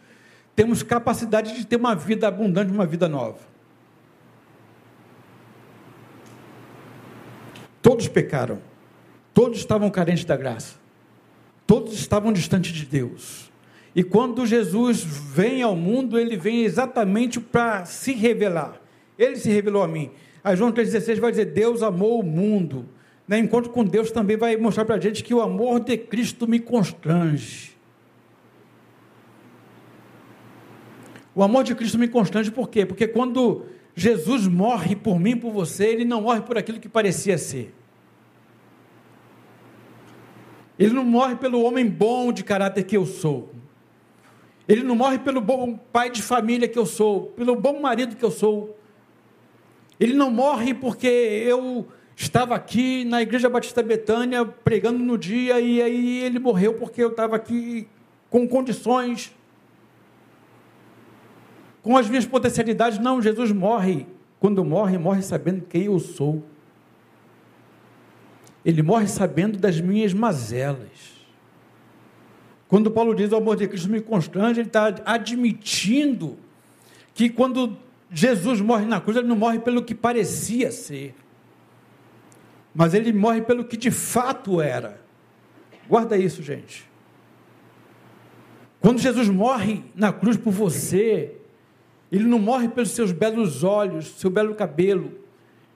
temos 0.55 0.83
capacidade 0.83 1.55
de 1.55 1.65
ter 1.65 1.75
uma 1.75 1.95
vida 1.95 2.27
abundante, 2.27 2.71
uma 2.71 2.85
vida 2.85 3.07
nova. 3.07 3.39
Todos 7.81 8.07
pecaram, 8.07 8.59
todos 9.33 9.59
estavam 9.59 9.89
carentes 9.89 10.25
da 10.25 10.35
graça, 10.35 10.75
todos 11.65 11.93
estavam 11.93 12.33
distantes 12.33 12.71
de 12.71 12.85
Deus. 12.85 13.51
E 13.95 14.03
quando 14.03 14.45
Jesus 14.45 15.03
vem 15.03 15.63
ao 15.63 15.75
mundo, 15.75 16.19
ele 16.19 16.37
vem 16.37 16.63
exatamente 16.63 17.39
para 17.39 17.85
se 17.85 18.13
revelar. 18.13 18.86
Ele 19.17 19.35
se 19.35 19.49
revelou 19.49 19.81
a 19.81 19.87
mim. 19.87 20.11
A 20.43 20.55
João 20.55 20.71
3,16 20.71 21.19
vai 21.19 21.31
dizer: 21.31 21.45
Deus 21.45 21.81
amou 21.81 22.19
o 22.19 22.23
mundo. 22.23 22.85
Né? 23.27 23.39
Encontro 23.39 23.71
com 23.71 23.83
Deus 23.83 24.11
também 24.11 24.37
vai 24.37 24.55
mostrar 24.55 24.85
para 24.85 24.95
a 24.95 24.99
gente 24.99 25.23
que 25.23 25.33
o 25.33 25.41
amor 25.41 25.79
de 25.79 25.97
Cristo 25.97 26.47
me 26.47 26.59
constrange. 26.59 27.75
O 31.35 31.43
amor 31.43 31.63
de 31.63 31.75
Cristo 31.75 31.99
me 31.99 32.07
constrange 32.07 32.49
por 32.49 32.69
quê? 32.69 32.85
Porque 32.85 33.07
quando 33.07 33.65
Jesus 33.95 34.47
morre 34.47 34.95
por 34.95 35.19
mim, 35.19 35.35
por 35.35 35.51
você, 35.51 35.85
ele 35.85 36.05
não 36.05 36.21
morre 36.21 36.41
por 36.41 36.57
aquilo 36.57 36.79
que 36.79 36.89
parecia 36.89 37.37
ser. 37.37 37.73
Ele 40.79 40.93
não 40.93 41.03
morre 41.03 41.35
pelo 41.35 41.61
homem 41.61 41.87
bom 41.87 42.31
de 42.31 42.43
caráter 42.43 42.83
que 42.83 42.95
eu 42.95 43.05
sou. 43.05 43.51
Ele 44.67 44.83
não 44.83 44.95
morre 44.95 45.17
pelo 45.17 45.41
bom 45.41 45.75
pai 45.75 46.09
de 46.09 46.21
família 46.21 46.67
que 46.67 46.77
eu 46.77 46.85
sou, 46.85 47.27
pelo 47.27 47.55
bom 47.55 47.79
marido 47.79 48.15
que 48.15 48.23
eu 48.23 48.31
sou, 48.31 48.76
ele 49.99 50.13
não 50.13 50.29
morre 50.29 50.73
porque 50.73 51.07
eu 51.07 51.87
estava 52.15 52.55
aqui 52.55 53.05
na 53.05 53.21
Igreja 53.21 53.49
Batista 53.49 53.81
Betânia 53.81 54.45
pregando 54.45 54.99
no 54.99 55.17
dia 55.17 55.59
e 55.59 55.81
aí 55.81 56.23
ele 56.23 56.39
morreu 56.39 56.73
porque 56.73 57.03
eu 57.03 57.09
estava 57.09 57.35
aqui 57.35 57.87
com 58.29 58.47
condições, 58.47 59.33
com 61.81 61.95
as 61.95 62.09
minhas 62.09 62.25
potencialidades. 62.25 62.99
Não, 62.99 63.21
Jesus 63.21 63.51
morre. 63.51 64.05
Quando 64.39 64.63
morre, 64.63 64.97
morre 64.97 65.21
sabendo 65.21 65.65
quem 65.65 65.83
eu 65.83 65.99
sou. 65.99 66.43
Ele 68.63 68.83
morre 68.83 69.07
sabendo 69.07 69.57
das 69.57 69.79
minhas 69.79 70.13
mazelas. 70.13 71.17
Quando 72.67 72.91
Paulo 72.91 73.15
diz 73.15 73.31
o 73.31 73.37
amor 73.37 73.55
de 73.55 73.67
Cristo 73.67 73.89
me 73.89 74.01
constrange, 74.01 74.59
ele 74.59 74.67
está 74.67 74.93
admitindo 75.05 76.37
que 77.13 77.29
quando 77.29 77.77
Jesus 78.11 78.61
morre 78.61 78.85
na 78.85 79.01
cruz, 79.01 79.17
ele 79.17 79.27
não 79.27 79.35
morre 79.35 79.59
pelo 79.59 79.83
que 79.83 79.93
parecia 79.93 80.71
ser, 80.71 81.13
mas 82.73 82.93
ele 82.93 83.11
morre 83.11 83.41
pelo 83.41 83.65
que 83.65 83.75
de 83.75 83.91
fato 83.91 84.61
era. 84.61 85.01
Guarda 85.89 86.17
isso, 86.17 86.41
gente. 86.41 86.89
Quando 88.79 88.99
Jesus 88.99 89.27
morre 89.27 89.83
na 89.95 90.13
cruz 90.13 90.37
por 90.37 90.51
você, 90.51 91.35
ele 92.11 92.23
não 92.23 92.39
morre 92.39 92.69
pelos 92.69 92.91
seus 92.91 93.11
belos 93.11 93.63
olhos, 93.63 94.07
seu 94.19 94.29
belo 94.29 94.55
cabelo, 94.55 95.19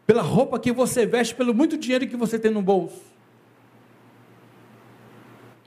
pela 0.06 0.22
roupa 0.22 0.60
que 0.60 0.72
você 0.72 1.06
veste, 1.06 1.36
pelo 1.36 1.54
muito 1.54 1.78
dinheiro 1.78 2.08
que 2.08 2.16
você 2.16 2.40
tem 2.40 2.52
no 2.52 2.62
bolso. 2.62 3.02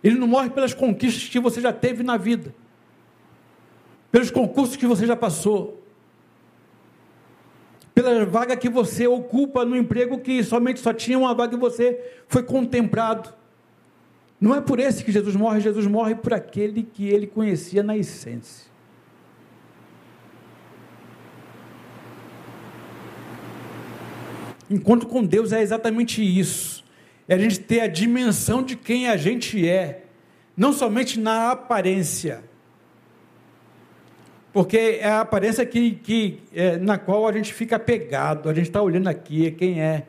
Ele 0.03 0.17
não 0.17 0.27
morre 0.27 0.51
pelas 0.51 0.73
conquistas 0.73 1.29
que 1.29 1.41
você 1.41 1.61
já 1.61 1.73
teve 1.73 2.03
na 2.03 2.17
vida, 2.17 2.55
pelos 4.11 4.31
concursos 4.31 4.77
que 4.77 4.87
você 4.87 5.07
já 5.07 5.17
passou 5.17 5.84
pela 7.95 8.27
vaga 8.27 8.57
que 8.57 8.69
você 8.69 9.07
ocupa 9.07 9.65
no 9.65 9.77
emprego 9.77 10.19
que 10.19 10.43
somente 10.43 10.81
só 10.81 10.93
tinha 10.93 11.19
uma 11.19 11.33
vaga 11.33 11.55
e 11.55 11.59
você 11.59 12.01
foi 12.27 12.43
contemplado. 12.43 13.33
Não 14.41 14.55
é 14.55 14.61
por 14.61 14.81
esse 14.81 15.05
que 15.05 15.13
Jesus 15.13 15.37
morre, 15.37 15.61
Jesus 15.61 15.87
morre 15.87 16.15
por 16.17 16.35
aquele 16.35 16.83
que 16.83 17.09
ele 17.09 17.27
conhecia 17.27 17.83
na 17.83 17.97
essência. 17.97 18.67
Encontro 24.69 25.09
com 25.09 25.23
Deus 25.23 25.53
é 25.53 25.63
exatamente 25.63 26.23
isso. 26.23 26.85
É 27.29 27.35
a 27.35 27.39
gente 27.39 27.61
ter 27.61 27.81
a 27.81 27.87
dimensão 27.87 28.63
de 28.63 28.77
quem 28.77 29.09
a 29.09 29.17
gente 29.17 29.67
é, 29.67 30.05
não 30.57 30.73
somente 30.73 31.19
na 31.19 31.53
aparência, 31.53 32.43
porque 34.55 35.01
é 35.01 35.09
a 35.09 35.23
aparência 35.23 35.67
que, 35.67 35.97
que, 35.97 36.39
é, 36.55 36.77
na 36.77 36.97
qual 36.97 37.27
a 37.27 37.33
gente 37.33 37.53
fica 37.53 37.77
pegado, 37.77 38.49
a 38.49 38.55
gente 38.55 38.69
está 38.69 38.81
olhando 38.81 39.09
aqui, 39.09 39.51
quem 39.51 39.83
é, 39.83 40.07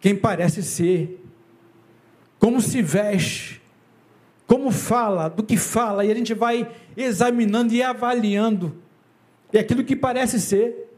quem 0.00 0.16
parece 0.16 0.62
ser, 0.62 1.22
como 2.38 2.62
se 2.62 2.80
veste, 2.80 3.60
como 4.46 4.70
fala, 4.70 5.28
do 5.28 5.42
que 5.42 5.58
fala, 5.58 6.02
e 6.02 6.10
a 6.10 6.14
gente 6.14 6.32
vai 6.32 6.66
examinando 6.96 7.74
e 7.74 7.82
avaliando, 7.82 8.74
e 9.52 9.58
aquilo 9.58 9.84
que 9.84 9.94
parece 9.94 10.40
ser, 10.40 10.90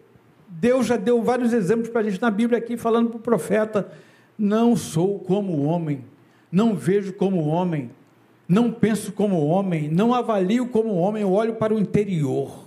Deus 0.48 0.86
já 0.86 0.96
deu 0.96 1.20
vários 1.24 1.52
exemplos 1.52 1.88
para 1.88 2.02
a 2.02 2.04
gente 2.04 2.22
na 2.22 2.30
Bíblia 2.30 2.58
aqui, 2.58 2.76
falando 2.76 3.08
para 3.08 3.18
o 3.18 3.20
profeta: 3.20 3.90
não 4.38 4.76
sou 4.76 5.18
como 5.18 5.64
homem, 5.64 6.04
não 6.52 6.76
vejo 6.76 7.12
como 7.14 7.44
homem, 7.48 7.90
não 8.50 8.72
penso 8.72 9.12
como 9.12 9.46
homem, 9.46 9.88
não 9.88 10.12
avalio 10.12 10.66
como 10.66 10.96
homem, 10.96 11.22
eu 11.22 11.30
olho 11.30 11.54
para 11.54 11.72
o 11.72 11.78
interior. 11.78 12.66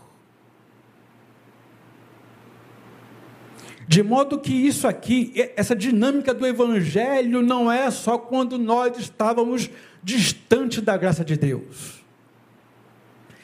De 3.86 4.02
modo 4.02 4.40
que 4.40 4.54
isso 4.54 4.88
aqui, 4.88 5.34
essa 5.58 5.76
dinâmica 5.76 6.34
do 6.34 6.48
Evangelho, 6.48 7.42
não 7.42 7.70
é 7.70 7.92
só 7.92 8.18
quando 8.18 8.58
nós 8.58 8.98
estávamos 8.98 9.70
distante 10.02 10.80
da 10.80 10.96
graça 10.96 11.26
de 11.26 11.36
Deus. 11.36 12.02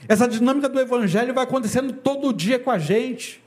Essa 0.07 0.25
dinâmica 0.25 0.69
do 0.69 0.79
Evangelho 0.79 1.33
vai 1.33 1.43
acontecendo 1.43 1.91
todo 1.91 2.31
dia 2.31 2.57
com 2.57 2.71
a 2.71 2.79
gente, 2.79 3.43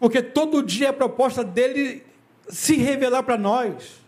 porque 0.00 0.22
todo 0.22 0.62
dia 0.62 0.88
a 0.88 0.94
proposta 0.94 1.44
dele 1.44 2.02
se 2.48 2.76
revelar 2.76 3.22
para 3.22 3.36
nós. 3.36 4.02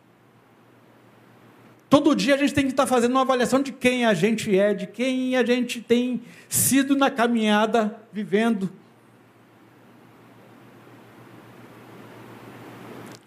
Todo 1.96 2.14
dia 2.14 2.34
a 2.34 2.36
gente 2.36 2.52
tem 2.52 2.66
que 2.66 2.72
estar 2.72 2.86
fazendo 2.86 3.12
uma 3.12 3.22
avaliação 3.22 3.62
de 3.62 3.72
quem 3.72 4.04
a 4.04 4.12
gente 4.12 4.54
é, 4.54 4.74
de 4.74 4.86
quem 4.86 5.34
a 5.34 5.42
gente 5.42 5.80
tem 5.80 6.20
sido 6.46 6.94
na 6.94 7.10
caminhada 7.10 7.98
vivendo. 8.12 8.70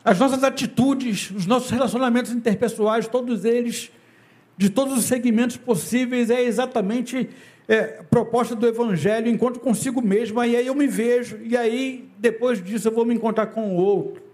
As 0.05 0.19
nossas 0.19 0.43
atitudes, 0.43 1.31
os 1.31 1.47
nossos 1.47 1.71
relacionamentos 1.71 2.31
interpessoais, 2.31 3.07
todos 3.07 3.43
eles, 3.43 3.89
de 4.55 4.69
todos 4.69 4.95
os 4.99 5.05
segmentos 5.05 5.57
possíveis, 5.57 6.29
é 6.29 6.43
exatamente 6.43 7.27
é, 7.67 8.03
proposta 8.03 8.55
do 8.55 8.67
Evangelho, 8.67 9.31
encontro 9.31 9.59
consigo 9.59 9.99
mesmo, 9.99 10.43
e 10.43 10.55
aí 10.55 10.67
eu 10.67 10.75
me 10.75 10.85
vejo, 10.85 11.39
e 11.41 11.57
aí 11.57 12.07
depois 12.19 12.63
disso 12.63 12.89
eu 12.89 12.93
vou 12.93 13.03
me 13.03 13.15
encontrar 13.15 13.47
com 13.47 13.75
o 13.75 13.77
outro. 13.77 14.28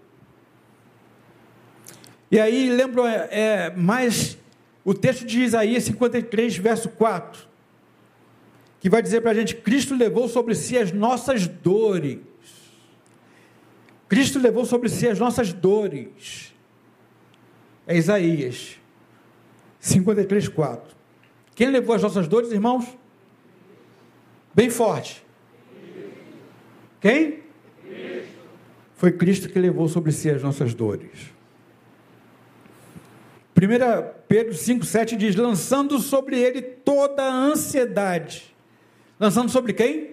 E 2.30 2.40
aí 2.40 2.70
lembro 2.70 3.06
é, 3.06 3.28
é, 3.30 3.70
mais 3.76 4.36
o 4.84 4.92
texto 4.92 5.24
de 5.24 5.42
Isaías 5.42 5.84
53, 5.84 6.56
verso 6.56 6.88
4, 6.88 7.46
que 8.80 8.90
vai 8.90 9.00
dizer 9.02 9.20
para 9.20 9.30
a 9.30 9.34
gente: 9.34 9.54
Cristo 9.54 9.94
levou 9.94 10.28
sobre 10.28 10.54
si 10.54 10.76
as 10.76 10.92
nossas 10.92 11.46
dores. 11.46 12.18
Cristo 14.08 14.38
levou 14.38 14.64
sobre 14.64 14.88
si 14.88 15.08
as 15.08 15.18
nossas 15.18 15.52
dores. 15.52 16.54
É 17.86 17.96
Isaías 17.96 18.76
53, 19.78 20.48
4. 20.48 20.96
Quem 21.54 21.70
levou 21.70 21.94
as 21.94 22.02
nossas 22.02 22.26
dores, 22.26 22.50
irmãos? 22.50 22.86
Bem 24.54 24.68
forte. 24.70 25.24
Quem? 27.00 27.40
Foi 28.94 29.12
Cristo 29.12 29.48
que 29.48 29.58
levou 29.58 29.88
sobre 29.88 30.10
si 30.10 30.30
as 30.30 30.42
nossas 30.42 30.74
dores. 30.74 31.35
1 33.56 34.12
Pedro 34.28 34.52
5,7 34.52 35.16
diz: 35.16 35.34
lançando 35.34 35.98
sobre 35.98 36.38
ele 36.38 36.60
toda 36.60 37.22
a 37.22 37.32
ansiedade. 37.32 38.54
Lançando 39.18 39.50
sobre 39.50 39.72
quem? 39.72 40.10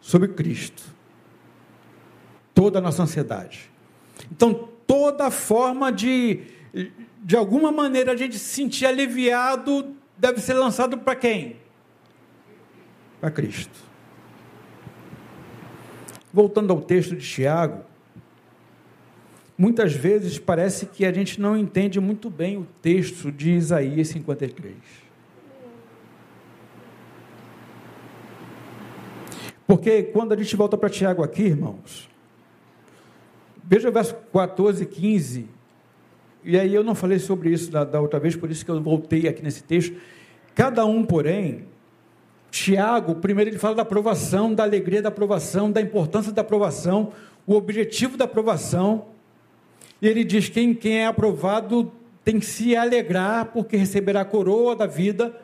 Sobre 0.00 0.28
Cristo. 0.28 0.82
Toda 2.54 2.78
a 2.78 2.82
nossa 2.82 3.02
ansiedade. 3.02 3.68
Então, 4.30 4.68
toda 4.86 5.28
forma 5.30 5.90
de, 5.90 6.42
de 7.20 7.36
alguma 7.36 7.72
maneira, 7.72 8.12
a 8.12 8.16
gente 8.16 8.38
se 8.38 8.54
sentir 8.54 8.86
aliviado 8.86 9.96
deve 10.16 10.40
ser 10.40 10.54
lançado 10.54 10.96
para 10.98 11.16
quem? 11.16 11.56
Para 13.20 13.30
Cristo. 13.32 13.76
Voltando 16.32 16.72
ao 16.72 16.80
texto 16.80 17.16
de 17.16 17.28
Tiago, 17.28 17.84
muitas 19.62 19.92
vezes 19.92 20.40
parece 20.40 20.86
que 20.86 21.04
a 21.04 21.12
gente 21.12 21.40
não 21.40 21.56
entende 21.56 22.00
muito 22.00 22.28
bem 22.28 22.56
o 22.58 22.66
texto 22.82 23.30
de 23.30 23.52
Isaías 23.52 24.08
53. 24.08 24.74
Porque 29.64 30.02
quando 30.02 30.32
a 30.32 30.36
gente 30.36 30.56
volta 30.56 30.76
para 30.76 30.90
Tiago 30.90 31.22
aqui, 31.22 31.44
irmãos, 31.44 32.10
veja 33.62 33.88
o 33.88 33.92
verso 33.92 34.16
14 34.32 34.82
e 34.82 34.86
15, 34.86 35.48
e 36.42 36.58
aí 36.58 36.74
eu 36.74 36.82
não 36.82 36.96
falei 36.96 37.20
sobre 37.20 37.50
isso 37.50 37.70
da, 37.70 37.84
da 37.84 38.00
outra 38.00 38.18
vez, 38.18 38.34
por 38.34 38.50
isso 38.50 38.64
que 38.64 38.70
eu 38.72 38.82
voltei 38.82 39.28
aqui 39.28 39.44
nesse 39.44 39.62
texto. 39.62 39.94
Cada 40.56 40.84
um, 40.84 41.04
porém, 41.06 41.66
Tiago, 42.50 43.14
primeiro 43.14 43.50
ele 43.50 43.58
fala 43.60 43.76
da 43.76 43.82
aprovação, 43.82 44.52
da 44.52 44.64
alegria 44.64 45.00
da 45.00 45.08
aprovação, 45.08 45.70
da 45.70 45.80
importância 45.80 46.32
da 46.32 46.42
aprovação, 46.42 47.12
o 47.46 47.54
objetivo 47.54 48.16
da 48.16 48.24
aprovação, 48.24 49.11
e 50.02 50.08
ele 50.08 50.24
diz: 50.24 50.48
quem, 50.48 50.74
quem 50.74 50.98
é 50.98 51.06
aprovado 51.06 51.92
tem 52.24 52.40
que 52.40 52.44
se 52.44 52.74
alegrar, 52.74 53.46
porque 53.46 53.76
receberá 53.76 54.22
a 54.22 54.24
coroa 54.24 54.74
da 54.74 54.86
vida. 54.86 55.40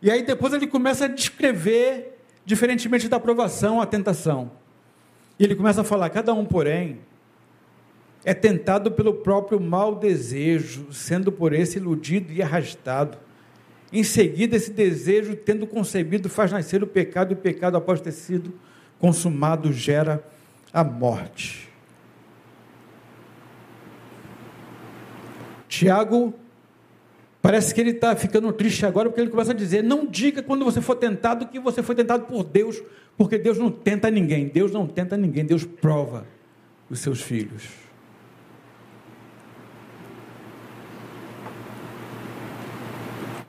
E 0.00 0.10
aí 0.10 0.22
depois 0.22 0.54
ele 0.54 0.66
começa 0.66 1.04
a 1.04 1.08
descrever, 1.08 2.18
diferentemente 2.44 3.06
da 3.08 3.18
aprovação, 3.18 3.78
a 3.78 3.84
tentação. 3.84 4.50
E 5.38 5.44
ele 5.44 5.54
começa 5.54 5.82
a 5.82 5.84
falar: 5.84 6.08
cada 6.08 6.32
um, 6.32 6.46
porém, 6.46 7.00
é 8.24 8.32
tentado 8.32 8.90
pelo 8.90 9.12
próprio 9.14 9.60
mau 9.60 9.94
desejo, 9.94 10.90
sendo 10.90 11.30
por 11.30 11.52
esse 11.52 11.76
iludido 11.76 12.32
e 12.32 12.42
arrastado. 12.42 13.18
Em 13.92 14.04
seguida, 14.04 14.56
esse 14.56 14.70
desejo, 14.70 15.36
tendo 15.36 15.66
concebido, 15.66 16.28
faz 16.28 16.52
nascer 16.52 16.82
o 16.82 16.86
pecado, 16.86 17.32
e 17.32 17.34
o 17.34 17.36
pecado, 17.36 17.76
após 17.76 18.00
ter 18.00 18.12
sido 18.12 18.54
consumado, 18.98 19.72
gera 19.72 20.24
a 20.72 20.84
morte. 20.84 21.69
Tiago, 25.70 26.34
parece 27.40 27.72
que 27.72 27.80
ele 27.80 27.92
está 27.92 28.14
ficando 28.16 28.52
triste 28.52 28.84
agora, 28.84 29.08
porque 29.08 29.20
ele 29.20 29.30
começa 29.30 29.52
a 29.52 29.54
dizer: 29.54 29.82
não 29.84 30.04
diga 30.04 30.42
quando 30.42 30.64
você 30.64 30.80
for 30.80 30.96
tentado 30.96 31.46
que 31.46 31.60
você 31.60 31.80
foi 31.80 31.94
tentado 31.94 32.24
por 32.24 32.42
Deus, 32.42 32.82
porque 33.16 33.38
Deus 33.38 33.56
não 33.56 33.70
tenta 33.70 34.10
ninguém. 34.10 34.48
Deus 34.48 34.72
não 34.72 34.86
tenta 34.86 35.16
ninguém, 35.16 35.44
Deus 35.46 35.64
prova 35.64 36.26
os 36.90 36.98
seus 36.98 37.22
filhos. 37.22 37.68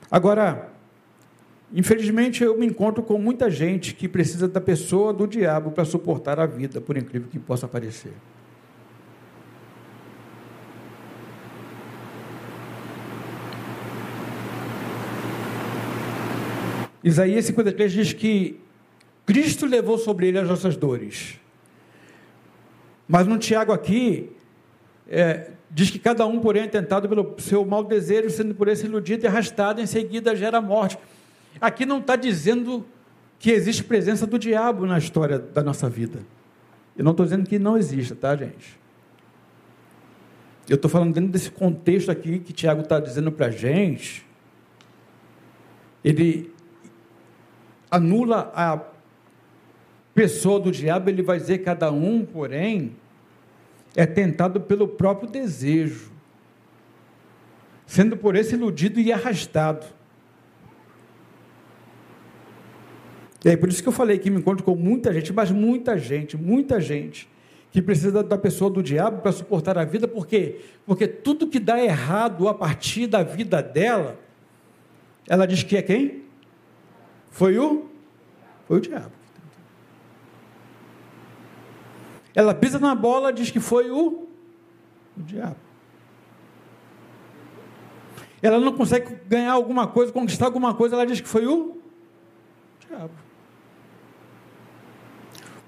Agora, 0.08 0.70
infelizmente 1.74 2.44
eu 2.44 2.56
me 2.56 2.66
encontro 2.66 3.02
com 3.02 3.18
muita 3.18 3.50
gente 3.50 3.94
que 3.94 4.06
precisa 4.06 4.46
da 4.46 4.60
pessoa 4.60 5.12
do 5.12 5.26
diabo 5.26 5.72
para 5.72 5.84
suportar 5.84 6.38
a 6.38 6.46
vida, 6.46 6.80
por 6.80 6.96
incrível 6.96 7.28
que 7.28 7.38
possa 7.38 7.66
parecer. 7.66 8.12
Isaías 17.02 17.44
53 17.46 17.92
diz 17.92 18.12
que 18.12 18.60
Cristo 19.26 19.66
levou 19.66 19.98
sobre 19.98 20.28
ele 20.28 20.38
as 20.38 20.48
nossas 20.48 20.76
dores. 20.76 21.38
Mas 23.08 23.26
no 23.26 23.38
Tiago 23.38 23.72
aqui, 23.72 24.30
é, 25.08 25.50
diz 25.70 25.90
que 25.90 25.98
cada 25.98 26.26
um, 26.26 26.40
porém, 26.40 26.62
é 26.64 26.66
tentado 26.68 27.08
pelo 27.08 27.34
seu 27.38 27.64
mau 27.64 27.82
desejo, 27.84 28.30
sendo 28.30 28.54
por 28.54 28.68
esse 28.68 28.86
iludido 28.86 29.24
e 29.24 29.26
arrastado, 29.26 29.80
em 29.80 29.86
seguida 29.86 30.34
gera 30.36 30.60
morte. 30.60 30.98
Aqui 31.60 31.84
não 31.84 31.98
está 31.98 32.16
dizendo 32.16 32.86
que 33.38 33.50
existe 33.50 33.82
presença 33.82 34.26
do 34.26 34.38
diabo 34.38 34.86
na 34.86 34.98
história 34.98 35.38
da 35.38 35.62
nossa 35.62 35.88
vida. 35.88 36.20
Eu 36.96 37.04
não 37.04 37.10
estou 37.10 37.26
dizendo 37.26 37.48
que 37.48 37.58
não 37.58 37.76
exista, 37.76 38.14
tá, 38.14 38.36
gente? 38.36 38.80
Eu 40.68 40.76
estou 40.76 40.90
falando 40.90 41.12
dentro 41.12 41.30
desse 41.30 41.50
contexto 41.50 42.10
aqui 42.10 42.38
que 42.38 42.52
Tiago 42.52 42.82
está 42.82 43.00
dizendo 43.00 43.32
para 43.32 43.46
a 43.46 43.50
gente. 43.50 44.24
Ele 46.04 46.52
anula 47.92 48.50
a 48.56 48.80
pessoa 50.14 50.58
do 50.58 50.72
diabo, 50.72 51.10
ele 51.10 51.22
vai 51.22 51.38
dizer: 51.38 51.58
cada 51.58 51.92
um, 51.92 52.24
porém, 52.24 52.96
é 53.94 54.06
tentado 54.06 54.62
pelo 54.62 54.88
próprio 54.88 55.28
desejo, 55.28 56.10
sendo 57.86 58.16
por 58.16 58.34
esse 58.34 58.54
iludido 58.54 58.98
e 58.98 59.12
arrastado. 59.12 59.86
E 63.44 63.50
aí, 63.50 63.56
por 63.56 63.68
isso 63.68 63.82
que 63.82 63.88
eu 63.88 63.92
falei 63.92 64.18
que 64.18 64.30
me 64.30 64.38
encontro 64.38 64.64
com 64.64 64.74
muita 64.74 65.12
gente, 65.12 65.32
mas 65.32 65.50
muita 65.50 65.98
gente, 65.98 66.36
muita 66.36 66.80
gente, 66.80 67.28
que 67.72 67.82
precisa 67.82 68.22
da 68.22 68.38
pessoa 68.38 68.70
do 68.70 68.82
diabo 68.82 69.20
para 69.20 69.32
suportar 69.32 69.76
a 69.76 69.84
vida, 69.84 70.06
por 70.06 70.26
quê? 70.26 70.60
Porque 70.86 71.08
tudo 71.08 71.48
que 71.48 71.58
dá 71.58 71.82
errado 71.82 72.48
a 72.48 72.54
partir 72.54 73.06
da 73.06 73.22
vida 73.22 73.60
dela, 73.60 74.16
ela 75.28 75.44
diz 75.44 75.62
que 75.64 75.76
é 75.76 75.82
quem? 75.82 76.21
Foi 77.32 77.58
o? 77.58 77.86
Foi 78.68 78.76
o 78.76 78.80
diabo. 78.80 79.10
Ela 82.34 82.54
pisa 82.54 82.78
na 82.78 82.94
bola, 82.94 83.32
diz 83.32 83.50
que 83.50 83.58
foi 83.58 83.90
o, 83.90 84.28
o 85.16 85.22
diabo. 85.22 85.56
Ela 88.40 88.60
não 88.60 88.72
consegue 88.72 89.18
ganhar 89.26 89.52
alguma 89.52 89.86
coisa, 89.86 90.12
conquistar 90.12 90.46
alguma 90.46 90.74
coisa, 90.74 90.94
ela 90.94 91.06
diz 91.06 91.20
que 91.20 91.28
foi 91.28 91.46
o 91.46 91.78
diabo. 92.86 93.14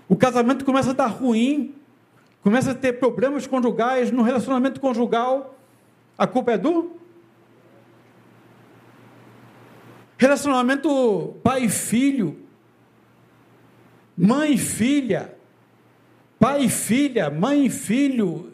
O 0.08 0.16
casamento 0.16 0.64
começa 0.64 0.90
a 0.90 0.94
dar 0.94 1.06
ruim, 1.06 1.74
começa 2.42 2.72
a 2.72 2.74
ter 2.74 2.94
problemas 2.94 3.46
conjugais 3.46 4.10
no 4.10 4.22
relacionamento 4.22 4.80
conjugal. 4.80 5.58
A 6.16 6.26
culpa 6.26 6.52
é 6.52 6.58
do 6.58 7.03
Relacionamento 10.24 11.36
pai 11.42 11.64
e 11.64 11.68
filho, 11.68 12.38
mãe 14.16 14.54
e 14.54 14.56
filha, 14.56 15.34
pai 16.40 16.64
e 16.64 16.68
filha, 16.70 17.28
mãe 17.28 17.66
e 17.66 17.68
filho, 17.68 18.50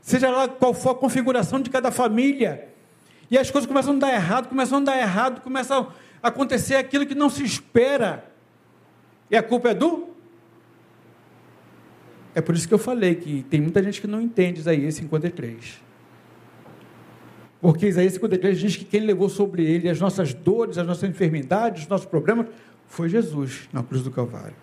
seja 0.00 0.30
lá 0.30 0.48
qual 0.48 0.72
for 0.72 0.92
a 0.92 0.94
configuração 0.94 1.60
de 1.60 1.68
cada 1.68 1.90
família, 1.90 2.66
e 3.30 3.36
as 3.36 3.50
coisas 3.50 3.68
começam 3.68 3.94
a 3.94 3.98
dar 3.98 4.14
errado, 4.14 4.48
começam 4.48 4.78
a 4.78 4.80
dar 4.80 4.96
errado, 4.96 5.42
começam 5.42 5.92
a 6.22 6.28
acontecer 6.28 6.76
aquilo 6.76 7.04
que 7.04 7.14
não 7.14 7.28
se 7.28 7.44
espera. 7.44 8.32
E 9.30 9.36
a 9.36 9.42
culpa 9.42 9.68
é 9.68 9.74
do? 9.74 10.16
É 12.34 12.40
por 12.40 12.54
isso 12.54 12.66
que 12.66 12.72
eu 12.72 12.78
falei 12.78 13.16
que 13.16 13.42
tem 13.50 13.60
muita 13.60 13.82
gente 13.82 14.00
que 14.00 14.06
não 14.06 14.18
entende 14.18 14.60
Isaías 14.60 14.94
53. 14.94 15.78
Porque 17.62 17.86
Isaías 17.86 18.14
53 18.14 18.58
diz 18.58 18.76
que 18.76 18.84
quem 18.84 19.02
levou 19.02 19.28
sobre 19.28 19.64
ele 19.64 19.88
as 19.88 20.00
nossas 20.00 20.34
dores, 20.34 20.76
as 20.76 20.84
nossas 20.84 21.08
enfermidades, 21.08 21.84
os 21.84 21.88
nossos 21.88 22.06
problemas, 22.06 22.48
foi 22.88 23.08
Jesus 23.08 23.68
na 23.72 23.84
cruz 23.84 24.02
do 24.02 24.10
Calvário. 24.10 24.56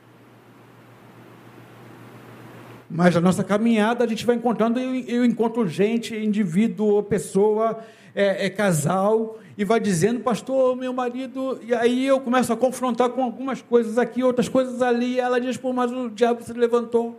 Mas 2.90 3.16
na 3.16 3.22
nossa 3.22 3.42
caminhada 3.42 4.04
a 4.04 4.08
gente 4.08 4.26
vai 4.26 4.36
encontrando, 4.36 4.82
eu, 4.82 4.94
eu 5.08 5.24
encontro 5.24 5.66
gente, 5.66 6.14
indivíduo, 6.14 7.02
pessoa, 7.02 7.80
é, 8.14 8.48
é, 8.48 8.50
casal, 8.50 9.40
e 9.58 9.64
vai 9.64 9.80
dizendo, 9.80 10.20
pastor, 10.20 10.76
meu 10.76 10.92
marido, 10.92 11.58
e 11.64 11.74
aí 11.74 12.06
eu 12.06 12.20
começo 12.20 12.52
a 12.52 12.58
confrontar 12.58 13.12
com 13.12 13.24
algumas 13.24 13.62
coisas 13.62 13.98
aqui, 13.98 14.22
outras 14.26 14.50
coisas 14.50 14.82
ali, 14.82 15.14
e 15.14 15.20
ela 15.22 15.40
diz, 15.40 15.56
pô, 15.56 15.72
mas 15.72 15.90
o 15.90 16.10
diabo 16.10 16.44
se 16.44 16.52
levantou. 16.52 17.18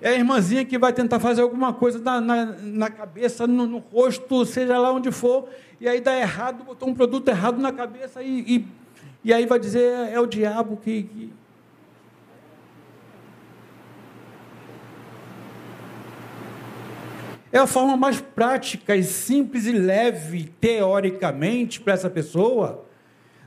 É 0.00 0.10
a 0.10 0.14
irmãzinha 0.14 0.64
que 0.64 0.78
vai 0.78 0.92
tentar 0.92 1.18
fazer 1.18 1.42
alguma 1.42 1.72
coisa 1.72 1.98
na, 1.98 2.20
na, 2.20 2.44
na 2.60 2.90
cabeça, 2.90 3.46
no, 3.46 3.66
no, 3.66 3.78
rosto, 3.78 4.44
seja 4.44 4.78
lá 4.78 4.92
onde 4.92 5.10
for, 5.10 5.48
e 5.80 5.88
aí 5.88 6.00
dá 6.00 6.16
errado, 6.16 6.64
botou 6.64 6.88
um 6.88 6.94
produto 6.94 7.28
errado 7.28 7.58
na 7.58 7.72
cabeça, 7.72 8.22
e, 8.22 8.40
e, 8.40 8.68
e 9.24 9.32
aí 9.32 9.46
vai 9.46 9.58
dizer, 9.58 9.80
é, 9.80 10.14
é 10.14 10.20
o 10.20 10.26
diabo 10.26 10.76
que, 10.76 11.02
que 11.04 11.32
É 17.56 17.58
a 17.58 17.66
forma 17.66 17.96
mais 17.96 18.20
prática 18.20 18.94
e 18.94 19.02
simples 19.02 19.64
e 19.64 19.72
leve, 19.72 20.52
teoricamente, 20.60 21.80
para 21.80 21.94
essa 21.94 22.10
pessoa, 22.10 22.84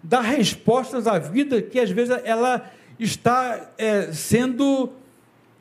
dar 0.03 0.21
respostas 0.21 1.05
à 1.05 1.19
vida 1.19 1.61
que 1.61 1.79
às 1.79 1.91
vezes 1.91 2.19
ela 2.23 2.71
está 2.97 3.69
é, 3.77 4.11
sendo, 4.11 4.89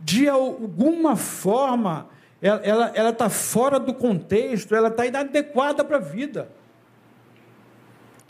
de 0.01 0.29
alguma 0.29 1.17
forma, 1.17 2.09
ela 2.41 3.11
está 3.11 3.29
fora 3.29 3.81
do 3.81 3.93
contexto, 3.93 4.75
ela 4.75 4.89
está 4.89 5.07
inadequada 5.07 5.85
para 5.85 5.97
a 5.97 6.01
vida. 6.01 6.51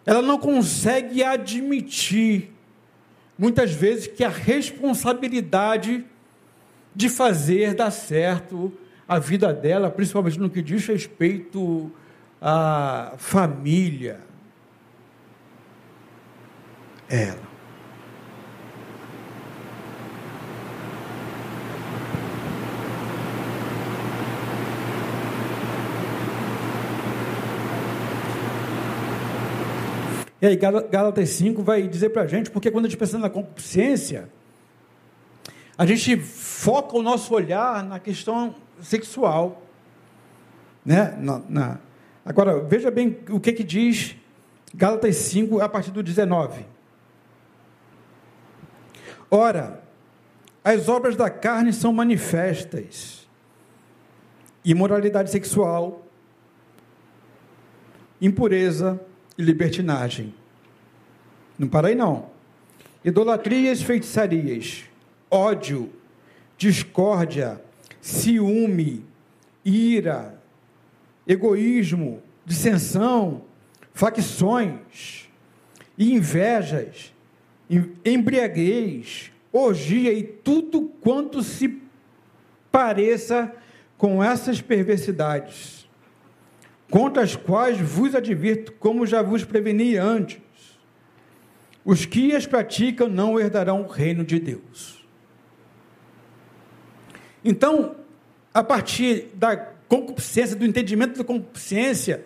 Ela 0.06 0.22
não 0.22 0.38
consegue 0.38 1.22
admitir, 1.22 2.50
muitas 3.38 3.72
vezes, 3.72 4.06
que 4.06 4.24
a 4.24 4.28
responsabilidade 4.28 6.06
de 6.94 7.08
fazer 7.08 7.74
dar 7.74 7.90
certo 7.90 8.72
a 9.06 9.18
vida 9.18 9.52
dela, 9.52 9.90
principalmente 9.90 10.38
no 10.38 10.50
que 10.50 10.62
diz 10.62 10.86
respeito 10.86 11.92
à 12.40 13.12
família. 13.18 14.20
Ela. 17.08 17.47
E 30.40 30.46
aí, 30.46 30.56
Gálatas 30.56 31.30
5 31.30 31.62
vai 31.62 31.88
dizer 31.88 32.10
para 32.10 32.22
a 32.22 32.26
gente, 32.26 32.50
porque 32.50 32.70
quando 32.70 32.84
a 32.84 32.88
gente 32.88 32.98
pensa 32.98 33.18
na 33.18 33.28
concupiscência, 33.28 34.28
a 35.76 35.84
gente 35.84 36.16
foca 36.16 36.96
o 36.96 37.02
nosso 37.02 37.34
olhar 37.34 37.82
na 37.82 37.98
questão 37.98 38.54
sexual. 38.80 39.62
Né? 40.84 41.16
Na, 41.18 41.42
na... 41.48 41.78
Agora, 42.24 42.60
veja 42.60 42.90
bem 42.90 43.18
o 43.30 43.40
que, 43.40 43.52
que 43.52 43.64
diz 43.64 44.14
Gálatas 44.72 45.16
5, 45.16 45.60
a 45.60 45.68
partir 45.68 45.90
do 45.90 46.02
19. 46.02 46.64
Ora, 49.28 49.82
as 50.62 50.88
obras 50.88 51.16
da 51.16 51.28
carne 51.28 51.72
são 51.72 51.92
manifestas: 51.92 53.28
imoralidade 54.64 55.30
sexual, 55.30 56.06
impureza 58.20 59.00
e 59.38 59.42
libertinagem. 59.42 60.34
Não 61.56 61.68
para 61.68 61.88
aí, 61.88 61.94
não. 61.94 62.28
Idolatrias, 63.04 63.80
feitiçarias, 63.80 64.84
ódio, 65.30 65.90
discórdia, 66.58 67.62
ciúme, 68.00 69.04
ira, 69.64 70.42
egoísmo, 71.26 72.20
dissensão, 72.44 73.44
facções 73.94 75.28
invejas, 75.98 77.12
embriaguez, 78.04 79.32
orgia 79.52 80.12
e 80.12 80.22
tudo 80.22 80.82
quanto 81.00 81.42
se 81.42 81.82
pareça 82.70 83.52
com 83.96 84.22
essas 84.22 84.60
perversidades, 84.60 85.77
contra 86.90 87.22
as 87.22 87.36
quais 87.36 87.78
vos 87.80 88.14
advirto, 88.14 88.72
como 88.72 89.06
já 89.06 89.22
vos 89.22 89.44
preveni 89.44 89.96
antes. 89.96 90.40
Os 91.84 92.04
que 92.04 92.34
as 92.34 92.46
praticam 92.46 93.08
não 93.08 93.38
herdarão 93.38 93.82
o 93.82 93.86
reino 93.86 94.24
de 94.24 94.38
Deus. 94.38 95.06
Então, 97.44 97.96
a 98.52 98.62
partir 98.62 99.30
da 99.34 99.56
concupiscência, 99.56 100.56
do 100.56 100.66
entendimento 100.66 101.16
da 101.16 101.24
concupiscência, 101.24 102.24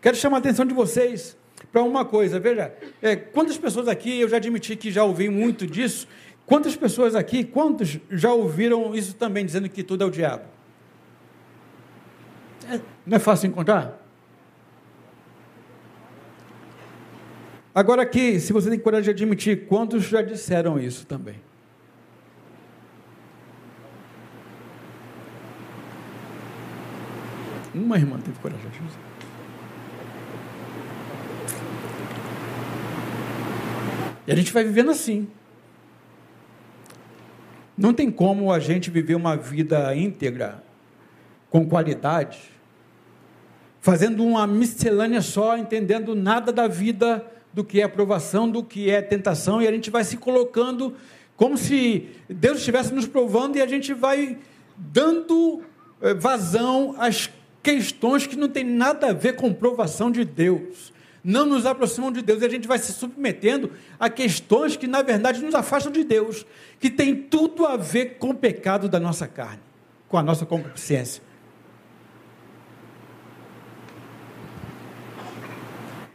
quero 0.00 0.16
chamar 0.16 0.38
a 0.38 0.40
atenção 0.40 0.66
de 0.66 0.74
vocês 0.74 1.36
para 1.70 1.82
uma 1.82 2.04
coisa. 2.04 2.38
Veja, 2.38 2.74
é, 3.00 3.16
quantas 3.16 3.56
pessoas 3.56 3.88
aqui, 3.88 4.20
eu 4.20 4.28
já 4.28 4.36
admiti 4.36 4.76
que 4.76 4.90
já 4.90 5.04
ouvi 5.04 5.28
muito 5.28 5.66
disso, 5.66 6.06
quantas 6.44 6.76
pessoas 6.76 7.14
aqui, 7.14 7.44
quantos 7.44 7.98
já 8.10 8.32
ouviram 8.32 8.94
isso 8.94 9.14
também, 9.14 9.46
dizendo 9.46 9.68
que 9.68 9.82
tudo 9.82 10.04
é 10.04 10.06
o 10.06 10.10
diabo? 10.10 10.44
É, 12.68 12.80
não 13.06 13.16
é 13.16 13.18
fácil 13.18 13.48
encontrar? 13.48 13.98
Agora 17.74 18.02
aqui, 18.02 18.38
se 18.38 18.52
você 18.52 18.68
tem 18.68 18.78
coragem 18.78 19.04
de 19.04 19.10
admitir, 19.10 19.66
quantos 19.66 20.04
já 20.04 20.20
disseram 20.20 20.78
isso 20.78 21.06
também? 21.06 21.36
Uma 27.74 27.96
irmã 27.96 28.18
teve 28.20 28.38
coragem 28.38 28.68
de 28.70 28.78
dizer. 28.78 28.98
E 34.26 34.32
a 34.32 34.36
gente 34.36 34.52
vai 34.52 34.62
vivendo 34.62 34.90
assim. 34.90 35.26
Não 37.76 37.94
tem 37.94 38.10
como 38.10 38.52
a 38.52 38.58
gente 38.58 38.90
viver 38.90 39.14
uma 39.14 39.36
vida 39.36 39.94
íntegra, 39.96 40.62
com 41.52 41.68
qualidade, 41.68 42.40
fazendo 43.78 44.24
uma 44.24 44.46
miscelânea 44.46 45.20
só, 45.20 45.58
entendendo 45.58 46.14
nada 46.14 46.50
da 46.50 46.66
vida, 46.66 47.26
do 47.52 47.62
que 47.62 47.82
é 47.82 47.84
aprovação, 47.84 48.50
do 48.50 48.64
que 48.64 48.90
é 48.90 49.02
tentação, 49.02 49.60
e 49.60 49.68
a 49.68 49.70
gente 49.70 49.90
vai 49.90 50.02
se 50.02 50.16
colocando 50.16 50.94
como 51.36 51.58
se 51.58 52.08
Deus 52.26 52.56
estivesse 52.56 52.94
nos 52.94 53.06
provando 53.06 53.56
e 53.56 53.60
a 53.60 53.66
gente 53.66 53.92
vai 53.92 54.38
dando 54.78 55.62
eh, 56.00 56.14
vazão 56.14 56.94
às 56.98 57.28
questões 57.62 58.26
que 58.26 58.34
não 58.34 58.48
têm 58.48 58.64
nada 58.64 59.08
a 59.08 59.12
ver 59.12 59.36
com 59.36 59.52
provação 59.52 60.10
de 60.10 60.24
Deus. 60.24 60.90
Não 61.22 61.44
nos 61.44 61.66
aproximam 61.66 62.10
de 62.10 62.22
Deus 62.22 62.40
e 62.40 62.46
a 62.46 62.48
gente 62.48 62.66
vai 62.66 62.78
se 62.78 62.94
submetendo 62.94 63.72
a 64.00 64.08
questões 64.08 64.74
que, 64.74 64.86
na 64.86 65.02
verdade, 65.02 65.42
nos 65.42 65.54
afastam 65.54 65.92
de 65.92 66.02
Deus, 66.02 66.46
que 66.80 66.88
tem 66.88 67.14
tudo 67.14 67.66
a 67.66 67.76
ver 67.76 68.16
com 68.16 68.30
o 68.30 68.34
pecado 68.34 68.88
da 68.88 68.98
nossa 68.98 69.26
carne, 69.26 69.60
com 70.08 70.16
a 70.16 70.22
nossa 70.22 70.46
concupiscência. 70.46 71.22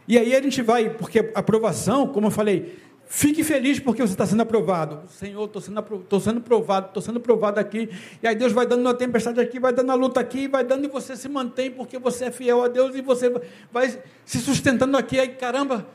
E 0.08 0.18
aí 0.18 0.34
a 0.34 0.42
gente 0.42 0.62
vai, 0.62 0.90
porque 0.90 1.30
aprovação, 1.34 2.08
como 2.08 2.26
eu 2.26 2.30
falei, 2.30 2.78
Fique 3.10 3.42
feliz 3.42 3.80
porque 3.80 4.02
você 4.02 4.12
está 4.12 4.26
sendo 4.26 4.42
aprovado. 4.42 5.08
Senhor, 5.08 5.46
estou 5.46 5.62
sendo, 5.62 5.80
estou 5.80 6.20
sendo 6.20 6.42
provado, 6.42 6.88
estou 6.88 7.02
sendo 7.02 7.18
provado 7.18 7.58
aqui. 7.58 7.88
E 8.22 8.28
aí 8.28 8.34
Deus 8.34 8.52
vai 8.52 8.66
dando 8.66 8.82
uma 8.82 8.92
tempestade 8.92 9.40
aqui, 9.40 9.58
vai 9.58 9.72
dando 9.72 9.90
a 9.90 9.94
luta 9.94 10.20
aqui, 10.20 10.46
vai 10.46 10.62
dando 10.62 10.84
e 10.84 10.88
você 10.88 11.16
se 11.16 11.26
mantém 11.26 11.70
porque 11.70 11.98
você 11.98 12.26
é 12.26 12.30
fiel 12.30 12.62
a 12.62 12.68
Deus 12.68 12.94
e 12.94 13.00
você 13.00 13.32
vai 13.72 13.98
se 14.26 14.38
sustentando 14.40 14.94
aqui. 14.94 15.18
Aí, 15.18 15.28
caramba, 15.28 15.86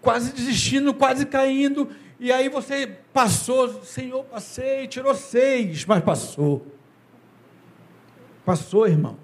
quase 0.00 0.32
desistindo, 0.32 0.94
quase 0.94 1.26
caindo. 1.26 1.90
E 2.18 2.32
aí 2.32 2.48
você 2.48 2.86
passou, 3.12 3.82
Senhor, 3.84 4.24
passei, 4.24 4.86
tirou 4.86 5.14
seis, 5.14 5.84
mas 5.84 6.02
passou. 6.02 6.66
Passou, 8.42 8.88
irmão. 8.88 9.21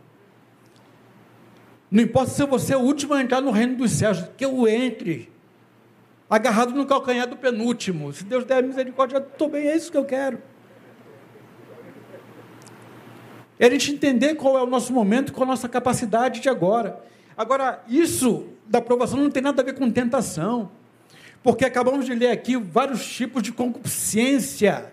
Não 1.91 2.03
importa 2.03 2.31
se 2.31 2.45
você 2.45 2.75
é 2.75 2.77
o 2.77 2.81
último 2.81 3.15
a 3.15 3.23
entrar 3.23 3.41
no 3.41 3.51
reino 3.51 3.77
dos 3.77 3.93
céus, 3.93 4.25
que 4.37 4.45
eu 4.45 4.69
entre 4.69 5.31
agarrado 6.29 6.75
no 6.75 6.85
calcanhar 6.85 7.27
do 7.27 7.37
penúltimo. 7.37 8.13
Se 8.13 8.25
Deus 8.25 8.45
der 8.45 8.63
misericórdia, 8.63 9.19
estou 9.19 9.49
bem, 9.49 9.67
é 9.67 9.77
isso 9.77 9.91
que 9.91 9.97
eu 9.97 10.05
quero. 10.05 10.39
É 13.59 13.67
a 13.67 13.71
gente 13.71 13.93
entender 13.93 14.35
qual 14.35 14.57
é 14.57 14.63
o 14.63 14.67
nosso 14.67 14.93
momento, 14.93 15.33
qual 15.33 15.45
a 15.45 15.51
nossa 15.51 15.69
capacidade 15.69 16.41
de 16.41 16.49
agora. 16.49 17.03
Agora, 17.37 17.83
isso 17.89 18.47
da 18.67 18.79
aprovação 18.79 19.19
não 19.19 19.31
tem 19.31 19.43
nada 19.43 19.63
a 19.63 19.65
ver 19.65 19.75
com 19.75 19.91
tentação, 19.91 20.71
porque 21.43 21.65
acabamos 21.65 22.05
de 22.05 22.15
ler 22.15 22.31
aqui 22.31 22.57
vários 22.57 23.05
tipos 23.07 23.43
de 23.43 23.51
concupiscência. 23.51 24.93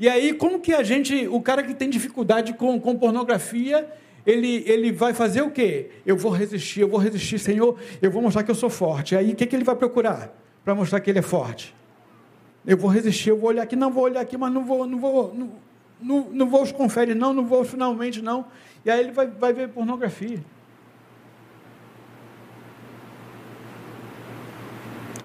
E 0.00 0.08
aí, 0.08 0.32
como 0.32 0.60
que 0.60 0.74
a 0.74 0.82
gente, 0.82 1.28
o 1.28 1.40
cara 1.40 1.62
que 1.62 1.74
tem 1.74 1.88
dificuldade 1.88 2.54
com, 2.54 2.80
com 2.80 2.98
pornografia, 2.98 3.88
ele, 4.26 4.64
ele 4.66 4.90
vai 4.90 5.14
fazer 5.14 5.42
o 5.42 5.50
quê? 5.50 5.90
Eu 6.04 6.16
vou 6.16 6.32
resistir, 6.32 6.80
eu 6.80 6.88
vou 6.88 6.98
resistir, 6.98 7.38
Senhor, 7.38 7.78
eu 8.02 8.10
vou 8.10 8.20
mostrar 8.20 8.42
que 8.42 8.50
eu 8.50 8.54
sou 8.54 8.68
forte. 8.68 9.14
Aí, 9.14 9.32
o 9.32 9.36
que, 9.36 9.46
que 9.46 9.54
ele 9.54 9.64
vai 9.64 9.76
procurar 9.76 10.36
para 10.64 10.74
mostrar 10.74 10.98
que 10.98 11.08
ele 11.08 11.20
é 11.20 11.22
forte? 11.22 11.74
Eu 12.66 12.76
vou 12.76 12.90
resistir, 12.90 13.30
eu 13.30 13.38
vou 13.38 13.50
olhar 13.50 13.62
aqui, 13.62 13.76
não 13.76 13.92
vou 13.92 14.02
olhar 14.02 14.20
aqui, 14.20 14.36
mas 14.36 14.52
não 14.52 14.64
vou, 14.64 14.84
não 14.84 14.98
vou, 14.98 15.32
não, 15.32 15.52
não, 16.02 16.28
não 16.30 16.48
vou 16.48 16.62
os 16.62 16.72
confere, 16.72 17.14
não, 17.14 17.32
não 17.32 17.46
vou 17.46 17.64
finalmente, 17.64 18.20
não. 18.20 18.46
E 18.84 18.90
aí 18.90 18.98
ele 18.98 19.12
vai, 19.12 19.28
vai 19.28 19.52
ver 19.52 19.68
pornografia. 19.68 20.40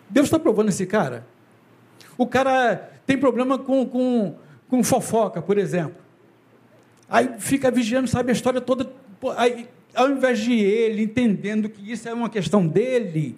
Deus 0.07 0.27
está 0.27 0.37
provando 0.37 0.69
esse 0.69 0.85
cara. 0.85 1.25
O 2.17 2.27
cara 2.27 2.91
tem 3.07 3.17
problema 3.17 3.57
com, 3.57 3.85
com, 3.87 4.35
com 4.69 4.83
fofoca, 4.83 5.41
por 5.41 5.57
exemplo. 5.57 6.00
Aí 7.11 7.29
fica 7.39 7.69
vigiando, 7.69 8.07
sabe 8.07 8.29
a 8.29 8.33
história 8.33 8.61
toda. 8.61 8.89
Aí, 9.35 9.67
ao 9.93 10.09
invés 10.09 10.39
de 10.39 10.53
ele 10.53 11.03
entendendo 11.03 11.67
que 11.67 11.91
isso 11.91 12.07
é 12.07 12.13
uma 12.13 12.29
questão 12.29 12.65
dele 12.65 13.37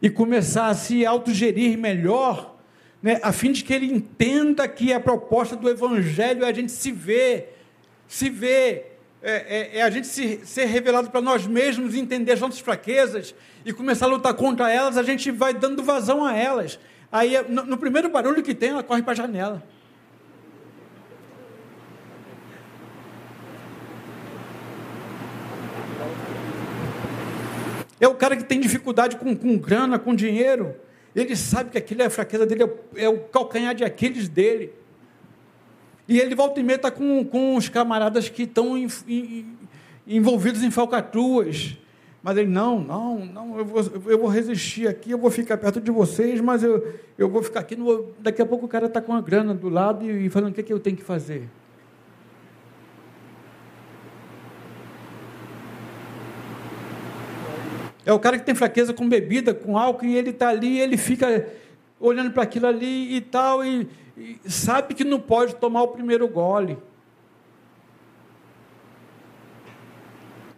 e 0.00 0.08
começar 0.08 0.68
a 0.68 0.74
se 0.74 1.04
autogerir 1.04 1.76
melhor, 1.76 2.54
né, 3.02 3.18
a 3.20 3.32
fim 3.32 3.50
de 3.50 3.64
que 3.64 3.74
ele 3.74 3.92
entenda 3.92 4.68
que 4.68 4.92
a 4.92 5.00
proposta 5.00 5.56
do 5.56 5.68
Evangelho 5.68 6.44
é 6.44 6.48
a 6.48 6.52
gente 6.52 6.70
se 6.70 6.92
ver, 6.92 7.58
se 8.06 8.30
ver, 8.30 8.96
é, 9.20 9.32
é, 9.32 9.78
é 9.78 9.82
a 9.82 9.90
gente 9.90 10.06
se, 10.06 10.42
ser 10.44 10.66
revelado 10.66 11.10
para 11.10 11.20
nós 11.20 11.48
mesmos, 11.48 11.96
entender 11.96 12.30
as 12.30 12.40
nossas 12.40 12.60
fraquezas 12.60 13.34
e 13.66 13.72
começar 13.72 14.06
a 14.06 14.08
lutar 14.08 14.34
contra 14.34 14.72
elas, 14.72 14.96
a 14.96 15.02
gente 15.02 15.32
vai 15.32 15.52
dando 15.52 15.82
vazão 15.82 16.24
a 16.24 16.36
elas. 16.36 16.78
Aí, 17.10 17.34
no, 17.48 17.64
no 17.64 17.76
primeiro 17.76 18.08
barulho 18.08 18.40
que 18.40 18.54
tem, 18.54 18.68
ela 18.68 18.84
corre 18.84 19.02
para 19.02 19.12
a 19.12 19.16
janela. 19.16 19.73
É 28.04 28.08
o 28.08 28.14
cara 28.14 28.36
que 28.36 28.44
tem 28.44 28.60
dificuldade 28.60 29.16
com, 29.16 29.34
com 29.34 29.56
grana, 29.56 29.98
com 29.98 30.14
dinheiro. 30.14 30.76
Ele 31.16 31.34
sabe 31.34 31.70
que 31.70 31.78
aquilo 31.78 32.02
é 32.02 32.04
a 32.04 32.10
fraqueza 32.10 32.44
dele, 32.44 32.64
é 32.94 33.08
o, 33.08 33.14
é 33.14 33.18
calcanhar 33.32 33.74
de 33.74 33.82
Aquiles 33.82 34.28
dele. 34.28 34.74
E 36.06 36.20
ele 36.20 36.34
volta 36.34 36.60
e 36.60 36.62
meia 36.62 36.76
está 36.76 36.90
com, 36.90 37.24
com 37.24 37.56
os 37.56 37.70
camaradas 37.70 38.28
que 38.28 38.42
estão 38.42 38.74
envolvidos 40.06 40.62
em 40.62 40.70
falcatruas. 40.70 41.78
Mas 42.22 42.36
ele, 42.36 42.50
não, 42.50 42.78
não, 42.78 43.24
não, 43.24 43.58
eu 43.58 43.64
vou, 43.64 43.82
eu 44.06 44.18
vou 44.18 44.28
resistir 44.28 44.86
aqui, 44.86 45.12
eu 45.12 45.18
vou 45.18 45.30
ficar 45.30 45.56
perto 45.56 45.80
de 45.80 45.90
vocês, 45.90 46.42
mas 46.42 46.62
eu, 46.62 46.94
eu 47.16 47.26
vou 47.30 47.42
ficar 47.42 47.60
aqui. 47.60 47.74
No, 47.74 48.12
daqui 48.18 48.42
a 48.42 48.46
pouco 48.46 48.66
o 48.66 48.68
cara 48.68 48.84
está 48.84 49.00
com 49.00 49.14
a 49.14 49.20
grana 49.22 49.54
do 49.54 49.70
lado 49.70 50.04
e, 50.04 50.26
e 50.26 50.28
falando 50.28 50.50
o 50.50 50.54
que, 50.54 50.60
é 50.60 50.64
que 50.64 50.72
eu 50.74 50.80
tenho 50.80 50.96
que 50.96 51.02
fazer. 51.02 51.48
É 58.06 58.12
o 58.12 58.18
cara 58.18 58.38
que 58.38 58.44
tem 58.44 58.54
fraqueza 58.54 58.92
com 58.92 59.08
bebida, 59.08 59.54
com 59.54 59.78
álcool, 59.78 60.06
e 60.06 60.16
ele 60.16 60.30
está 60.30 60.48
ali, 60.48 60.78
ele 60.78 60.96
fica 60.96 61.48
olhando 61.98 62.30
para 62.30 62.42
aquilo 62.42 62.66
ali 62.66 63.16
e 63.16 63.20
tal, 63.20 63.64
e, 63.64 63.88
e 64.16 64.38
sabe 64.44 64.94
que 64.94 65.04
não 65.04 65.18
pode 65.18 65.54
tomar 65.56 65.82
o 65.82 65.88
primeiro 65.88 66.28
gole. 66.28 66.76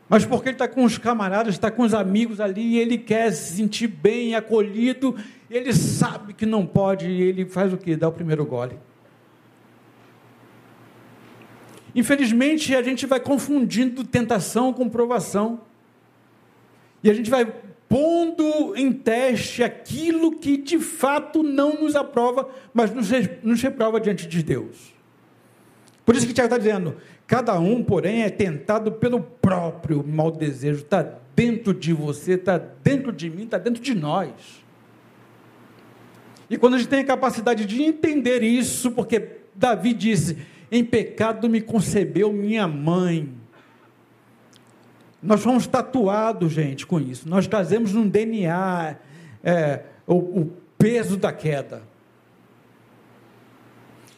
Mas 0.09 0.25
porque 0.25 0.49
ele 0.49 0.55
está 0.55 0.69
com 0.69 0.85
os 0.85 0.99
camaradas, 0.99 1.55
está 1.55 1.71
com 1.71 1.83
os 1.83 1.95
amigos 1.95 2.41
ali, 2.41 2.63
e 2.63 2.79
ele 2.79 2.99
quer 2.99 3.33
se 3.33 3.57
sentir 3.57 3.89
bem, 3.89 4.35
acolhido, 4.35 5.17
ele 5.51 5.73
sabe 5.73 6.33
que 6.33 6.47
não 6.47 6.67
pode, 6.67 7.09
e 7.09 7.23
ele 7.23 7.47
faz 7.47 7.73
o 7.73 7.77
que? 7.77 7.97
Dá 7.97 8.09
o 8.09 8.13
primeiro 8.13 8.45
gole. 8.45 8.79
Infelizmente, 11.95 12.75
a 12.75 12.83
gente 12.83 13.07
vai 13.07 13.19
confundindo 13.19 14.05
tentação 14.05 14.73
com 14.73 14.89
provação. 14.89 15.63
E 17.07 17.11
a 17.11 17.15
gente 17.15 17.31
vai 17.31 17.47
pondo 17.89 18.75
em 18.75 18.93
teste 18.93 19.63
aquilo 19.63 20.41
que 20.41 20.57
de 20.57 20.81
fato 20.81 21.41
não 21.41 21.81
nos 21.81 21.95
aprova, 21.95 22.51
mas 22.75 22.93
nos, 22.93 23.09
nos 23.45 23.63
reprova 23.63 24.01
diante 24.01 24.27
de 24.27 24.43
Deus. 24.43 24.93
Por 26.05 26.17
isso 26.17 26.27
que 26.27 26.33
Tiago 26.33 26.53
está 26.53 26.59
dizendo: 26.59 26.97
cada 27.25 27.57
um, 27.61 27.85
porém, 27.85 28.25
é 28.25 28.29
tentado 28.29 28.91
pelo 28.91 29.21
próprio 29.21 30.05
mau 30.05 30.33
desejo, 30.33 30.81
está 30.81 31.09
dentro 31.37 31.73
de 31.73 31.93
você, 31.93 32.33
está 32.33 32.59
dentro 32.59 33.13
de 33.13 33.31
mim, 33.31 33.45
está 33.45 33.59
dentro 33.59 33.81
de 33.81 33.95
nós. 33.95 34.33
E 36.51 36.57
quando 36.57 36.75
a 36.75 36.79
gente 36.79 36.89
tem 36.89 36.99
a 36.99 37.05
capacidade 37.05 37.67
de 37.67 37.85
entender 37.85 38.43
isso, 38.43 38.91
porque 38.91 39.43
Davi 39.55 39.95
disse: 39.95 40.39
em 40.73 40.85
pecado 40.85 41.49
me 41.49 41.61
concebeu 41.61 42.33
minha 42.33 42.67
mãe. 42.67 43.33
Nós 45.23 45.43
fomos 45.43 45.67
tatuados, 45.67 46.53
gente, 46.53 46.87
com 46.87 47.01
isso. 47.01 47.29
Nós 47.29 47.47
trazemos 47.47 47.93
no 47.93 48.09
DNA 48.09 48.97
é, 49.43 49.83
o, 50.07 50.15
o 50.15 50.53
peso 50.79 51.17
da 51.17 51.33
queda. 51.33 51.83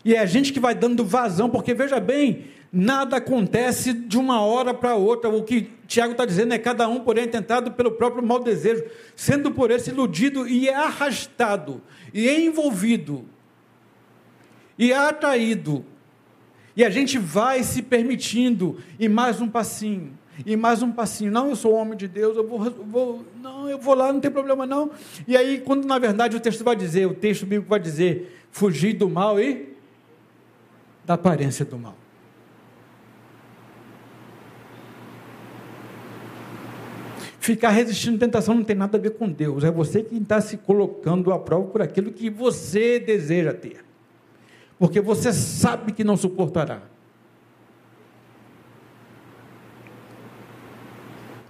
E 0.04 0.14
é 0.14 0.18
a 0.20 0.26
gente 0.26 0.52
que 0.52 0.60
vai 0.60 0.74
dando 0.74 1.04
vazão, 1.04 1.50
porque 1.50 1.74
veja 1.74 2.00
bem, 2.00 2.46
nada 2.72 3.16
acontece 3.16 3.92
de 3.92 4.18
uma 4.18 4.40
hora 4.40 4.72
para 4.72 4.94
outra. 4.94 5.28
O 5.28 5.42
que 5.42 5.70
Tiago 5.86 6.12
está 6.12 6.24
dizendo 6.24 6.54
é 6.54 6.58
cada 6.58 6.88
um, 6.88 7.00
porém, 7.00 7.28
tentado 7.28 7.72
pelo 7.72 7.92
próprio 7.92 8.22
mau 8.22 8.42
desejo, 8.42 8.84
sendo 9.14 9.50
por 9.50 9.70
esse 9.70 9.90
iludido 9.90 10.46
e 10.48 10.68
arrastado, 10.68 11.82
e 12.12 12.28
envolvido, 12.28 13.24
e 14.78 14.92
atraído. 14.92 15.84
E 16.76 16.84
a 16.84 16.90
gente 16.90 17.18
vai 17.18 17.62
se 17.62 17.82
permitindo, 17.82 18.78
e 18.98 19.08
mais 19.08 19.40
um 19.40 19.48
passinho, 19.48 20.17
e 20.44 20.56
mais 20.56 20.82
um 20.82 20.92
passinho. 20.92 21.30
Não, 21.30 21.48
eu 21.48 21.56
sou 21.56 21.72
homem 21.74 21.96
de 21.96 22.06
Deus, 22.06 22.36
eu 22.36 22.46
vou, 22.46 22.70
vou, 22.70 23.24
não, 23.40 23.68
eu 23.68 23.78
vou 23.78 23.94
lá, 23.94 24.12
não 24.12 24.20
tem 24.20 24.30
problema 24.30 24.66
não. 24.66 24.90
E 25.26 25.36
aí, 25.36 25.60
quando 25.60 25.86
na 25.86 25.98
verdade 25.98 26.36
o 26.36 26.40
texto 26.40 26.64
vai 26.64 26.76
dizer, 26.76 27.06
o 27.06 27.14
texto 27.14 27.44
bíblico 27.44 27.68
vai 27.68 27.80
dizer, 27.80 28.46
fugir 28.50 28.94
do 28.94 29.08
mal 29.08 29.40
e 29.40 29.74
da 31.04 31.14
aparência 31.14 31.64
do 31.64 31.78
mal. 31.78 31.96
Ficar 37.40 37.70
resistindo 37.70 38.16
à 38.16 38.18
tentação 38.18 38.54
não 38.54 38.62
tem 38.62 38.76
nada 38.76 38.98
a 38.98 39.00
ver 39.00 39.12
com 39.12 39.26
Deus, 39.26 39.64
é 39.64 39.70
você 39.70 40.02
que 40.02 40.16
está 40.16 40.38
se 40.40 40.58
colocando 40.58 41.32
à 41.32 41.38
prova 41.38 41.66
por 41.68 41.80
aquilo 41.80 42.12
que 42.12 42.28
você 42.28 43.00
deseja 43.00 43.54
ter, 43.54 43.82
porque 44.78 45.00
você 45.00 45.32
sabe 45.32 45.92
que 45.92 46.04
não 46.04 46.16
suportará. 46.16 46.82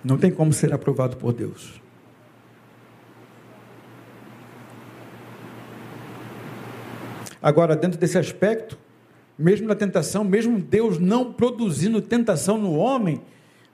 Não 0.08 0.16
tem 0.16 0.30
como 0.30 0.54
ser 0.54 0.72
aprovado 0.72 1.18
por 1.18 1.34
Deus. 1.34 1.78
Agora, 7.42 7.76
dentro 7.76 8.00
desse 8.00 8.16
aspecto, 8.16 8.78
mesmo 9.38 9.68
na 9.68 9.74
tentação, 9.74 10.24
mesmo 10.24 10.58
Deus 10.58 10.98
não 10.98 11.30
produzindo 11.30 12.00
tentação 12.00 12.56
no 12.56 12.74
homem, 12.74 13.20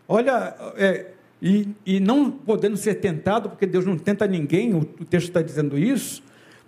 olha, 0.09 0.57
é, 0.77 1.13
e, 1.41 1.69
e, 1.87 2.01
não 2.01 2.33
podendo 2.33 2.77
ser 2.77 2.97
tentado, 2.97 3.49
porque 3.49 3.65
Deus 3.65 3.87
não 3.87 3.97
tenta 3.97 4.27
ninguém, 4.27 4.75
o, 4.75 4.79
o 4.79 5.05
texto 5.05 5.29
está 5.29 5.41
dizendo 5.41 5.79
isso. 5.79 6.21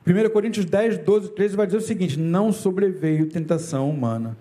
1 0.07 0.31
Coríntios 0.31 0.65
10, 0.65 0.99
12, 0.99 1.31
13 1.31 1.57
vai 1.57 1.67
dizer 1.67 1.79
o 1.79 1.83
seguinte: 1.83 2.17
Não 2.17 2.53
sobreveio 2.53 3.29
tentação 3.29 3.91
humana 3.91 4.37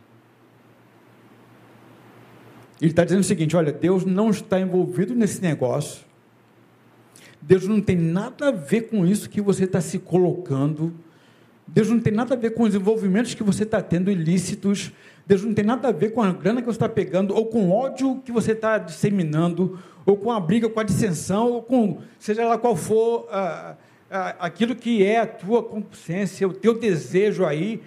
ele 2.82 2.92
está 2.92 3.04
dizendo 3.04 3.22
o 3.22 3.26
seguinte: 3.26 3.56
olha, 3.56 3.72
Deus 3.72 4.06
não 4.06 4.30
está 4.30 4.60
envolvido 4.60 5.16
nesse 5.16 5.42
negócio. 5.42 6.06
Deus 7.42 7.68
não 7.68 7.80
tem 7.80 7.96
nada 7.96 8.48
a 8.48 8.52
ver 8.52 8.90
com 8.90 9.06
isso 9.06 9.30
que 9.30 9.40
você 9.40 9.66
está 9.66 9.80
se 9.80 10.00
colocando. 10.00 10.94
Deus 11.68 11.90
não 11.90 12.00
tem 12.00 12.14
nada 12.14 12.36
a 12.36 12.38
ver 12.38 12.52
com 12.52 12.64
os 12.64 12.76
envolvimentos 12.76 13.34
que 13.34 13.44
você 13.44 13.64
está 13.64 13.82
tendo 13.82 14.12
ilícitos. 14.12 14.92
Deus 15.28 15.44
não 15.44 15.54
tem 15.54 15.66
nada 15.66 15.88
a 15.88 15.92
ver 15.92 16.12
com 16.12 16.22
a 16.22 16.32
grana 16.32 16.62
que 16.62 16.68
você 16.68 16.76
está 16.76 16.90
pegando, 16.90 17.34
ou 17.34 17.48
com 17.48 17.70
o 17.70 17.72
ódio 17.72 18.22
que 18.24 18.32
você 18.32 18.52
está 18.52 18.78
disseminando, 18.78 19.80
ou 20.06 20.16
com 20.16 20.32
a 20.32 20.40
briga, 20.40 20.70
com 20.70 20.80
a 20.80 20.84
dissensão, 20.84 21.52
ou 21.52 21.64
com, 21.64 22.00
seja 22.20 22.46
lá 22.46 22.58
qual 22.58 22.76
for, 22.76 23.28
ah, 23.32 23.76
ah, 24.10 24.36
aquilo 24.40 24.76
que 24.76 25.04
é 25.04 25.20
a 25.20 25.26
tua 25.26 25.64
consciência, 25.64 26.48
o 26.48 26.54
teu 26.54 26.78
desejo 26.78 27.44
aí 27.46 27.82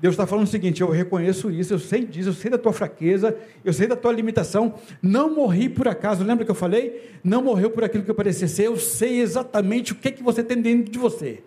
Deus 0.00 0.12
está 0.12 0.26
falando 0.26 0.46
o 0.46 0.50
seguinte: 0.50 0.80
eu 0.80 0.90
reconheço 0.90 1.50
isso, 1.50 1.74
eu 1.74 1.78
sei 1.78 2.04
disso, 2.04 2.28
eu 2.28 2.32
sei 2.32 2.50
da 2.50 2.58
tua 2.58 2.72
fraqueza, 2.72 3.36
eu 3.64 3.72
sei 3.72 3.86
da 3.86 3.96
tua 3.96 4.12
limitação. 4.12 4.74
Não 5.02 5.34
morri 5.34 5.68
por 5.68 5.88
acaso, 5.88 6.24
lembra 6.24 6.44
que 6.44 6.50
eu 6.50 6.54
falei? 6.54 7.18
Não 7.22 7.42
morreu 7.42 7.70
por 7.70 7.82
aquilo 7.82 8.04
que 8.04 8.10
eu 8.10 8.14
parecia 8.14 8.46
ser, 8.46 8.66
eu 8.66 8.76
sei 8.76 9.20
exatamente 9.20 9.92
o 9.92 9.96
que, 9.96 10.12
que 10.12 10.22
você 10.22 10.42
tem 10.42 10.60
dentro 10.60 10.92
de 10.92 10.98
você. 10.98 11.42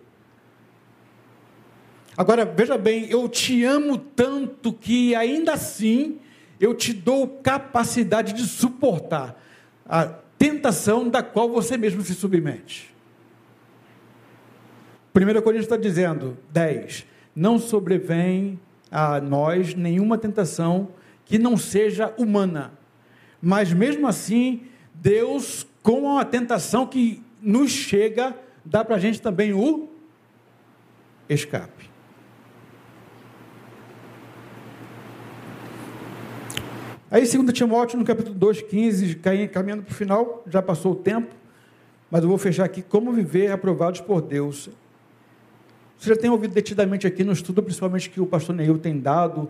Agora, 2.14 2.44
veja 2.44 2.76
bem, 2.76 3.06
eu 3.08 3.26
te 3.26 3.64
amo 3.64 3.96
tanto 3.96 4.70
que 4.70 5.14
ainda 5.14 5.54
assim 5.54 6.18
eu 6.60 6.74
te 6.74 6.92
dou 6.92 7.26
capacidade 7.26 8.34
de 8.34 8.42
suportar 8.42 9.42
a 9.86 10.04
tentação 10.38 11.08
da 11.08 11.22
qual 11.22 11.48
você 11.48 11.78
mesmo 11.78 12.02
se 12.02 12.14
submete. 12.14 12.94
1 15.14 15.40
Coríntios 15.40 15.64
está 15.64 15.76
dizendo, 15.76 16.36
10 16.50 17.11
não 17.34 17.58
sobrevém 17.58 18.58
a 18.90 19.20
nós 19.20 19.74
nenhuma 19.74 20.18
tentação 20.18 20.88
que 21.24 21.38
não 21.38 21.56
seja 21.56 22.12
humana. 22.18 22.72
Mas 23.40 23.72
mesmo 23.72 24.06
assim, 24.06 24.62
Deus, 24.94 25.66
com 25.82 26.18
a 26.18 26.24
tentação 26.24 26.86
que 26.86 27.22
nos 27.40 27.70
chega, 27.70 28.36
dá 28.64 28.84
para 28.84 28.96
a 28.96 28.98
gente 28.98 29.20
também 29.20 29.52
o 29.52 29.88
escape. 31.28 31.90
Aí, 37.10 37.26
2 37.26 37.52
Timóteo, 37.52 37.98
no 37.98 38.04
capítulo 38.06 38.34
2, 38.34 38.62
15, 38.62 39.16
caminhando 39.52 39.82
para 39.82 39.92
o 39.92 39.94
final, 39.94 40.42
já 40.46 40.62
passou 40.62 40.92
o 40.92 40.96
tempo, 40.96 41.34
mas 42.10 42.22
eu 42.22 42.28
vou 42.28 42.38
fechar 42.38 42.64
aqui. 42.64 42.80
Como 42.80 43.12
viver 43.12 43.50
aprovados 43.50 44.00
por 44.00 44.22
Deus 44.22 44.70
você 46.02 46.08
já 46.08 46.16
tem 46.16 46.28
ouvido 46.28 46.52
detidamente 46.52 47.06
aqui 47.06 47.22
no 47.22 47.30
estudo, 47.30 47.62
principalmente 47.62 48.10
que 48.10 48.20
o 48.20 48.26
pastor 48.26 48.56
Neil 48.56 48.76
tem 48.76 48.98
dado 48.98 49.48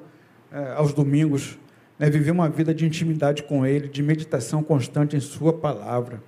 eh, 0.52 0.74
aos 0.76 0.92
domingos, 0.92 1.58
né, 1.98 2.10
viver 2.10 2.30
uma 2.30 2.46
vida 2.46 2.74
de 2.74 2.84
intimidade 2.84 3.42
com 3.44 3.64
Ele, 3.64 3.88
de 3.88 4.02
meditação 4.02 4.62
constante 4.62 5.16
em 5.16 5.20
Sua 5.20 5.54
palavra. 5.54 6.22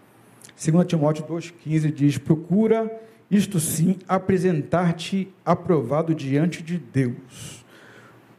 2 0.57 0.87
Timóteo 0.87 1.27
2,15 1.27 1.93
diz: 1.93 2.16
Procura, 2.16 2.91
isto 3.31 3.61
sim, 3.61 3.99
apresentar-te 4.09 5.29
aprovado 5.45 6.14
diante 6.14 6.62
de 6.62 6.79
Deus, 6.79 7.62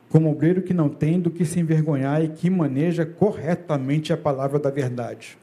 como 0.09 0.31
obreiro 0.31 0.63
que 0.63 0.73
não 0.73 0.89
tem 0.89 1.21
do 1.21 1.29
que 1.29 1.45
se 1.45 1.59
envergonhar 1.59 2.23
e 2.23 2.29
que 2.29 2.49
maneja 2.49 3.05
corretamente 3.05 4.11
a 4.11 4.17
palavra 4.17 4.57
da 4.57 4.71
verdade. 4.71 5.37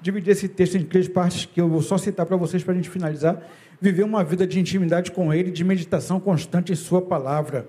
Dividi 0.00 0.30
esse 0.30 0.46
texto 0.46 0.76
em 0.76 0.84
três 0.84 1.08
partes 1.08 1.44
que 1.44 1.60
eu 1.60 1.68
vou 1.68 1.82
só 1.82 1.98
citar 1.98 2.24
para 2.24 2.36
vocês 2.36 2.62
para 2.62 2.72
a 2.72 2.76
gente 2.76 2.88
finalizar 2.88 3.42
viver 3.80 4.02
uma 4.02 4.24
vida 4.24 4.46
de 4.46 4.58
intimidade 4.58 5.12
com 5.12 5.32
Ele, 5.32 5.50
de 5.50 5.64
meditação 5.64 6.18
constante 6.18 6.72
em 6.72 6.76
Sua 6.76 7.00
palavra. 7.00 7.68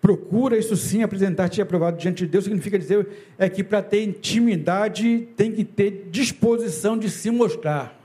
Procura, 0.00 0.56
isso 0.56 0.76
sim, 0.76 1.02
apresentar-te 1.02 1.60
aprovado 1.60 1.98
diante 1.98 2.24
de 2.24 2.30
Deus, 2.30 2.44
significa 2.44 2.78
dizer 2.78 3.06
é 3.38 3.48
que 3.48 3.62
para 3.62 3.82
ter 3.82 4.02
intimidade 4.02 5.28
tem 5.36 5.52
que 5.52 5.64
ter 5.64 6.08
disposição 6.10 6.96
de 6.96 7.10
se 7.10 7.30
mostrar. 7.30 7.98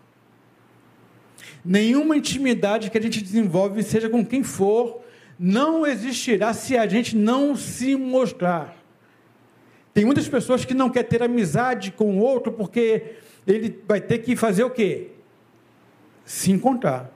Nenhuma 1.63 2.17
intimidade 2.17 2.91
que 2.91 2.97
a 2.97 3.01
gente 3.01 3.23
desenvolve, 3.23 3.81
seja 3.81 4.09
com 4.09 4.25
quem 4.25 4.43
for, 4.43 5.01
não 5.39 5.87
existirá 5.87 6.53
se 6.53 6.77
a 6.77 6.85
gente 6.85 7.15
não 7.15 7.55
se 7.55 7.95
mostrar. 7.95 8.75
Tem 9.93 10.03
muitas 10.03 10.27
pessoas 10.27 10.65
que 10.65 10.73
não 10.73 10.89
querem 10.89 11.09
ter 11.09 11.23
amizade 11.23 11.91
com 11.91 12.17
o 12.17 12.19
outro 12.19 12.51
porque 12.51 13.15
ele 13.47 13.81
vai 13.87 14.01
ter 14.01 14.19
que 14.19 14.35
fazer 14.35 14.65
o 14.65 14.69
quê? 14.69 15.11
Se 16.25 16.51
encontrar. 16.51 17.14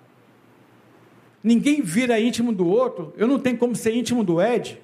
Ninguém 1.44 1.82
vira 1.82 2.20
íntimo 2.20 2.52
do 2.52 2.68
outro. 2.68 3.14
Eu 3.18 3.28
não 3.28 3.40
tenho 3.40 3.58
como 3.58 3.76
ser 3.76 3.94
íntimo 3.94 4.24
do 4.24 4.42
Ed. 4.42 4.82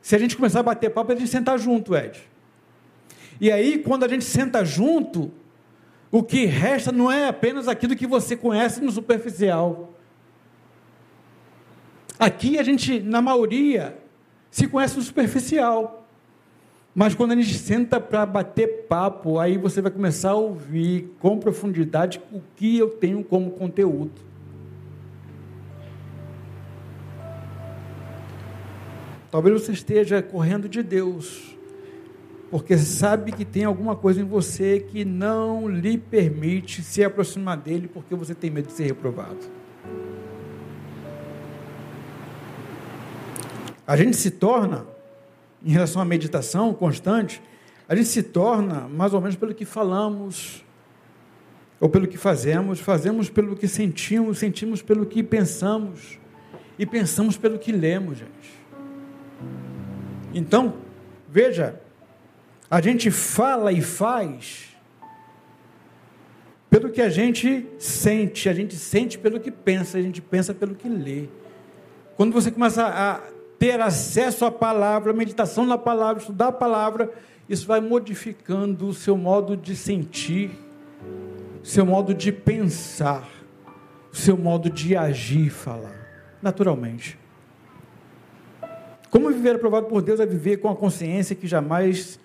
Se 0.00 0.14
a 0.14 0.18
gente 0.18 0.36
começar 0.36 0.60
a 0.60 0.62
bater 0.62 0.90
papo, 0.90 1.12
a 1.12 1.16
gente 1.16 1.28
sentar 1.28 1.58
junto, 1.58 1.96
Ed. 1.96 2.20
E 3.40 3.50
aí, 3.50 3.78
quando 3.78 4.04
a 4.04 4.08
gente 4.08 4.24
senta 4.24 4.64
junto, 4.64 5.30
o 6.10 6.22
que 6.22 6.44
resta 6.46 6.90
não 6.90 7.10
é 7.10 7.28
apenas 7.28 7.68
aquilo 7.68 7.94
que 7.94 8.06
você 8.06 8.36
conhece 8.36 8.80
no 8.80 8.90
superficial. 8.90 9.94
Aqui 12.18 12.58
a 12.58 12.62
gente, 12.62 13.00
na 13.00 13.20
maioria, 13.20 13.98
se 14.50 14.66
conhece 14.66 14.96
no 14.96 15.02
superficial. 15.02 16.06
Mas 16.94 17.14
quando 17.14 17.32
a 17.32 17.36
gente 17.36 17.54
senta 17.54 18.00
para 18.00 18.26
bater 18.26 18.86
papo, 18.88 19.38
aí 19.38 19.56
você 19.56 19.80
vai 19.80 19.90
começar 19.90 20.30
a 20.30 20.34
ouvir 20.34 21.14
com 21.20 21.38
profundidade 21.38 22.20
o 22.32 22.40
que 22.56 22.76
eu 22.76 22.90
tenho 22.90 23.22
como 23.22 23.52
conteúdo. 23.52 24.27
Talvez 29.30 29.62
você 29.62 29.72
esteja 29.72 30.22
correndo 30.22 30.68
de 30.68 30.82
Deus, 30.82 31.56
porque 32.50 32.78
sabe 32.78 33.30
que 33.32 33.44
tem 33.44 33.64
alguma 33.64 33.94
coisa 33.94 34.20
em 34.20 34.24
você 34.24 34.80
que 34.80 35.04
não 35.04 35.68
lhe 35.68 35.98
permite 35.98 36.82
se 36.82 37.04
aproximar 37.04 37.58
dele, 37.58 37.88
porque 37.88 38.14
você 38.14 38.34
tem 38.34 38.50
medo 38.50 38.68
de 38.68 38.72
ser 38.72 38.84
reprovado. 38.86 39.38
A 43.86 43.96
gente 43.96 44.16
se 44.16 44.30
torna, 44.30 44.86
em 45.64 45.72
relação 45.72 46.00
à 46.00 46.04
meditação 46.04 46.72
constante, 46.72 47.42
a 47.86 47.94
gente 47.94 48.08
se 48.08 48.22
torna 48.22 48.88
mais 48.88 49.12
ou 49.12 49.20
menos 49.20 49.36
pelo 49.36 49.54
que 49.54 49.66
falamos, 49.66 50.64
ou 51.80 51.88
pelo 51.88 52.06
que 52.08 52.16
fazemos, 52.16 52.80
fazemos 52.80 53.28
pelo 53.28 53.54
que 53.56 53.68
sentimos, 53.68 54.38
sentimos 54.38 54.80
pelo 54.80 55.04
que 55.04 55.22
pensamos, 55.22 56.18
e 56.78 56.86
pensamos 56.86 57.36
pelo 57.36 57.58
que 57.58 57.72
lemos, 57.72 58.18
gente. 58.18 58.57
Então, 60.34 60.74
veja, 61.28 61.80
a 62.70 62.80
gente 62.80 63.10
fala 63.10 63.72
e 63.72 63.80
faz 63.80 64.68
pelo 66.70 66.90
que 66.90 67.00
a 67.00 67.08
gente 67.08 67.66
sente, 67.78 68.48
a 68.48 68.52
gente 68.52 68.76
sente 68.76 69.18
pelo 69.18 69.40
que 69.40 69.50
pensa, 69.50 69.96
a 69.96 70.02
gente 70.02 70.20
pensa 70.20 70.52
pelo 70.52 70.74
que 70.74 70.88
lê. 70.88 71.28
Quando 72.16 72.32
você 72.32 72.50
começa 72.50 72.86
a 72.86 73.20
ter 73.58 73.80
acesso 73.80 74.44
à 74.44 74.50
palavra, 74.50 75.12
meditação 75.12 75.64
na 75.64 75.78
palavra, 75.78 76.20
estudar 76.20 76.48
a 76.48 76.52
palavra, 76.52 77.10
isso 77.48 77.66
vai 77.66 77.80
modificando 77.80 78.86
o 78.86 78.94
seu 78.94 79.16
modo 79.16 79.56
de 79.56 79.74
sentir, 79.74 80.50
seu 81.62 81.86
modo 81.86 82.12
de 82.12 82.30
pensar, 82.30 83.26
seu 84.12 84.36
modo 84.36 84.68
de 84.68 84.94
agir 84.94 85.46
e 85.46 85.50
falar, 85.50 86.36
naturalmente. 86.42 87.18
Como 89.10 89.30
viver 89.30 89.56
aprovado 89.56 89.86
por 89.86 90.02
Deus 90.02 90.20
é 90.20 90.26
viver 90.26 90.58
com 90.58 90.68
a 90.68 90.76
consciência 90.76 91.34
que 91.34 91.46
jamais 91.46 92.18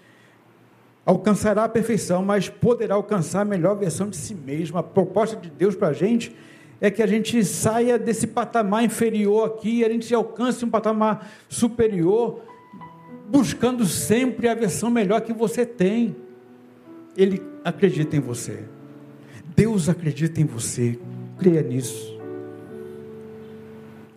alcançará 1.06 1.66
a 1.66 1.70
perfeição, 1.70 2.24
mas 2.24 2.50
poderá 2.50 2.96
alcançar 2.96 3.42
a 3.42 3.46
melhor 3.46 3.76
versão 3.76 4.10
de 4.10 4.18
si 4.18 4.34
mesmo. 4.34 4.78
A 4.78 4.84
proposta 4.84 5.36
de 5.36 5.50
Deus 5.50 5.76
para 5.76 5.90
a 5.90 5.94
gente 5.94 6.36
é 6.80 6.92
que 6.92 7.02
a 7.02 7.08
gente 7.08 7.44
saia 7.46 7.98
desse 7.98 8.28
patamar 8.28 8.84
inferior 8.84 9.48
aqui 9.48 9.86
a 9.86 9.90
gente 9.90 10.14
alcance 10.14 10.66
um 10.66 10.70
patamar 10.70 11.32
superior, 11.48 12.42
buscando 13.30 13.86
sempre 13.86 14.50
a 14.50 14.54
versão 14.54 14.90
melhor 14.90 15.22
que 15.22 15.32
você 15.32 15.66
tem. 15.66 16.16
Ele 17.16 17.42
acredita 17.64 18.18
em 18.18 18.20
você. 18.20 18.66
Deus 19.56 19.88
acredita 19.88 20.42
em 20.42 20.46
você. 20.46 21.00
Creia 21.38 21.62
nisso. 21.62 22.13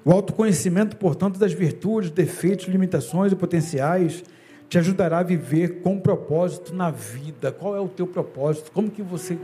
O 0.07 0.13
autoconhecimento, 0.13 0.97
portanto, 0.97 1.37
das 1.37 1.53
virtudes, 1.53 2.13
defeitos, 2.13 2.67
limitações 2.67 3.33
e 3.33 3.35
potenciais 3.35 4.23
te 4.69 4.79
ajudará 4.79 5.19
a 5.19 5.23
viver 5.25 5.81
com 5.81 5.99
propósito 5.99 6.73
na 6.73 6.93
vida. 6.93 7.51
Qual 7.51 7.75
é 7.75 7.81
o 7.81 7.89
teu 7.89 8.07
propósito? 8.07 8.71
Como 8.71 8.89
que 8.89 9.03
você 9.03 9.37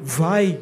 vai? 0.00 0.60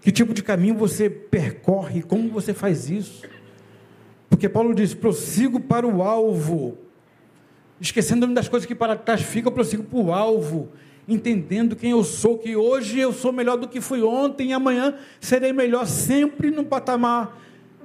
Que 0.00 0.10
tipo 0.10 0.34
de 0.34 0.42
caminho 0.42 0.74
você 0.74 1.08
percorre? 1.08 2.02
Como 2.02 2.28
você 2.28 2.52
faz 2.52 2.90
isso? 2.90 3.22
Porque 4.28 4.48
Paulo 4.48 4.74
diz: 4.74 4.92
prossigo 4.92 5.60
para 5.60 5.86
o 5.86 6.02
alvo. 6.02 6.76
Esquecendo-me 7.80 8.34
das 8.34 8.48
coisas 8.48 8.66
que 8.66 8.74
para 8.74 8.96
trás 8.96 9.22
ficam, 9.22 9.52
prossigo 9.52 9.84
para 9.84 9.98
o 10.00 10.12
alvo 10.12 10.70
entendendo 11.08 11.74
quem 11.74 11.90
eu 11.90 12.04
sou, 12.04 12.38
que 12.38 12.56
hoje 12.56 12.98
eu 12.98 13.12
sou 13.12 13.32
melhor 13.32 13.56
do 13.56 13.68
que 13.68 13.80
fui 13.80 14.02
ontem 14.02 14.50
e 14.50 14.52
amanhã 14.52 14.94
serei 15.20 15.52
melhor 15.52 15.86
sempre 15.86 16.50
no 16.50 16.64
patamar, 16.64 17.40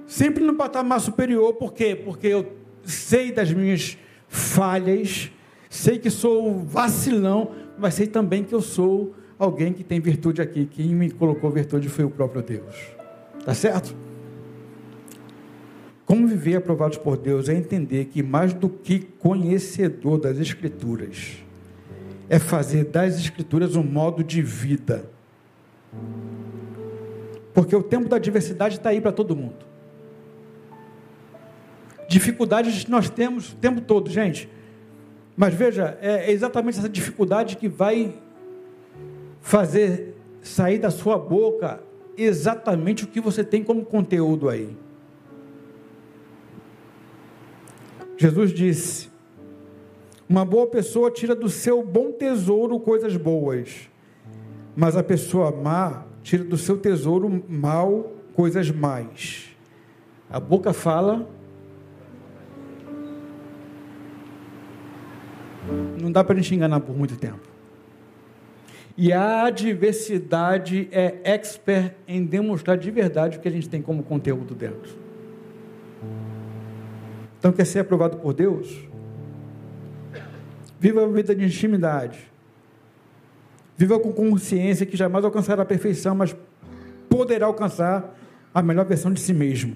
sempre 0.06 0.44
no 0.44 0.56
patamar 0.56 1.02
superior. 1.02 1.54
Por 1.54 1.74
quê? 1.74 1.96
Porque 1.96 2.28
eu 2.28 2.54
sei 2.84 3.32
das 3.32 3.52
minhas 3.52 3.98
falhas, 4.28 5.32
sei 5.70 5.98
que 5.98 6.10
sou 6.10 6.60
vacilão, 6.60 7.52
mas 7.78 7.96
sei 7.96 8.08
também 8.08 8.44
que 8.44 8.54
eu 8.54 8.62
sou 8.62 9.16
alguém 9.38 9.74
que 9.74 9.84
tem 9.84 10.00
virtude 10.00 10.42
aqui. 10.42 10.66
Quem 10.66 10.88
me 10.88 11.10
colocou 11.12 11.50
virtude 11.50 11.90
foi 11.90 12.06
o 12.06 12.10
próprio 12.10 12.42
Deus. 12.42 12.76
Tá 13.44 13.54
certo? 13.54 13.96
Como 16.06 16.26
viver 16.26 16.56
aprovados 16.56 16.98
por 16.98 17.18
Deus 17.18 17.50
é 17.50 17.54
entender 17.54 18.06
que 18.06 18.24
mais 18.24 18.54
do 18.54 18.70
que 18.70 19.00
conhecedor 19.20 20.18
das 20.18 20.40
Escrituras, 20.40 21.38
é 22.30 22.40
fazer 22.40 22.86
das 22.86 23.18
Escrituras 23.18 23.76
um 23.76 23.84
modo 23.84 24.24
de 24.24 24.42
vida. 24.42 25.10
Porque 27.54 27.76
o 27.76 27.82
tempo 27.82 28.08
da 28.08 28.20
diversidade 28.20 28.76
está 28.76 28.90
aí 28.90 29.02
para 29.02 29.12
todo 29.12 29.36
mundo. 29.36 29.66
Dificuldades 32.08 32.86
nós 32.88 33.10
temos 33.10 33.52
o 33.52 33.56
tempo 33.56 33.82
todo, 33.82 34.10
gente. 34.10 34.50
Mas 35.36 35.54
veja, 35.54 35.98
é 36.02 36.32
exatamente 36.32 36.80
essa 36.80 36.90
dificuldade 36.90 37.58
que 37.58 37.68
vai 37.68 38.16
fazer 39.42 40.16
sair 40.42 40.80
da 40.80 40.90
sua 40.90 41.18
boca 41.18 41.82
exatamente 42.18 43.04
o 43.04 43.08
que 43.08 43.22
você 43.22 43.44
tem 43.44 43.64
como 43.64 43.86
conteúdo 43.86 44.50
aí. 44.50 44.76
Jesus 48.18 48.52
disse: 48.52 49.10
Uma 50.30 50.44
boa 50.44 50.68
pessoa 50.68 51.10
tira 51.10 51.34
do 51.34 51.48
seu 51.48 51.82
bom 51.82 52.12
tesouro 52.12 52.80
coisas 52.80 53.16
boas, 53.16 53.90
mas 54.76 54.98
a 54.98 55.04
pessoa 55.04 55.52
má 55.52 56.06
tira 56.22 56.44
do 56.44 56.58
seu 56.58 56.78
tesouro 56.78 57.44
mal 57.48 58.12
coisas 58.34 58.70
más. 58.70 59.48
A 60.30 60.40
boca 60.40 60.74
fala. 60.74 61.28
Não 66.02 66.12
dá 66.12 66.24
para 66.24 66.34
a 66.34 66.42
gente 66.42 66.54
enganar 66.54 66.82
por 66.82 66.96
muito 66.96 67.18
tempo. 67.18 67.48
E 68.98 69.14
a 69.14 69.44
adversidade 69.46 70.90
é 70.92 71.20
expert 71.24 71.96
em 72.08 72.26
demonstrar 72.26 72.78
de 72.78 72.90
verdade 72.90 73.38
o 73.38 73.42
que 73.42 73.48
a 73.48 73.52
gente 73.52 73.70
tem 73.70 73.82
como 73.82 74.04
conteúdo 74.04 74.56
dentro. 74.56 74.98
Então, 77.38 77.52
quer 77.52 77.66
ser 77.66 77.80
aprovado 77.80 78.18
por 78.18 78.34
Deus? 78.34 78.88
Viva 80.80 81.04
a 81.04 81.08
vida 81.08 81.36
de 81.36 81.46
intimidade. 81.46 82.20
Viva 83.78 84.00
com 84.00 84.12
consciência 84.12 84.86
que 84.86 84.98
jamais 84.98 85.24
alcançará 85.24 85.64
a 85.64 85.66
perfeição, 85.66 86.16
mas 86.16 86.36
poderá 87.10 87.46
alcançar 87.46 88.16
a 88.54 88.62
melhor 88.62 88.86
versão 88.86 89.12
de 89.12 89.20
si 89.20 89.34
mesmo. 89.34 89.76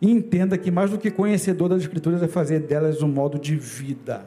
E 0.00 0.10
entenda 0.10 0.58
que 0.58 0.70
mais 0.70 0.90
do 0.90 0.98
que 0.98 1.10
conhecedor 1.10 1.68
das 1.68 1.82
Escrituras 1.82 2.22
é 2.22 2.28
fazer 2.28 2.60
delas 2.60 3.02
um 3.02 3.08
modo 3.08 3.38
de 3.38 3.56
vida. 3.56 4.26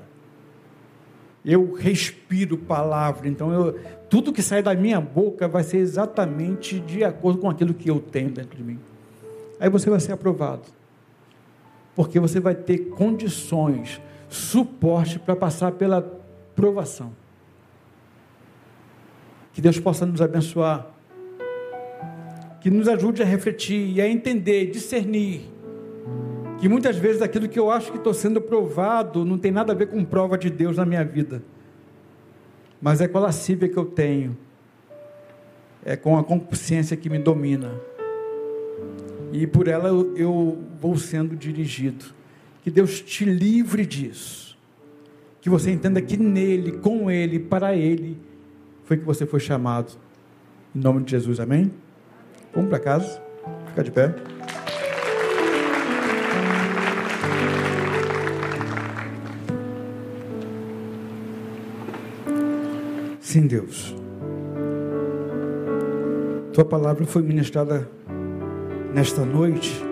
Eu 1.43 1.73
respiro 1.73 2.57
palavra, 2.57 3.27
então 3.27 3.53
eu, 3.53 3.79
tudo 4.09 4.33
que 4.33 4.41
sai 4.41 4.63
da 4.63 4.73
minha 4.73 4.99
boca 4.99 5.47
vai 5.47 5.63
ser 5.63 5.77
exatamente 5.77 6.79
de 6.79 7.03
acordo 7.03 7.39
com 7.39 7.49
aquilo 7.49 7.73
que 7.73 7.89
eu 7.89 7.99
tenho 7.99 8.31
dentro 8.31 8.57
de 8.57 8.63
mim. 8.63 8.79
Aí 9.59 9.69
você 9.69 9.89
vai 9.89 9.99
ser 9.99 10.13
aprovado, 10.13 10.63
porque 11.95 12.19
você 12.19 12.39
vai 12.39 12.55
ter 12.55 12.89
condições, 12.89 14.01
suporte 14.29 15.19
para 15.19 15.35
passar 15.35 15.71
pela 15.73 16.01
provação. 16.55 17.13
Que 19.53 19.61
Deus 19.61 19.79
possa 19.79 20.05
nos 20.05 20.21
abençoar, 20.21 20.87
que 22.61 22.69
nos 22.69 22.87
ajude 22.87 23.21
a 23.21 23.25
refletir 23.25 23.89
e 23.89 24.01
a 24.01 24.07
entender, 24.07 24.71
discernir 24.71 25.55
que 26.57 26.69
muitas 26.69 26.97
vezes 26.97 27.21
aquilo 27.21 27.47
que 27.47 27.59
eu 27.59 27.69
acho 27.69 27.91
que 27.91 27.97
estou 27.97 28.13
sendo 28.13 28.41
provado 28.41 29.25
não 29.25 29.37
tem 29.37 29.51
nada 29.51 29.73
a 29.73 29.75
ver 29.75 29.87
com 29.87 30.03
prova 30.03 30.37
de 30.37 30.49
Deus 30.49 30.77
na 30.77 30.85
minha 30.85 31.03
vida, 31.03 31.43
mas 32.81 33.01
é 33.01 33.07
com 33.07 33.17
a 33.17 33.21
lascívia 33.21 33.67
que 33.67 33.77
eu 33.77 33.85
tenho, 33.85 34.37
é 35.83 35.95
com 35.95 36.17
a 36.17 36.23
consciência 36.23 36.95
que 36.95 37.09
me 37.09 37.19
domina, 37.19 37.71
e 39.31 39.45
por 39.45 39.67
ela 39.67 39.89
eu, 39.89 40.17
eu 40.17 40.63
vou 40.79 40.97
sendo 40.97 41.35
dirigido. 41.35 42.14
Que 42.65 42.71
Deus 42.71 42.99
te 42.99 43.23
livre 43.23 43.85
disso, 43.85 44.57
que 45.39 45.51
você 45.51 45.69
entenda 45.69 46.01
que 46.01 46.17
nele, 46.17 46.71
com 46.71 47.11
ele, 47.11 47.37
para 47.37 47.75
ele, 47.75 48.17
foi 48.85 48.97
que 48.97 49.03
você 49.03 49.23
foi 49.23 49.39
chamado. 49.39 49.95
Em 50.75 50.79
nome 50.79 51.03
de 51.03 51.11
Jesus, 51.11 51.39
amém? 51.39 51.71
Vamos 52.55 52.71
para 52.71 52.79
casa, 52.79 53.21
ficar 53.67 53.83
de 53.83 53.91
pé. 53.91 54.15
Sim, 63.19 63.45
Deus. 63.45 63.93
Tua 66.51 66.65
palavra 66.65 67.05
foi 67.05 67.21
ministrada 67.21 67.87
nesta 68.91 69.23
noite. 69.23 69.85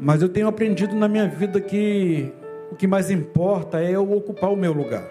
Mas 0.00 0.22
eu 0.22 0.28
tenho 0.28 0.46
aprendido 0.46 0.94
na 0.94 1.08
minha 1.08 1.26
vida 1.26 1.60
que 1.60 2.32
o 2.70 2.76
que 2.76 2.86
mais 2.86 3.10
importa 3.10 3.80
é 3.80 3.90
eu 3.90 4.12
ocupar 4.12 4.52
o 4.52 4.56
meu 4.56 4.72
lugar. 4.72 5.04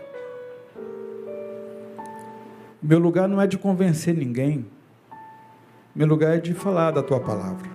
Meu 2.81 2.99
lugar 2.99 3.27
não 3.27 3.41
é 3.41 3.47
de 3.47 3.57
convencer 3.57 4.15
ninguém. 4.15 4.65
Meu 5.95 6.07
lugar 6.07 6.37
é 6.37 6.39
de 6.39 6.53
falar 6.53 6.91
da 6.91 7.03
tua 7.03 7.19
palavra. 7.19 7.69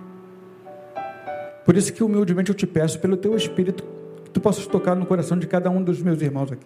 Por 1.65 1.77
isso 1.77 1.93
que 1.93 2.03
humildemente 2.03 2.49
eu 2.49 2.55
te 2.55 2.65
peço 2.65 2.99
pelo 2.99 3.15
teu 3.15 3.35
espírito 3.35 3.83
que 4.23 4.31
tu 4.31 4.41
possas 4.41 4.65
tocar 4.65 4.95
no 4.95 5.05
coração 5.05 5.37
de 5.37 5.45
cada 5.45 5.69
um 5.69 5.83
dos 5.83 6.01
meus 6.01 6.21
irmãos 6.21 6.51
aqui. 6.51 6.65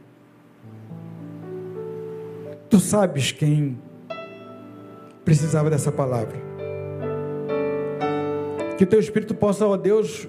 Tu 2.70 2.80
sabes 2.80 3.32
quem 3.32 3.78
precisava 5.26 5.70
dessa 5.70 5.92
palavra. 5.92 6.38
Que 8.78 8.84
o 8.84 8.88
teu 8.88 9.00
Espírito 9.00 9.34
possa, 9.34 9.66
ó 9.66 9.76
Deus, 9.76 10.28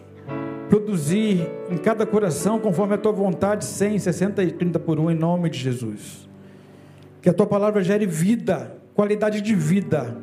produzir 0.69 1.49
em 1.71 1.77
cada 1.77 2.05
coração, 2.05 2.59
conforme 2.59 2.95
a 2.95 2.99
tua 2.99 3.13
vontade, 3.13 3.65
100, 3.65 3.99
60 3.99 4.43
e 4.43 4.51
30 4.53 4.79
por 4.79 4.99
um, 4.99 5.11
em 5.11 5.15
nome 5.15 5.51
de 5.51 5.59
Jesus. 5.59 6.29
Que 7.23 7.29
a 7.29 7.33
tua 7.33 7.47
palavra 7.47 7.83
gere 7.83 8.07
vida, 8.07 8.77
qualidade 8.95 9.41
de 9.41 9.55
vida, 9.55 10.17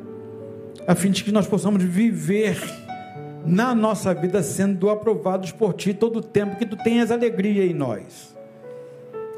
a 0.86 0.94
fim 0.94 1.10
de 1.10 1.24
que 1.24 1.32
nós 1.32 1.46
possamos 1.46 1.82
viver 1.82 2.58
na 3.44 3.74
nossa 3.74 4.14
vida 4.14 4.42
sendo 4.42 4.90
aprovados 4.90 5.52
por 5.52 5.72
ti 5.74 5.92
todo 5.94 6.18
o 6.18 6.22
tempo 6.22 6.56
que 6.56 6.66
tu 6.66 6.76
tenhas 6.76 7.10
alegria 7.10 7.64
em 7.64 7.74
nós. 7.74 8.36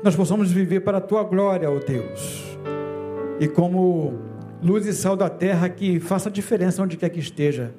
Nós 0.03 0.15
possamos 0.15 0.51
viver 0.51 0.81
para 0.81 0.99
a 0.99 1.01
tua 1.01 1.25
glória, 1.25 1.71
ó 1.71 1.79
Deus 1.79 2.49
e 3.41 3.47
como 3.47 4.15
luz 4.63 4.87
e 4.87 4.93
sal 4.93 5.17
da 5.17 5.29
terra 5.29 5.69
que 5.69 6.01
faça 6.01 6.31
diferença 6.31 6.83
onde 6.83 6.97
quer 6.97 7.09
que 7.09 7.21
esteja, 7.21 7.73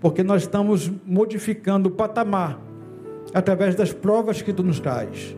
porque 0.00 0.22
nós 0.22 0.42
estamos 0.42 0.90
modificando 1.04 1.88
o 1.88 1.92
patamar 1.92 2.60
através 3.34 3.74
das 3.74 3.92
provas 3.92 4.42
que 4.42 4.52
tu 4.52 4.62
nos 4.62 4.80
traz. 4.80 5.36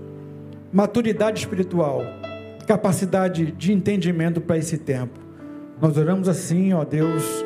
Maturidade 0.73 1.41
espiritual, 1.41 2.03
capacidade 2.67 3.53
de 3.53 3.73
entendimento 3.73 4.41
para 4.41 4.59
esse 4.59 4.79
tempo. 4.79 5.19
Nós 5.81 5.97
oramos 5.97 6.29
assim, 6.29 6.73
ó 6.73 6.85
Deus, 6.85 7.45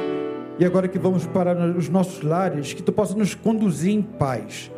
e 0.58 0.64
agora 0.64 0.88
que 0.88 0.98
vamos 0.98 1.26
para 1.26 1.54
os 1.76 1.88
nossos 1.88 2.22
lares, 2.22 2.72
que 2.72 2.82
tu 2.82 2.92
possa 2.92 3.14
nos 3.14 3.34
conduzir 3.34 3.92
em 3.92 4.02
paz. 4.02 4.70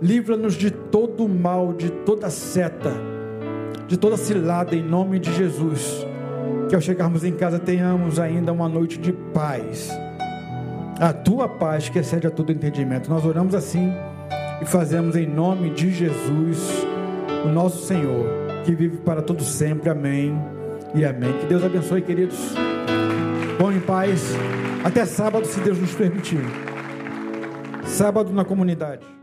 Livra-nos 0.00 0.54
de 0.54 0.70
todo 0.70 1.24
o 1.24 1.28
mal, 1.28 1.72
de 1.72 1.90
toda 1.90 2.30
seta, 2.30 2.92
de 3.86 3.96
toda 3.96 4.16
cilada 4.16 4.74
em 4.74 4.82
nome 4.82 5.18
de 5.18 5.32
Jesus 5.34 6.06
que 6.68 6.74
ao 6.74 6.80
chegarmos 6.80 7.24
em 7.24 7.32
casa 7.32 7.58
tenhamos 7.58 8.20
ainda 8.20 8.52
uma 8.52 8.68
noite 8.68 8.98
de 8.98 9.12
paz. 9.12 9.90
A 11.00 11.12
tua 11.12 11.48
paz 11.48 11.88
que 11.88 11.98
excede 11.98 12.26
a 12.26 12.30
todo 12.30 12.50
entendimento. 12.50 13.08
Nós 13.08 13.24
oramos 13.24 13.54
assim 13.54 13.92
e 14.60 14.64
fazemos 14.64 15.14
em 15.14 15.26
nome 15.26 15.70
de 15.70 15.92
Jesus, 15.92 16.84
o 17.44 17.48
nosso 17.48 17.86
Senhor, 17.86 18.26
que 18.64 18.74
vive 18.74 18.96
para 18.98 19.22
todo 19.22 19.44
sempre. 19.44 19.88
Amém 19.88 20.36
e 20.94 21.04
amém. 21.04 21.32
Que 21.38 21.46
Deus 21.46 21.62
abençoe, 21.62 22.02
queridos. 22.02 22.52
Bom 23.58 23.70
em 23.70 23.80
paz. 23.80 24.34
Até 24.82 25.04
sábado, 25.04 25.46
se 25.46 25.60
Deus 25.60 25.78
nos 25.78 25.94
permitir. 25.94 26.42
Sábado 27.84 28.32
na 28.32 28.44
comunidade. 28.44 29.17